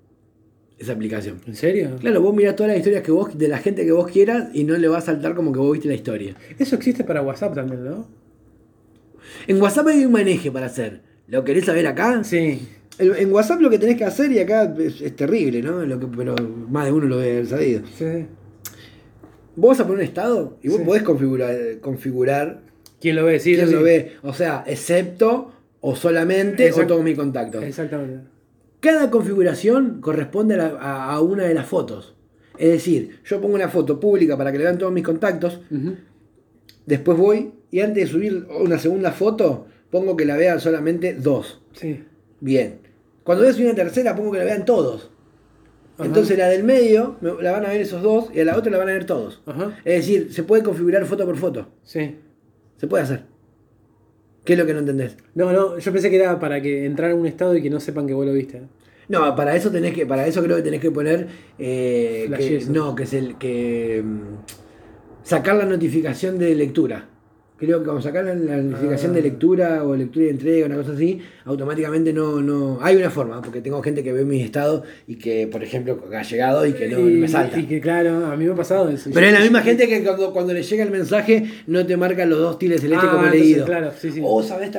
Esa 0.79 0.93
aplicación. 0.93 1.39
¿En 1.47 1.55
serio? 1.55 1.91
Claro, 2.01 2.21
vos 2.21 2.35
mirás 2.35 2.55
todas 2.55 2.69
las 2.69 2.79
historias 2.79 3.03
que 3.03 3.11
vos, 3.11 3.37
de 3.37 3.47
la 3.47 3.59
gente 3.59 3.85
que 3.85 3.91
vos 3.91 4.07
quieras 4.11 4.49
y 4.53 4.63
no 4.65 4.75
le 4.75 4.87
va 4.87 4.97
a 4.97 5.01
saltar 5.01 5.35
como 5.35 5.53
que 5.53 5.59
vos 5.59 5.71
viste 5.73 5.87
la 5.87 5.93
historia. 5.93 6.35
Eso 6.59 6.75
existe 6.75 7.03
para 7.05 7.21
WhatsApp 7.21 7.53
también, 7.55 7.85
¿no? 7.85 8.07
En 9.47 9.61
WhatsApp 9.61 9.87
hay 9.87 10.05
un 10.05 10.11
maneje 10.11 10.51
para 10.51 10.67
hacer. 10.67 11.01
¿Lo 11.27 11.43
querés 11.43 11.65
saber 11.65 11.87
acá? 11.87 12.23
Sí. 12.23 12.67
El- 12.97 13.15
En 13.17 13.31
WhatsApp 13.31 13.59
lo 13.61 13.69
que 13.69 13.79
tenés 13.79 13.97
que 13.97 14.05
hacer, 14.05 14.31
y 14.31 14.39
acá 14.39 14.73
es, 14.79 15.01
es 15.01 15.15
terrible, 15.15 15.61
¿no? 15.61 15.85
Lo 15.85 15.99
que, 15.99 16.07
pero 16.07 16.35
más 16.69 16.85
de 16.85 16.91
uno 16.91 17.07
lo 17.07 17.17
debe 17.17 17.33
haber 17.33 17.47
sabido. 17.47 17.81
sí. 17.97 18.27
Vos 19.57 19.69
vas 19.69 19.79
a 19.79 19.83
poner 19.87 19.99
un 19.99 20.05
estado 20.05 20.57
y 20.61 20.67
vos 20.67 20.79
Sí. 20.79 20.83
podés 20.83 21.03
configurar, 21.03 21.55
configurar 21.79 22.61
¿Quién 22.99 23.15
lo 23.15 23.23
ve? 23.25 23.39
Sí, 23.39 23.55
quién 23.55 23.67
sí. 23.67 23.73
lo 23.73 23.83
ve. 23.83 24.13
O 24.23 24.33
sea, 24.33 24.63
excepto 24.67 25.51
o 25.79 25.95
solamente 25.95 26.71
o 26.73 26.85
todos 26.87 27.03
mis 27.03 27.15
contactos. 27.17 27.63
Exactamente. 27.63 28.27
Cada 28.81 29.09
configuración 29.09 30.01
corresponde 30.01 30.55
a, 30.55 30.57
la- 30.57 30.77
a- 30.79 31.13
a 31.13 31.21
una 31.21 31.43
de 31.45 31.53
las 31.53 31.67
fotos. 31.67 32.15
Es 32.57 32.69
decir, 32.69 33.19
yo 33.25 33.39
pongo 33.39 33.55
una 33.55 33.69
foto 33.69 33.97
pública 33.99 34.37
para 34.37 34.51
que 34.51 34.57
le 34.57 34.65
vean 34.65 34.77
todos 34.77 34.91
mis 34.91 35.03
contactos, 35.03 35.61
Ujú. 35.71 35.95
después 36.85 37.17
voy 37.17 37.51
y 37.75 37.81
antes 37.81 38.05
de 38.05 38.09
subir 38.11 38.47
una 38.61 38.77
segunda 38.79 39.11
foto, 39.11 39.67
pongo 39.89 40.15
que 40.15 40.25
la 40.25 40.37
vean 40.37 40.59
solamente 40.59 41.13
dos. 41.13 41.61
Sí. 41.73 42.03
Bien. 42.39 42.79
Cuando 43.23 43.43
voy 43.43 43.51
a 43.51 43.53
subir 43.53 43.67
una 43.67 43.75
tercera, 43.75 44.15
pongo 44.15 44.31
que 44.31 44.37
la 44.39 44.45
vean 44.45 44.65
todos. 44.65 45.11
Ajá. 45.95 46.05
Entonces 46.05 46.37
la 46.37 46.47
del 46.49 46.63
medio 46.63 47.17
me- 47.21 47.41
la 47.41 47.51
van 47.51 47.65
a 47.65 47.69
ver 47.69 47.81
esos 47.81 48.01
dos 48.01 48.29
y 48.33 48.39
a 48.39 48.45
la 48.45 48.57
otra 48.57 48.71
la 48.71 48.77
van 48.77 48.89
a 48.89 48.93
ver 48.93 49.05
todos. 49.05 49.41
Ajá. 49.45 49.77
Es 49.83 49.95
decir, 50.05 50.31
se 50.33 50.43
puede 50.43 50.63
configurar 50.63 51.05
foto 51.05 51.25
por 51.25 51.37
foto. 51.37 51.67
Sí. 51.83 52.15
Se 52.77 52.87
puede 52.87 53.03
hacer. 53.03 53.23
¿Qué 54.43 54.53
es 54.53 54.59
lo 54.59 54.65
que 54.65 54.73
no 54.73 54.79
entendés? 54.79 55.17
No, 55.33 55.51
no, 55.51 55.77
yo 55.79 55.91
pensé 55.91 56.09
que 56.09 56.17
era 56.17 56.39
para 56.39 56.61
que 56.61 56.85
entrar 56.85 57.11
en 57.11 57.17
un 57.17 57.25
estado 57.25 57.55
y 57.57 57.61
que 57.61 57.69
no 57.69 57.79
sepan 57.79 58.05
que 58.07 58.13
vos 58.13 58.25
lo 58.25 58.33
viste. 58.33 58.61
No, 59.09 59.35
para 59.35 59.55
eso 59.55 59.69
tenés 59.71 59.93
que, 59.93 60.05
para 60.05 60.27
eso 60.27 60.41
creo 60.43 60.55
que 60.57 60.63
tenés 60.63 60.81
que 60.81 60.91
poner 60.91 61.27
eh, 61.59 62.29
que, 62.37 62.65
no, 62.69 62.95
que 62.95 63.03
es 63.03 63.13
el 63.13 63.37
que 63.37 64.01
mm, 64.03 64.19
sacar 65.23 65.55
la 65.55 65.65
notificación 65.65 66.37
de 66.37 66.53
lectura. 66.55 67.09
Creo 67.57 67.79
que 67.79 67.85
cuando 67.85 68.01
sacar 68.01 68.25
la, 68.25 68.35
la 68.35 68.57
notificación 68.57 69.11
Ah. 69.11 69.15
de 69.15 69.21
lectura 69.21 69.83
o 69.85 69.95
lectura 69.95 70.25
y 70.25 70.29
entrega, 70.29 70.65
una 70.65 70.75
cosa 70.75 70.91
así, 70.91 71.21
automáticamente 71.45 72.11
no, 72.11 72.41
no. 72.41 72.79
Hay 72.81 72.97
una 72.97 73.09
forma, 73.09 73.41
porque 73.41 73.61
tengo 73.61 73.81
gente 73.81 74.03
que 74.03 74.11
ve 74.11 74.25
mis 74.25 74.43
estados 74.43 74.83
y 75.07 75.15
que, 75.15 75.47
por 75.47 75.63
ejemplo, 75.63 75.97
ha 76.13 76.21
llegado 76.23 76.65
y 76.67 76.73
que 76.73 76.89
no, 76.89 76.99
me 76.99 77.27
salta. 77.29 77.57
y 77.57 77.63
que 77.65 77.79
claro, 77.79 78.25
a 78.25 78.35
mí 78.35 78.43
me 78.45 78.51
ha 78.51 78.55
pasado 78.55 78.89
eso. 78.89 79.09
Pero 79.13 79.27
es 79.27 79.31
la 79.33 79.39
misma 79.39 79.61
gente 79.61 79.87
que 79.87 80.03
cuando, 80.03 80.33
cuando 80.33 80.53
le 80.53 80.63
llega 80.63 80.83
el 80.83 80.91
mensaje 80.91 81.45
no 81.67 81.85
te 81.85 81.95
marca 81.95 82.25
los 82.25 82.39
dos 82.39 82.59
tiles 82.59 82.81
celeste 82.81 83.05
Ah, 83.07 83.11
como 83.11 83.23
entonces, 83.23 83.41
leído. 83.47 83.65
claro, 83.65 83.91
sí, 83.97 84.11
sí. 84.11 84.21
O 84.21 84.43
sabes 84.43 84.71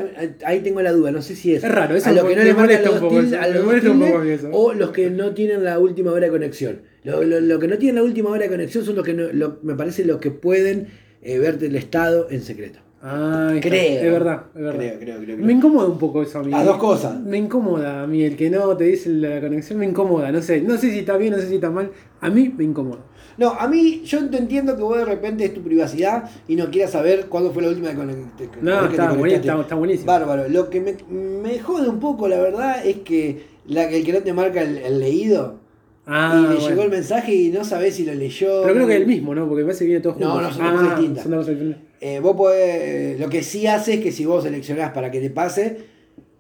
ahí 0.44 0.60
tengo 0.60 0.82
la 0.82 0.92
duda, 0.92 1.10
no 1.12 1.22
sé 1.22 1.34
si 1.34 1.54
es. 1.54 1.64
Es 1.64 1.70
raro, 1.72 1.96
eso 1.96 2.10
a 2.10 2.12
me- 2.12 2.28
que 2.28 2.36
no 2.36 2.42
le 2.44 2.52
marcan 2.54 2.84
los 2.84 3.00
dos 3.00 3.24
eso, 3.24 3.40
a 3.40 3.46
los 3.48 4.26
eso. 4.26 4.48
o 4.52 4.74
los 4.74 4.90
que 4.90 5.08
no 5.08 5.32
tienen 5.32 5.64
la 5.64 5.78
última 5.78 6.12
hora 6.12 6.26
de 6.26 6.30
conexión. 6.32 6.82
Lo, 7.04 7.22
lo- 7.22 7.40
lo 7.40 7.58
que 7.58 7.68
no 7.68 7.78
tienen 7.78 7.94
la 7.96 8.02
última 8.02 8.30
hora 8.30 8.42
de 8.42 8.48
conexión 8.50 8.84
son 8.84 8.96
los 8.96 9.04
que 9.04 9.14
no- 9.14 9.32
lo- 9.32 9.58
me 9.62 9.74
parece 9.76 10.04
los 10.04 10.18
que 10.18 10.30
pueden 10.30 10.88
eh, 11.26 11.38
verte 11.38 11.66
el 11.66 11.76
estado 11.76 12.28
en 12.30 12.40
secreto. 12.42 12.78
Ah. 13.02 13.52
Creo. 13.60 14.04
Es 14.04 14.10
verdad, 14.12 14.42
es 14.54 14.62
verdad. 14.62 14.78
Creo, 14.78 14.98
creo, 14.98 15.16
creo. 15.20 15.36
creo. 15.36 15.46
Me 15.46 15.52
incomoda 15.52 15.86
un 15.88 15.98
poco 15.98 16.22
eso 16.22 16.38
a 16.40 16.42
mí. 16.42 16.50
Las 16.50 16.64
dos 16.64 16.78
cosas. 16.78 17.20
Me 17.20 17.36
incomoda 17.38 18.02
a 18.02 18.06
mí 18.06 18.22
el 18.24 18.36
que 18.36 18.50
no 18.50 18.76
te 18.76 18.84
dice 18.84 19.10
la 19.10 19.40
conexión, 19.40 19.78
me 19.78 19.86
incomoda. 19.86 20.32
No 20.32 20.40
sé, 20.42 20.60
no 20.62 20.76
sé 20.76 20.90
si 20.90 21.00
está 21.00 21.16
bien, 21.16 21.32
no 21.34 21.38
sé 21.38 21.48
si 21.48 21.56
está 21.56 21.70
mal. 21.70 21.90
A 22.20 22.30
mí 22.30 22.52
me 22.56 22.64
incomoda. 22.64 23.00
No, 23.38 23.50
a 23.50 23.68
mí, 23.68 24.00
yo 24.04 24.26
te 24.30 24.38
entiendo 24.38 24.76
que 24.76 24.82
vos 24.82 24.96
de 24.96 25.04
repente 25.04 25.44
es 25.44 25.52
tu 25.52 25.60
privacidad 25.62 26.24
y 26.48 26.56
no 26.56 26.70
quieras 26.70 26.92
saber 26.92 27.26
cuándo 27.26 27.52
fue 27.52 27.62
la 27.62 27.68
última 27.68 27.92
No, 27.92 28.06
que 28.06 28.34
te 28.34 28.44
está, 28.44 29.08
buen- 29.08 29.18
conectaste. 29.18 29.48
está, 29.48 29.60
está 29.60 29.74
buenísimo. 29.74 30.06
Bárbaro. 30.06 30.48
Lo 30.48 30.70
que 30.70 30.80
me, 30.80 30.96
me 31.10 31.58
jode 31.58 31.88
un 31.88 32.00
poco, 32.00 32.28
la 32.28 32.38
verdad, 32.40 32.84
es 32.84 32.96
que 33.00 33.44
la, 33.66 33.84
el 33.90 34.04
que 34.04 34.12
no 34.14 34.20
te 34.20 34.32
marca 34.32 34.62
el, 34.62 34.78
el 34.78 34.98
leído 35.00 35.60
Ah, 36.06 36.34
y 36.38 36.42
le 36.42 36.54
bueno. 36.54 36.68
llegó 36.68 36.82
el 36.82 36.90
mensaje 36.90 37.34
y 37.34 37.48
no 37.50 37.64
sabés 37.64 37.94
si 37.96 38.04
lo 38.04 38.14
leyó. 38.14 38.62
Pero 38.62 38.74
creo 38.74 38.86
que 38.86 38.94
es 38.94 39.00
el 39.00 39.06
mismo, 39.06 39.34
¿no? 39.34 39.48
Porque 39.48 39.62
me 39.62 39.66
parece 39.66 39.84
que 39.84 39.88
viene 39.88 40.00
todo 40.02 40.14
No, 40.18 40.30
junto. 40.30 40.42
no, 40.42 40.52
son 40.54 40.62
dos 40.64 40.72
cosas 40.80 40.98
distintas. 40.98 41.22
son 41.24 41.32
dos 41.32 41.40
cosas 41.40 41.54
distintas. 41.60 41.82
Eh, 42.00 42.20
vos 42.20 42.36
podés, 42.36 43.18
lo 43.20 43.28
que 43.28 43.42
sí 43.42 43.66
hace 43.66 43.94
es 43.94 44.00
que 44.00 44.12
si 44.12 44.24
vos 44.24 44.44
seleccionás 44.44 44.92
para 44.92 45.10
que 45.10 45.20
te 45.20 45.30
pase, 45.30 45.78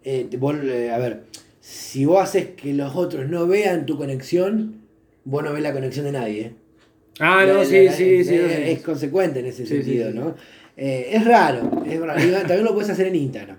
eh, 0.04 0.28
vos, 0.38 0.54
eh, 0.62 0.90
a 0.92 0.98
ver, 0.98 1.22
si 1.60 2.04
vos 2.04 2.22
haces 2.22 2.48
que 2.56 2.72
los 2.74 2.94
otros 2.94 3.28
no 3.28 3.46
vean 3.48 3.86
tu 3.86 3.96
conexión, 3.96 4.82
vos 5.24 5.42
no 5.42 5.52
ves 5.52 5.62
la 5.62 5.72
conexión 5.72 6.04
de 6.04 6.12
nadie. 6.12 6.52
Ah, 7.18 7.42
La- 7.44 7.52
no, 7.54 7.58
la- 7.60 7.64
sí, 7.64 7.84
la- 7.86 7.92
sí, 7.92 8.22
sí. 8.24 8.34
es, 8.34 8.78
no 8.78 8.84
consecuente 8.84 9.40
en 9.40 9.46
ese 9.46 9.66
Sí, 9.66 9.74
sentido, 9.82 10.12
sí. 10.12 10.16
¿no? 10.18 10.36
Es 10.76 11.24
raro, 11.24 11.82
es 11.84 11.98
raro. 11.98 12.20
También 12.42 12.64
lo 12.64 12.72
puedes 12.74 12.90
hacer 12.90 13.06
en 13.08 13.16
Instagram. 13.16 13.56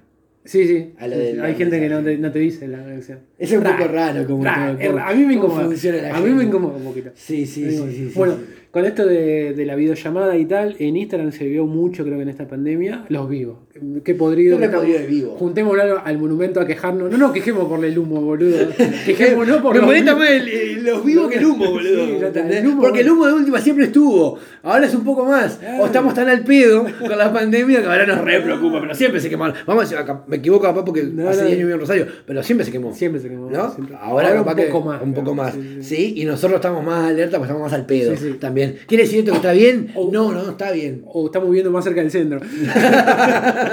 Sí, 0.48 0.66
sí. 0.66 0.94
A 0.98 1.08
lo 1.08 1.14
Sí, 1.16 1.20
de 1.22 1.32
sí. 1.32 1.38
la- 1.38 1.44
Hay 1.46 1.56
gente 1.56 1.80
que 1.80 1.90
no 1.90 2.02
te, 2.02 2.18
no 2.18 2.32
te 2.32 2.40
dice 2.40 2.68
la 2.68 2.80
conexión. 2.82 3.20
Es 3.38 3.52
un 3.52 3.64
poco 3.64 3.88
raro 3.88 4.26
como 4.26 4.44
todo-. 4.44 5.00
A 5.00 5.14
mí 5.14 5.26
me 5.26 5.34
incomoda. 5.36 5.66
A 5.66 6.20
mí 6.22 6.30
me 6.32 6.44
incomoda 6.46 6.78
un 6.78 6.84
poquito. 6.86 7.12
Sí, 7.16 7.46
sí, 7.46 8.12
Bueno, 8.16 8.36
con 8.72 8.86
esto 8.86 9.06
de, 9.06 9.54
de 9.54 9.66
la 9.66 9.76
videollamada 9.76 10.38
y 10.38 10.46
tal, 10.46 10.76
en 10.80 10.96
Instagram 10.98 11.32
se 11.32 11.46
vio 11.48 11.66
mucho, 11.66 12.04
creo 12.04 12.16
que 12.18 12.24
en 12.24 12.30
esta 12.30 12.48
pandemia, 12.48 13.06
los 13.10 13.30
vivos. 13.30 13.58
Qué 14.04 14.16
podrido. 14.16 14.58
Qué 14.60 14.70
podrido 14.70 15.00
de 15.00 15.06
vivo. 15.08 15.36
Juntémonos 15.38 15.84
al, 15.84 16.02
al 16.04 16.18
monumento 16.18 16.60
a 16.62 16.66
quejarnos. 16.68 17.12
No, 17.12 17.18
no, 17.18 17.34
quejemos 17.34 17.66
por 17.68 17.84
el 17.84 17.98
humo, 17.98 18.22
boludo. 18.22 18.58
Quejémonos 19.06 19.58
por 19.62 19.74
Me 19.74 19.80
los 19.80 19.86
molesta 19.88 20.16
más 20.16 20.30
el- 20.30 20.84
los 20.86 21.04
vivos 21.06 21.30
que 21.30 21.38
el 21.38 21.46
humo, 21.46 21.72
boludo. 21.72 22.06
Sí, 22.06 22.18
ya 22.20 22.28
está, 22.28 22.40
¿entendés? 22.40 22.60
el 22.60 22.68
humo, 22.68 22.82
Porque 22.82 23.02
el 23.02 23.10
humo 23.12 23.28
de 23.28 23.34
última 23.34 23.60
siempre 23.60 23.86
estuvo. 23.86 24.40
Ahora 24.64 24.86
es 24.86 24.94
un 24.96 25.04
poco 25.04 25.26
más. 25.26 25.56
Claro. 25.56 25.84
O 25.84 25.86
estamos 25.86 26.14
tan 26.14 26.28
al 26.30 26.44
pedo 26.44 26.86
con 27.00 27.18
la 27.18 27.32
pandemia 27.32 27.82
que 27.82 27.88
ahora 27.88 28.06
nos 28.06 28.20
re 28.22 28.42
preocupa. 28.42 28.82
Pero 28.82 28.96
siempre 28.96 29.20
se 29.22 29.30
quemaron. 29.30 29.56
Vamos 29.66 29.82
a 29.82 29.86
decir, 29.86 29.98
acá, 29.98 30.24
me 30.28 30.38
equivoco 30.38 30.64
capaz 30.64 30.84
porque 30.84 31.04
No, 31.04 31.30
hace 31.30 31.42
no. 31.42 31.48
10 31.48 31.58
años 31.58 31.68
vivo 31.68 31.76
en 31.76 31.80
Rosario. 31.80 32.08
Pero 32.26 32.44
siempre 32.44 32.66
se 32.66 32.72
quemó. 32.72 32.94
Siempre 32.94 33.22
se 33.22 33.30
quemó. 33.30 33.50
¿No? 33.50 33.74
siempre. 33.74 33.96
Ahora, 34.00 34.34
capaz 34.34 34.52
un 34.52 34.58
que 34.58 34.64
poco 34.66 34.86
más. 34.88 35.02
Un 35.02 35.14
poco 35.14 35.36
más. 35.36 35.54
sí, 35.82 36.14
y 36.18 36.26
nosotros 36.26 36.56
estamos 36.58 36.84
más 36.84 37.10
alerta 37.10 37.38
porque 37.38 37.52
estamos 37.52 37.62
más 37.72 37.74
al 37.80 37.86
pedo 37.86 38.16
Sí, 38.16 38.28
sí. 38.32 38.34
también. 38.40 38.78
¿Quiere 38.88 39.04
decir 39.04 39.20
esto 39.20 39.32
que 39.32 39.38
está 39.38 39.52
bien? 39.54 39.92
O- 39.96 40.10
no, 40.12 40.32
no, 40.32 40.50
está 40.52 40.72
bien. 40.72 41.04
O 41.06 41.26
estamos 41.28 41.50
viviendo 41.50 41.72
más 41.72 41.84
cerca 41.84 42.02
del 42.02 42.12
centro. 42.12 42.40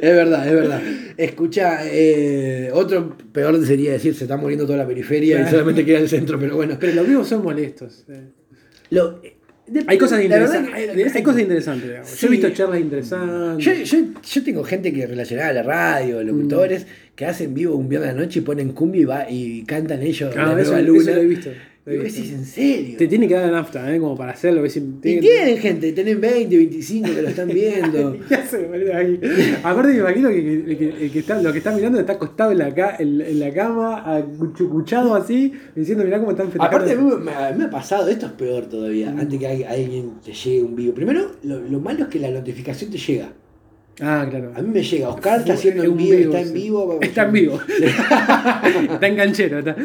verdad, 0.14 0.46
es 0.48 0.54
verdad. 0.54 0.80
Escucha, 1.16 1.78
eh, 1.84 2.70
otro 2.72 3.16
peor 3.32 3.64
sería 3.66 3.92
decir 3.92 4.14
se 4.14 4.24
está 4.24 4.36
muriendo 4.36 4.66
toda 4.66 4.78
la 4.78 4.86
periferia 4.86 5.42
y 5.42 5.50
solamente 5.50 5.84
queda 5.84 5.98
el 5.98 6.08
centro, 6.08 6.38
pero 6.38 6.56
bueno. 6.56 6.76
Pero 6.78 6.94
los 6.94 7.06
vivos 7.08 7.28
son 7.28 7.42
molestos. 7.42 8.04
eh. 8.08 8.20
Lo- 8.90 9.20
de- 9.66 9.82
Hay 9.86 9.96
cosas 9.96 10.22
interesantes. 10.22 10.74
Hay, 10.74 10.88
hay 11.14 11.22
cosas 11.22 11.40
interesantes, 11.40 11.88
digamos. 11.88 12.10
Yo 12.10 12.16
Sí. 12.16 12.26
he 12.26 12.28
visto 12.28 12.50
charlas 12.50 12.80
interesantes. 12.80 13.64
Yo, 13.64 13.72
yo, 13.72 13.98
yo 14.22 14.44
tengo 14.44 14.62
gente 14.64 14.92
que 14.92 15.06
relacionada 15.06 15.48
a 15.48 15.52
la 15.54 15.62
radio, 15.62 16.22
locutores, 16.22 16.86
que 17.16 17.24
hacen 17.24 17.54
vivo 17.54 17.74
un 17.74 17.88
viernes 17.88 18.10
a 18.10 18.12
la 18.14 18.20
noche 18.20 18.40
y 18.40 18.42
ponen 18.42 18.72
cumbia 18.72 19.00
y, 19.00 19.04
va, 19.04 19.26
y 19.30 19.64
cantan 19.64 20.02
ellos 20.02 20.34
Ah, 20.36 20.38
la 20.38 20.44
nueva 20.52 20.60
eso 20.60 20.82
luna. 20.82 21.12
lo 21.12 21.20
he 21.22 21.26
visto. 21.26 21.50
Visto. 21.90 22.20
decís, 22.20 22.32
¿en 22.32 22.44
serio? 22.44 22.96
Te 22.96 23.06
tiene 23.08 23.28
que 23.28 23.34
dar 23.34 23.46
la 23.46 23.52
nafta, 23.52 23.94
¿eh? 23.94 23.98
Como 24.00 24.16
para 24.16 24.32
hacerlo. 24.32 24.62
ves, 24.62 24.76
Y 24.76 24.80
tiene- 25.00 25.20
tienen 25.20 25.58
gente, 25.58 25.92
tienen 25.92 26.20
20, 26.20 26.56
25 26.56 27.10
que 27.14 27.22
lo 27.22 27.28
están 27.28 27.48
viendo. 27.48 28.16
¿Qué 28.28 28.34
hace, 28.34 28.64
boludo? 28.66 28.92
Aparte 29.62 29.92
me 29.92 29.98
imagino 29.98 30.28
que, 30.30 30.42
que- 30.42 30.76
que- 30.98 31.10
que 31.10 31.18
está, 31.18 31.42
lo 31.42 31.52
que 31.52 31.58
está 31.58 31.72
mirando 31.72 32.00
está 32.00 32.14
acostado 32.14 32.52
en 32.52 32.58
la, 32.58 32.74
ca- 32.74 32.96
en, 32.98 33.20
en 33.20 33.38
la 33.40 33.52
cama, 33.52 34.16
acuchucuchado 34.16 35.14
así, 35.14 35.52
diciendo, 35.74 36.04
mirá 36.04 36.18
cómo 36.18 36.30
están 36.30 36.46
festejando. 36.46 36.76
Aparte, 36.76 36.92
a 36.92 36.96
mí 36.96 37.02
me, 37.04 37.52
mí 37.52 37.58
me 37.58 37.64
ha 37.64 37.70
pasado, 37.70 38.08
esto 38.08 38.26
es 38.26 38.32
peor 38.32 38.66
todavía, 38.66 39.10
antes 39.10 39.38
que 39.38 39.46
alguien 39.66 40.12
te 40.24 40.32
llegue 40.32 40.62
un 40.62 40.74
vivo. 40.76 40.94
Primero, 40.94 41.32
lo, 41.42 41.60
lo 41.60 41.80
malo 41.80 42.04
es 42.04 42.08
que 42.08 42.18
la 42.18 42.30
notificación 42.30 42.90
te 42.90 42.98
llega. 42.98 43.32
Ah, 44.00 44.26
claro. 44.28 44.52
A 44.56 44.62
mí 44.62 44.70
me 44.70 44.82
llega, 44.82 45.08
Oscar 45.08 45.40
está 45.40 45.52
haciendo 45.54 45.84
en 45.84 45.96
vivo, 45.96 46.16
vivo, 46.18 46.34
está 46.34 46.40
en 46.48 46.52
vivo. 46.52 46.98
Está 47.00 47.22
en 47.26 47.32
vivo. 47.32 47.60
está 48.92 49.06
en 49.06 49.16
canchero, 49.16 49.58
está. 49.60 49.76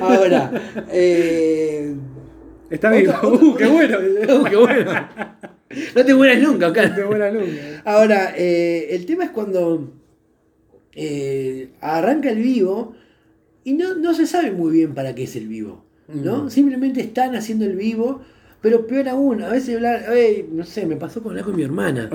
Ahora, 0.00 0.52
eh, 0.90 1.94
Está 2.70 2.90
vivo. 2.92 3.12
otra- 3.12 3.28
Uh, 3.30 3.54
qué 3.56 3.66
bueno. 3.66 3.98
uh, 4.40 4.44
qué 4.44 4.56
bueno. 4.56 4.92
No 5.96 6.04
te 6.04 6.14
mueras 6.14 6.40
nunca, 6.42 6.68
Oscar. 6.68 6.94
Qué 6.94 7.02
buena 7.02 7.30
luna. 7.30 7.82
Ahora, 7.84 8.32
eh, 8.36 8.88
el 8.90 9.06
tema 9.06 9.24
es 9.24 9.30
cuando 9.30 9.92
eh, 10.94 11.70
arranca 11.80 12.30
el 12.30 12.38
vivo 12.42 12.94
y 13.64 13.72
no, 13.74 13.94
no 13.94 14.14
se 14.14 14.26
sabe 14.26 14.50
muy 14.52 14.72
bien 14.72 14.94
para 14.94 15.14
qué 15.14 15.24
es 15.24 15.36
el 15.36 15.48
vivo. 15.48 15.84
¿no? 16.08 16.44
Mm. 16.44 16.50
Simplemente 16.50 17.00
están 17.00 17.34
haciendo 17.36 17.64
el 17.66 17.76
vivo, 17.76 18.22
pero 18.62 18.86
peor 18.86 19.08
aún, 19.08 19.42
a 19.42 19.48
veces 19.50 19.74
hablar, 19.76 20.04
"Ey, 20.12 20.48
no 20.50 20.64
sé, 20.64 20.86
me 20.86 20.96
pasó 20.96 21.22
con 21.22 21.38
con 21.40 21.54
mi 21.56 21.62
hermana. 21.62 22.08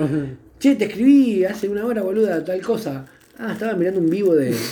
Che, 0.58 0.76
te 0.76 0.84
escribí 0.86 1.44
hace 1.44 1.68
una 1.68 1.84
hora, 1.84 2.02
boluda, 2.02 2.42
tal 2.44 2.60
cosa. 2.60 3.04
Ah, 3.38 3.52
estaba 3.52 3.74
mirando 3.74 4.00
un 4.00 4.08
vivo 4.10 4.34
de. 4.34 4.54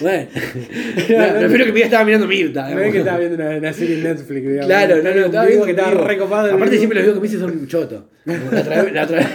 Bueno, 0.00 0.26
no, 0.34 1.38
prefiero 1.38 1.66
que 1.66 1.72
me 1.72 1.82
estaba 1.82 2.04
mirando 2.04 2.26
Mirta. 2.26 2.68
No 2.68 2.80
es 2.80 2.90
que 2.90 2.98
estaba 2.98 3.18
viendo 3.18 3.36
una, 3.36 3.56
una 3.58 3.72
serie 3.72 3.94
en 3.98 4.02
Netflix, 4.02 4.42
digamos. 4.48 4.66
Claro, 4.66 4.96
no, 4.96 5.14
no, 5.14 5.26
estaba 5.26 5.46
viendo 5.46 5.64
que 5.66 5.70
estaba 5.70 5.90
recopado. 5.92 6.48
Aparte, 6.48 6.70
vivo. 6.70 6.78
siempre 6.78 6.98
los 6.98 7.04
videos 7.04 7.14
que 7.14 7.20
me 7.20 7.26
hice 7.28 7.38
son 7.38 7.68
chotos. 7.68 8.02
La 8.24 8.60
otra, 8.60 8.82
vez, 8.82 8.92
la, 8.92 9.04
otra 9.04 9.18
vez, 9.18 9.28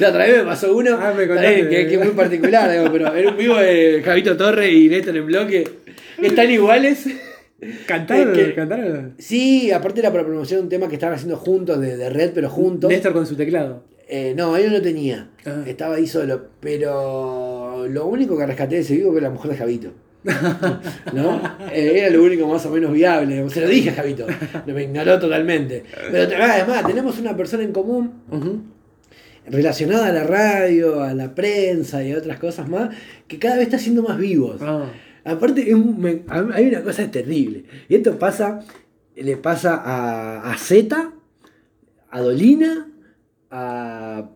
la 0.00 0.08
otra 0.08 0.24
vez 0.24 0.36
me 0.38 0.44
pasó 0.44 0.74
uno 0.74 0.98
Ah, 0.98 1.12
me 1.14 1.26
contaste. 1.26 1.68
que, 1.68 1.88
que 1.88 1.94
es 1.94 1.98
muy 1.98 2.14
particular, 2.14 2.70
digamos, 2.70 2.90
pero 2.90 3.14
era 3.14 3.28
un 3.30 3.36
vivo 3.36 3.56
de 3.56 4.00
Javito 4.02 4.34
Torre 4.34 4.72
y 4.72 4.88
Néstor 4.88 5.14
en 5.14 5.26
bloque. 5.26 5.68
Están 6.22 6.50
iguales. 6.50 7.04
¿Cantaron? 7.86 8.34
Que- 8.34 8.54
¿Cantaron? 8.54 9.14
Sí, 9.18 9.70
aparte 9.72 10.00
era 10.00 10.10
para 10.12 10.24
promocionar 10.24 10.62
un 10.62 10.68
tema 10.68 10.88
que 10.88 10.94
estaban 10.94 11.14
haciendo 11.14 11.36
juntos, 11.36 11.80
de, 11.80 11.96
de 11.96 12.10
red, 12.10 12.32
pero 12.34 12.50
juntos. 12.50 12.90
Néstor 12.90 13.12
con 13.12 13.26
su 13.26 13.34
teclado. 13.36 13.84
Eh, 14.08 14.34
no, 14.36 14.56
él 14.56 14.70
no 14.72 14.80
tenía. 14.82 15.30
Ah. 15.46 15.64
Estaba 15.66 15.96
ahí 15.96 16.06
solo. 16.06 16.48
Pero 16.60 17.86
lo 17.88 18.06
único 18.06 18.36
que 18.36 18.46
rescaté 18.46 18.76
de 18.76 18.80
ese 18.82 18.94
vivo 18.96 19.12
fue 19.12 19.20
la 19.20 19.30
mujer 19.30 19.50
de 19.52 19.56
Javito. 19.56 19.92
¿No? 21.12 21.40
Eh, 21.72 21.92
era 21.98 22.10
lo 22.10 22.22
único 22.22 22.46
más 22.46 22.64
o 22.66 22.70
menos 22.70 22.92
viable. 22.92 23.48
Se 23.50 23.60
lo 23.60 23.68
dije 23.68 23.90
a 23.90 23.94
Javito. 23.94 24.26
Me 24.66 24.82
ignoró 24.82 25.18
totalmente. 25.18 25.82
Pero 26.12 26.28
te- 26.28 26.36
además, 26.36 26.86
tenemos 26.86 27.18
una 27.18 27.36
persona 27.36 27.62
en 27.64 27.72
común 27.72 28.12
relacionada 29.48 30.08
a 30.08 30.12
la 30.12 30.24
radio, 30.24 31.02
a 31.02 31.14
la 31.14 31.34
prensa 31.34 32.02
y 32.02 32.12
a 32.12 32.18
otras 32.18 32.38
cosas 32.38 32.68
más, 32.68 32.94
que 33.28 33.38
cada 33.38 33.56
vez 33.56 33.66
está 33.66 33.78
siendo 33.78 34.02
más 34.02 34.18
vivos. 34.18 34.56
Ah. 34.60 34.86
Aparte, 35.26 35.68
es 35.70 35.76
me- 35.76 36.24
hay 36.54 36.68
una 36.68 36.82
cosa 36.82 37.10
terrible. 37.10 37.64
Y 37.88 37.96
esto 37.96 38.18
pasa, 38.18 38.60
le 39.16 39.36
pasa 39.36 39.74
a, 39.76 40.52
a 40.52 40.56
Zeta, 40.56 41.12
a 42.10 42.20
Dolina, 42.20 42.88
a 43.50 44.30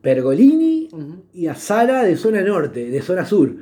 Pergolini 0.00 0.88
y 1.34 1.46
a 1.48 1.54
Sara 1.56 2.04
de 2.04 2.16
zona 2.16 2.42
norte, 2.42 2.88
de 2.90 3.02
zona 3.02 3.24
sur. 3.24 3.56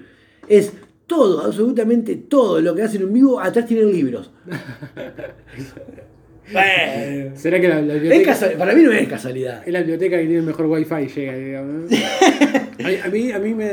Es 0.47 0.72
todo, 1.07 1.41
absolutamente 1.43 2.16
todo 2.16 2.61
lo 2.61 2.74
que 2.74 2.82
hacen 2.82 3.03
en 3.03 3.12
vivo, 3.12 3.41
atrás 3.41 3.66
tienen 3.66 3.91
libros. 3.93 4.30
Bueno, 6.53 7.36
¿Será 7.36 7.59
que 7.61 7.68
la, 7.68 7.80
la 7.80 7.95
es 7.95 8.03
biblioteca, 8.03 8.32
casual- 8.32 8.57
para 8.59 8.74
mí 8.74 8.82
no 8.82 8.92
es 8.92 9.09
casualidad. 9.09 9.62
es 9.66 9.72
la 9.72 9.78
biblioteca 9.80 10.16
que 10.18 10.24
tiene 10.24 10.38
el 10.40 10.47
mejor 10.47 10.66
wifi? 10.66 11.07
Llega, 11.14 11.36
digamos. 11.36 11.90
A 11.90 12.88
mí, 12.88 12.97
a 13.03 13.09
mí, 13.09 13.32
a 13.32 13.38
mí 13.38 13.55
me. 13.55 13.70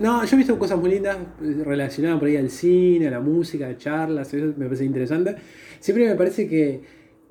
No, 0.00 0.24
yo 0.24 0.36
he 0.36 0.36
visto 0.36 0.58
cosas 0.58 0.78
muy 0.78 0.90
lindas 0.90 1.16
relacionadas 1.64 2.18
por 2.20 2.28
ahí 2.28 2.36
al 2.36 2.50
cine, 2.50 3.08
a 3.08 3.10
la 3.10 3.20
música, 3.20 3.66
a 3.68 3.76
charlas, 3.76 4.32
eso 4.32 4.54
me 4.56 4.66
parece 4.66 4.84
interesante. 4.84 5.34
Siempre 5.80 6.06
me 6.06 6.14
parece 6.14 6.48
que. 6.48 6.80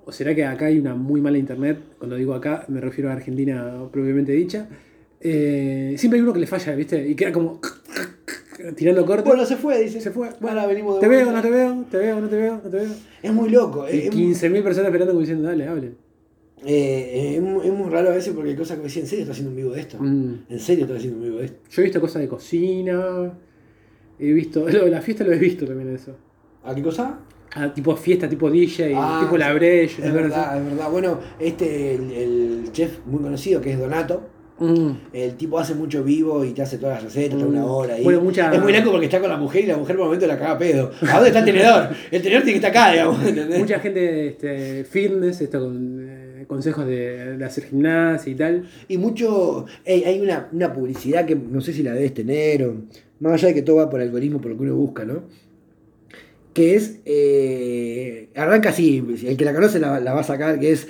¿O 0.06 0.12
será 0.12 0.34
que 0.36 0.46
acá 0.46 0.66
hay 0.68 0.80
una 0.80 0.96
muy 0.96 1.20
mala 1.22 1.38
internet? 1.38 1.78
Cuando 1.98 2.16
digo 2.16 2.34
acá, 2.34 2.64
me 2.70 2.80
refiero 2.82 3.10
a 3.10 3.14
Argentina 3.14 3.74
propiamente 3.92 4.32
dicha. 4.34 4.68
Eh, 5.20 5.96
siempre 5.98 6.18
hay 6.20 6.24
uno 6.24 6.34
que 6.34 6.40
le 6.40 6.48
falla, 6.48 6.76
¿viste? 6.76 7.08
Y 7.08 7.16
queda 7.16 7.32
como. 7.32 7.60
Tirando 8.76 9.06
corto. 9.06 9.26
Bueno, 9.30 9.46
se 9.46 9.56
fue, 9.58 9.80
dice. 9.84 10.02
se 10.02 10.12
fue. 10.12 10.30
Ahora 10.42 10.66
venimos 10.68 10.96
de 10.96 11.02
Te 11.02 11.08
veo, 11.08 11.32
no 11.32 11.42
te 11.42 11.50
veo, 11.50 11.86
te 11.90 11.98
veo, 11.98 12.20
no 12.22 12.28
te 12.30 12.36
veo, 12.36 12.54
no 12.64 12.70
te 12.70 12.78
veo. 12.78 12.90
Es 13.22 13.34
muy 13.34 13.50
loco. 13.50 13.86
Y 13.92 13.98
Es, 13.98 14.06
es- 14.06 14.12
15.000 14.16 14.64
personas 14.64 14.88
esperando 14.88 15.14
como 15.14 15.22
diciendo, 15.22 15.48
dale, 15.48 15.68
hable. 15.68 15.92
eh, 16.66 17.36
es 17.36 17.42
muy- 17.42 17.68
es 17.68 17.74
muy 17.74 17.90
raro 17.90 18.10
a 18.10 18.14
veces 18.14 18.34
porque 18.34 18.50
hay 18.52 18.56
cosas 18.56 18.78
que 18.78 18.82
me 18.82 18.88
decían, 18.88 19.04
¿en 19.06 19.10
serio 19.10 19.22
está 19.24 19.32
haciendo 19.34 19.52
un 19.52 19.58
vivo 19.58 19.72
de 19.72 19.80
esto? 19.82 19.98
Mm. 20.00 20.34
¿En 20.50 20.60
serio 20.60 20.86
está 20.86 20.98
haciendo 20.98 21.18
un 21.20 21.24
vivo 21.24 21.38
de 21.38 21.46
esto? 21.46 21.60
Yo 21.70 21.82
he 21.82 21.86
visto 21.86 22.02
cosas 22.02 22.22
de 22.22 22.28
cocina. 22.28 23.34
He 24.20 24.34
visto. 24.34 24.62
Lo 24.70 24.86
de 24.86 24.90
la 24.92 25.02
fiesta 25.02 25.24
lo 25.24 25.32
he 25.34 25.38
visto 25.38 25.66
también 25.66 25.94
eso. 25.94 26.16
¿A 26.64 26.74
qué 26.74 26.82
cosa? 26.82 27.20
Ah, 27.56 27.74
tipo 27.74 27.96
fiesta, 27.96 28.28
tipo 28.28 28.50
DJ, 28.52 28.94
Ah, 28.96 29.20
tipo 29.24 29.38
la 29.38 29.54
Breche, 29.54 30.06
Es 30.06 30.14
verdad, 30.14 30.58
es 30.58 30.66
verdad. 30.66 30.92
Bueno, 30.92 31.20
este, 31.40 31.96
el, 31.96 32.12
el 32.12 32.72
chef 32.72 33.00
muy 33.06 33.22
conocido 33.22 33.62
que 33.62 33.72
es 33.72 33.80
Donato. 33.80 34.22
Mm. 34.60 34.90
el 35.14 35.36
tipo 35.36 35.60
hace 35.60 35.76
mucho 35.76 36.04
vivo 36.04 36.44
y 36.44 36.52
te 36.52 36.64
hace 36.64 36.78
todas 36.80 36.96
las 36.96 37.14
recetas, 37.14 37.36
está 37.38 37.46
Mm. 37.46 37.50
una 37.50 37.66
hora 37.66 37.94
ahí. 37.96 38.04
Bueno, 38.04 38.22
mucha- 38.22 38.52
Es 38.54 38.62
muy 38.62 38.74
loco 38.74 38.92
porque 38.92 39.06
está 39.06 39.20
con 39.20 39.30
la 39.30 39.38
mujer 39.38 39.64
y 39.64 39.68
la 39.68 39.78
mujer 39.78 39.96
por 39.96 40.02
un 40.04 40.08
momento 40.08 40.26
la 40.28 40.38
caga 40.40 40.58
pedo. 40.58 40.92
¿A 41.02 41.14
dónde 41.14 41.28
está 41.28 41.40
el 41.40 41.46
tenedor? 41.46 41.90
El 42.12 42.22
tenedor 42.22 42.44
tiene 42.44 42.60
que 42.60 42.68
estar 42.68 42.72
acá, 42.72 42.92
digamos. 42.94 43.24
¿entendés? 43.26 43.60
Mucha 43.60 43.80
gente 43.80 44.28
este, 44.28 44.84
fitness, 44.84 45.42
esto 45.42 45.60
con 45.60 46.08
eh, 46.10 46.46
consejos 46.48 46.86
de, 46.88 47.38
de 47.38 47.46
hacer 47.46 47.66
gimnasia 47.66 48.32
y 48.32 48.36
tal. 48.36 48.68
Y 48.88 48.98
mucho. 48.98 49.66
hay 49.86 50.20
una, 50.22 50.48
una 50.52 50.74
publicidad 50.74 51.26
que 51.26 51.36
no 51.36 51.62
sé 51.62 51.74
si 51.74 51.84
la 51.84 51.94
debes 51.94 52.14
tener, 52.16 52.64
o 52.64 52.76
más 53.20 53.34
allá 53.34 53.50
de 53.50 53.54
que 53.54 53.62
todo 53.62 53.76
va 53.78 53.90
por 53.90 54.02
algoritmo, 54.02 54.42
por 54.42 54.52
lo 54.52 54.58
que 54.58 54.64
uno 54.64 54.76
busca, 54.76 55.06
¿no? 55.06 55.24
Que 56.54 56.76
es. 56.76 57.00
eh, 57.06 58.30
arranca 58.36 58.70
así, 58.70 59.04
el 59.28 59.38
que 59.38 59.46
la 59.46 59.54
conoce 59.54 59.80
la, 59.80 60.00
la 60.00 60.14
va 60.14 60.22
a 60.22 60.24
sacar, 60.24 60.60
que 60.60 60.72
es. 60.72 60.88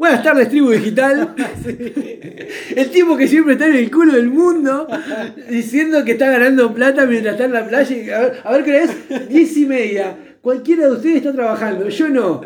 Buenas 0.00 0.22
tardes, 0.22 0.48
tribu 0.48 0.70
digital. 0.70 1.34
El 2.74 2.90
tipo 2.90 3.18
que 3.18 3.28
siempre 3.28 3.52
está 3.52 3.66
en 3.66 3.74
el 3.76 3.90
culo 3.90 4.14
del 4.14 4.30
mundo 4.30 4.88
diciendo 5.50 6.02
que 6.06 6.12
está 6.12 6.30
ganando 6.30 6.72
plata 6.72 7.04
mientras 7.04 7.34
está 7.34 7.44
en 7.44 7.52
la 7.52 7.68
playa. 7.68 7.94
y- 7.96 8.08
A 8.08 8.20
ver, 8.20 8.32
a 8.42 8.52
ver 8.52 8.64
qué 8.64 8.82
es, 8.84 9.28
diez 9.28 9.54
y 9.58 9.66
media. 9.66 10.16
Cualquiera 10.40 10.86
de 10.86 10.92
ustedes 10.92 11.16
está 11.16 11.34
trabajando, 11.34 11.86
yo 11.90 12.08
no. 12.08 12.40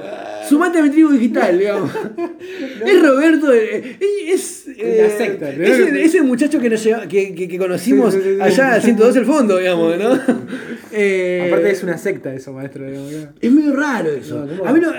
Sumate 0.49 0.79
a 0.81 0.83
mi 0.83 0.91
tribu 0.91 1.11
digital, 1.13 1.57
digamos. 1.57 1.93
Es 2.85 3.01
Roberto, 3.03 3.53
eh, 3.53 3.99
es, 4.29 4.67
eh, 4.77 5.09
La 5.09 5.17
secta, 5.17 5.47
¿no? 5.57 5.63
es 5.65 5.79
el- 5.79 5.97
ese 5.99 6.23
muchacho 6.23 6.59
que, 6.59 6.69
nos 6.71 6.85
lleva- 6.85 7.07
que, 7.07 7.37
que- 7.37 7.47
que 7.47 7.57
conocimos 7.59 8.17
allá 8.41 8.75
al 8.75 8.83
102 8.83 9.15
el 9.17 9.27
fondo, 9.27 9.59
digamos, 9.59 9.97
¿no? 9.97 10.19
Eh, 10.97 11.47
Aparte 11.49 11.71
es 11.73 11.83
una 11.83 11.99
secta 11.99 12.33
eso, 12.33 12.53
maestro. 12.53 12.85
digamos, 12.87 13.11
¿no? 13.13 13.29
es 13.41 13.51
medio 13.53 13.75
raro 13.75 14.11
eso. 14.13 14.45
No, 14.47 14.59
¿cómo 14.59 14.71
a, 14.71 14.73
mí 14.73 14.79
va? 14.81 14.93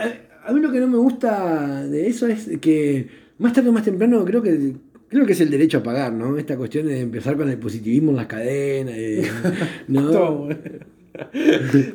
A 0.46 0.54
mí 0.54 0.62
lo 0.62 0.72
que 0.72 0.80
no 0.80 0.88
me 0.88 0.98
gusta 0.98 1.84
de 1.86 2.08
eso 2.08 2.28
es 2.28 2.50
que 2.60 3.08
más 3.38 3.54
tarde 3.54 3.70
o 3.70 3.72
más 3.74 3.84
temprano 3.84 4.24
creo 4.26 4.42
que 4.42 4.74
creo 5.10 5.26
que 5.26 5.34
es 5.34 5.42
el 5.42 5.50
derecho 5.50 5.78
a 5.80 5.84
pagar, 5.84 6.12
¿no? 6.14 6.38
Esta 6.38 6.58
cuestión 6.58 6.88
de 6.88 7.00
empezar 7.02 7.38
con 7.38 7.50
el 7.50 7.58
positivismo 7.58 8.12
en 8.12 8.18
las 8.18 8.28
cadenas. 8.28 8.96
y- 8.98 9.22
¿no? 9.92 10.12
Todo, 10.12 10.50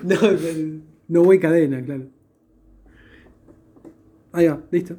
no, 0.05 0.17
no 1.09 1.23
voy 1.25 1.39
cadena, 1.39 1.83
claro. 1.85 2.05
Ahí 4.33 4.47
va, 4.47 4.63
listo. 4.71 4.97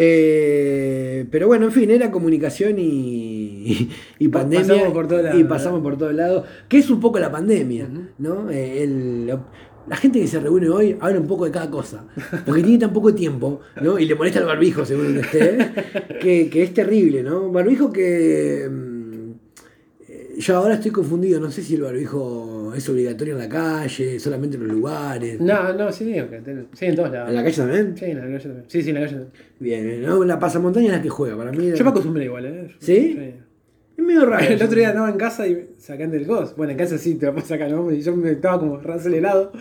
Eh, 0.00 1.26
pero 1.30 1.46
bueno, 1.48 1.66
en 1.66 1.72
fin, 1.72 1.90
era 1.90 2.10
comunicación 2.10 2.76
y, 2.78 3.88
y 4.18 4.28
Pa- 4.28 4.40
pandemia. 4.40 4.66
pasamos 4.68 4.92
por 4.92 5.08
todos 5.08 5.22
lados. 5.24 5.40
Y 5.40 5.44
pasamos 5.44 5.80
por 5.82 5.98
todos 5.98 6.14
lados. 6.14 6.44
Que 6.68 6.78
es 6.78 6.88
un 6.90 7.00
poco 7.00 7.18
la 7.18 7.30
pandemia. 7.32 7.88
¿no? 8.18 8.50
Eh, 8.50 8.82
el- 8.84 9.32
la 9.88 9.96
gente 9.96 10.20
que 10.20 10.26
se 10.26 10.40
reúne 10.40 10.68
hoy 10.68 10.96
habla 11.00 11.18
un 11.20 11.26
poco 11.26 11.44
de 11.44 11.50
cada 11.50 11.70
cosa. 11.70 12.04
Porque 12.46 12.62
tiene 12.62 12.78
tan 12.78 12.92
poco 12.92 13.14
tiempo, 13.14 13.60
¿no? 13.82 13.98
Y 13.98 14.06
le 14.06 14.14
molesta 14.14 14.40
el 14.40 14.46
barbijo, 14.46 14.84
según 14.84 15.04
donde 15.06 15.20
esté. 15.22 15.58
Que, 16.20 16.48
que 16.50 16.62
es 16.62 16.74
terrible, 16.74 17.22
¿no? 17.22 17.50
Barbijo 17.50 17.92
que. 17.92 18.68
mm, 18.70 19.30
eh, 20.08 20.34
Yo 20.38 20.56
ahora 20.56 20.74
estoy 20.74 20.90
confundido, 20.90 21.40
no 21.40 21.50
sé 21.50 21.62
si 21.62 21.74
el 21.74 21.82
barbijo 21.82 22.72
es 22.76 22.88
obligatorio 22.88 23.34
en 23.34 23.40
la 23.40 23.48
calle, 23.48 24.18
solamente 24.20 24.56
en 24.56 24.66
los 24.68 24.72
lugares. 24.76 25.40
No, 25.40 25.72
no, 25.72 25.90
sí, 25.92 26.04
digo 26.04 26.28
que 26.28 26.40
sí, 26.74 26.86
en 26.86 26.94
todos 26.96 27.10
lados. 27.10 27.30
¿En 27.30 27.34
la 27.36 27.42
calle 27.44 27.56
también? 27.56 27.96
Sí, 27.96 28.04
en 28.06 28.16
la 28.18 28.22
calle 28.24 28.38
también. 28.40 28.64
Sí, 28.68 28.82
sí, 28.82 28.88
en 28.90 28.94
la 28.94 29.00
calle 29.02 29.12
también. 29.14 29.32
Bien, 29.60 30.02
¿no? 30.02 30.24
La 30.24 30.38
pasamontaña 30.38 30.86
es 30.86 30.92
la 30.92 31.02
que 31.02 31.08
juega, 31.08 31.36
para 31.36 31.50
mí. 31.52 31.70
Yo 31.74 31.84
me 31.84 31.90
acostumbré 31.90 32.24
igual, 32.24 32.46
¿eh? 32.46 32.68
Yo- 32.68 32.74
¿Sí? 32.80 33.18
Es 33.98 34.04
medio 34.04 34.24
raro. 34.26 34.46
El 34.46 34.62
otro 34.62 34.76
día 34.78 34.90
andaba 34.90 35.10
en 35.10 35.16
casa 35.18 35.46
y 35.48 35.70
sacan 35.76 36.10
del 36.12 36.24
ghost. 36.24 36.56
Bueno, 36.56 36.70
en 36.72 36.78
casa 36.78 36.96
sí 36.98 37.16
te 37.16 37.28
vas 37.28 37.44
a 37.44 37.46
sacar, 37.48 37.70
¿no? 37.70 37.90
Y 37.92 38.00
yo 38.00 38.14
me 38.16 38.30
estaba 38.30 38.60
como 38.60 38.76
acelerado. 38.76 39.52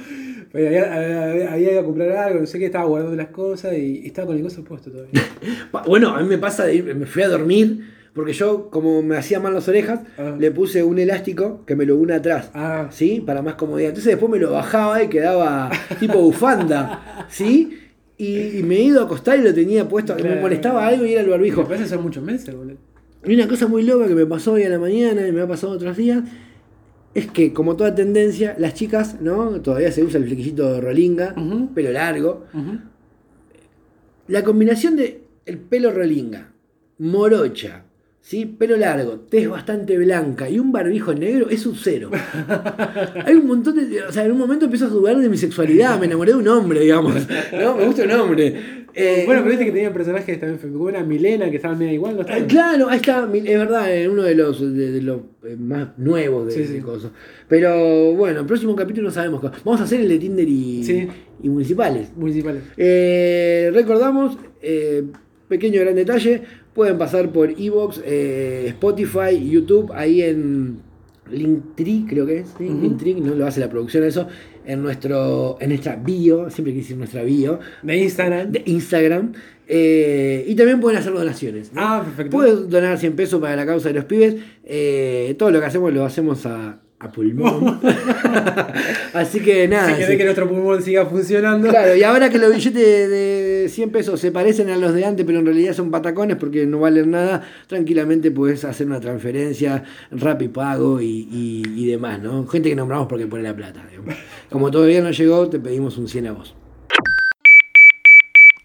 Pero 0.52 0.68
había, 0.68 0.94
había, 0.94 1.52
había 1.54 1.72
ido 1.72 1.82
a 1.82 1.84
comprar 1.84 2.12
algo, 2.12 2.40
no 2.40 2.46
sé 2.46 2.58
qué, 2.60 2.68
estaba 2.68 2.86
guardando 2.86 3.16
las 3.18 3.28
cosas 3.30 3.74
y, 3.78 4.06
estaba 4.06 4.28
con 4.28 4.38
el 4.38 4.44
gozo 4.44 4.64
puesto 4.64 4.90
todavía. 4.92 5.22
Bueno, 5.88 6.16
a 6.16 6.22
mí 6.22 6.30
me 6.30 6.38
pasa 6.38 6.66
de 6.66 6.82
me 6.84 7.06
fui 7.06 7.24
a 7.24 7.28
dormir, 7.28 7.82
porque 8.14 8.32
yo, 8.32 8.70
como 8.70 9.02
me 9.04 9.18
hacía 9.18 9.40
mal 9.42 9.54
las 9.54 9.68
orejas, 9.68 10.02
Ah. 10.18 10.36
le 10.40 10.52
puse 10.52 10.84
un 10.84 11.00
elástico 11.00 11.66
que 11.66 11.76
me 11.76 11.86
lo 11.86 11.98
une 11.98 12.14
atrás. 12.14 12.50
Ah, 12.54 12.88
¿Sí? 12.92 13.22
Para 13.26 13.42
más 13.42 13.56
comodidad. 13.56 13.90
Entonces 13.90 14.12
después 14.14 14.32
me 14.32 14.40
lo 14.40 14.52
bajaba 14.54 15.04
y 15.04 15.10
quedaba 15.10 15.70
tipo 16.00 16.20
bufanda. 16.20 17.26
¿Sí? 17.30 17.78
Y, 18.18 18.60
y 18.60 18.64
me 18.64 18.76
he 18.78 18.82
ido 18.84 19.02
a 19.02 19.06
acostar 19.06 19.38
y 19.38 19.42
lo 19.42 19.54
tenía 19.54 19.88
puesto. 19.90 20.16
Me 20.16 20.22
Claro. 20.22 20.42
molestaba 20.42 20.88
algo 20.88 21.06
y 21.06 21.12
era 21.12 21.22
el 21.22 21.28
me 21.28 21.32
barbijo. 21.34 21.66
parece 21.66 21.88
son 21.88 22.04
muchos 22.04 22.24
meses, 22.24 22.56
boludo. 22.56 22.78
Y 23.26 23.34
una 23.36 23.48
cosa 23.48 23.68
muy 23.68 23.84
loca 23.84 24.08
que 24.08 24.16
me 24.16 24.26
pasó 24.26 24.54
hoy 24.54 24.64
a 24.64 24.70
la 24.70 24.80
mañana 24.80 25.28
y 25.28 25.32
me 25.32 25.42
ha 25.42 25.48
pasado 25.48 25.74
otros 25.74 25.98
días. 25.98 26.24
Es 27.14 27.28
que, 27.32 27.52
como 27.52 27.76
toda 27.76 27.96
tendencia, 27.96 28.56
las 28.60 28.74
chicas, 28.76 29.20
¿no? 29.22 29.60
Todavía 29.62 29.92
se 29.92 30.04
usa 30.04 30.20
el 30.20 30.26
flequillito 30.26 30.80
rolinga, 30.82 31.34
Ujú. 31.36 31.74
pelo 31.74 31.92
largo. 31.92 32.46
La 34.28 34.44
combinación 34.44 34.96
de 34.96 35.24
el 35.46 35.58
pelo 35.58 35.92
rolinga, 35.92 36.52
morocha, 37.00 37.86
¿sí? 38.28 38.46
pelo 38.46 38.76
largo, 38.78 39.20
tez 39.30 39.48
bastante 39.50 39.98
blanca 39.98 40.50
y 40.50 40.60
un 40.60 40.72
barbijo 40.72 41.14
negro 41.14 41.50
es 41.50 41.66
un 41.66 41.76
cero. 41.76 42.12
Hay 43.26 43.36
un 43.36 43.48
montón 43.48 43.76
de. 43.76 44.02
O 44.04 44.12
sea, 44.12 44.26
en 44.26 44.32
un 44.34 44.38
momento 44.38 44.66
empiezo 44.66 44.86
a 44.86 44.90
dudar 44.90 45.18
de 45.18 45.30
mi 45.30 45.38
sexualidad, 45.38 46.00
me 46.00 46.06
enamoré 46.08 46.32
de 46.34 46.38
un 46.38 46.48
hombre, 46.48 46.82
digamos. 46.82 47.16
¿no? 47.54 47.78
Me 47.78 47.86
gusta 47.86 48.04
un 48.04 48.12
hombre. 48.12 48.78
Eh, 49.00 49.24
bueno, 49.28 49.42
pero 49.44 49.52
viste 49.52 49.66
que 49.66 49.72
tenían 49.72 49.94
personajes 49.94 50.40
también 50.40 50.60
femeninos. 50.60 50.90
Una 50.90 51.04
Milena 51.04 51.50
que 51.52 51.58
estaban 51.58 51.78
medio 51.78 51.94
igual, 51.94 52.16
¿no 52.16 52.22
eh, 52.22 52.24
estaban? 52.24 52.48
Claro, 52.48 52.90
ahí 52.90 52.98
está, 52.98 53.30
es 53.32 53.58
verdad, 53.60 53.96
en 53.96 54.10
uno 54.12 54.24
de 54.24 54.34
los, 54.34 54.60
de, 54.60 54.92
de 54.92 55.02
los 55.04 55.22
eh, 55.46 55.56
más 55.56 55.90
nuevos 55.98 56.48
de, 56.48 56.54
Sí, 56.54 56.66
sí. 56.74 56.80
cosas. 56.82 57.12
Pero 57.48 58.14
bueno, 58.16 58.40
el 58.42 58.46
próximo 58.48 58.76
capítulo 58.76 59.10
no 59.10 59.14
sabemos. 59.14 59.40
qué- 59.42 59.50
Vamos 59.64 59.82
a 59.82 59.84
hacer 59.84 60.02
el 60.02 60.10
de 60.10 60.18
Tinder 60.18 60.48
y, 60.50 60.84
Sí. 60.84 61.08
y 61.44 61.50
municipales. 61.50 62.10
Municipales. 62.18 62.64
Eh, 62.76 63.70
recordamos, 63.74 64.36
eh, 64.64 65.04
pequeño 65.48 65.80
gran 65.82 65.94
detalle, 65.96 66.42
pueden 66.78 67.00
pasar 67.00 67.32
por 67.32 67.50
Evox, 67.60 68.00
eh, 68.06 68.66
Spotify, 68.68 69.50
YouTube, 69.50 69.92
ahí 69.96 70.22
en 70.22 70.78
Linktree, 71.32 72.06
creo 72.08 72.28
que 72.28 72.42
es, 72.42 72.54
¿sí? 72.56 72.66
Linktree, 72.66 73.16
no 73.16 73.34
lo 73.34 73.48
hace 73.48 73.60
la 73.60 73.68
producción 73.68 74.04
eso, 74.04 74.28
en 74.64 74.84
nuestro, 74.84 75.58
en 75.60 75.70
nuestra 75.70 75.96
bio, 75.96 76.52
siempre 76.52 76.74
quise 76.74 76.84
decir 76.84 76.98
nuestra 76.98 77.24
bio, 77.24 77.60
De 77.82 77.98
Instagram. 77.98 78.52
de 78.52 78.62
Instagram, 78.68 79.32
eh, 79.68 80.46
y 80.48 80.54
también 80.54 80.80
pueden 80.80 81.00
hacer 81.00 81.14
donaciones. 81.14 81.74
¿no? 81.74 81.82
Ah, 81.82 82.04
perfecto. 82.06 82.38
Puedes 82.38 82.70
donar 82.70 83.00
100 83.00 83.16
pesos 83.16 83.42
para 83.42 83.56
la 83.56 83.66
causa 83.66 83.90
de 83.90 83.96
los 83.96 84.06
pibes. 84.06 84.36
eh, 84.64 85.36
todo 85.40 85.50
lo 85.50 85.60
que 85.60 85.66
hacemos 85.66 85.92
lo 85.92 86.06
hacemos 86.06 86.46
a, 86.46 86.80
a 87.00 87.12
pulmón. 87.12 87.80
Así 89.14 89.40
que 89.40 89.68
nada. 89.68 89.90
Si 89.90 90.02
querés 90.02 90.18
que 90.18 90.24
nuestro 90.24 90.48
pulmón 90.50 90.82
siga 90.82 91.06
funcionando. 91.06 91.70
Claro, 91.70 91.96
y 91.96 92.04
ahora 92.04 92.30
que 92.30 92.40
los 92.40 92.54
billetes 92.54 93.10
de 93.10 93.68
100 93.70 93.90
pesos 93.92 94.20
se 94.20 94.32
parecen 94.32 94.70
a 94.70 94.78
los 94.78 94.94
de 94.94 95.06
antes, 95.06 95.26
pero 95.26 95.40
en 95.40 95.46
realidad 95.46 95.74
son 95.74 95.92
patacones 95.92 96.38
porque 96.38 96.66
no 96.66 96.80
valen 96.80 97.12
nada, 97.12 97.44
tranquilamente 97.68 98.32
puedes 98.32 98.66
hacer 98.66 98.88
una 98.88 99.00
transferencia, 99.00 99.84
rápido 100.12 100.54
pago 100.54 101.00
y, 101.00 101.28
y, 101.32 101.86
demás, 101.86 102.22
¿no? 102.22 102.48
Gente 102.48 102.70
que 102.70 102.76
nombramos 102.76 103.08
porque 103.08 103.28
pone 103.28 103.44
la 103.44 103.56
plata. 103.56 103.84
Como 104.50 104.72
todavía 104.72 105.02
no 105.02 105.12
llegó, 105.12 105.50
te 105.50 105.60
pedimos 105.60 105.98
un 105.98 106.08
100 106.08 106.28
a 106.28 106.32
vos. 106.32 106.56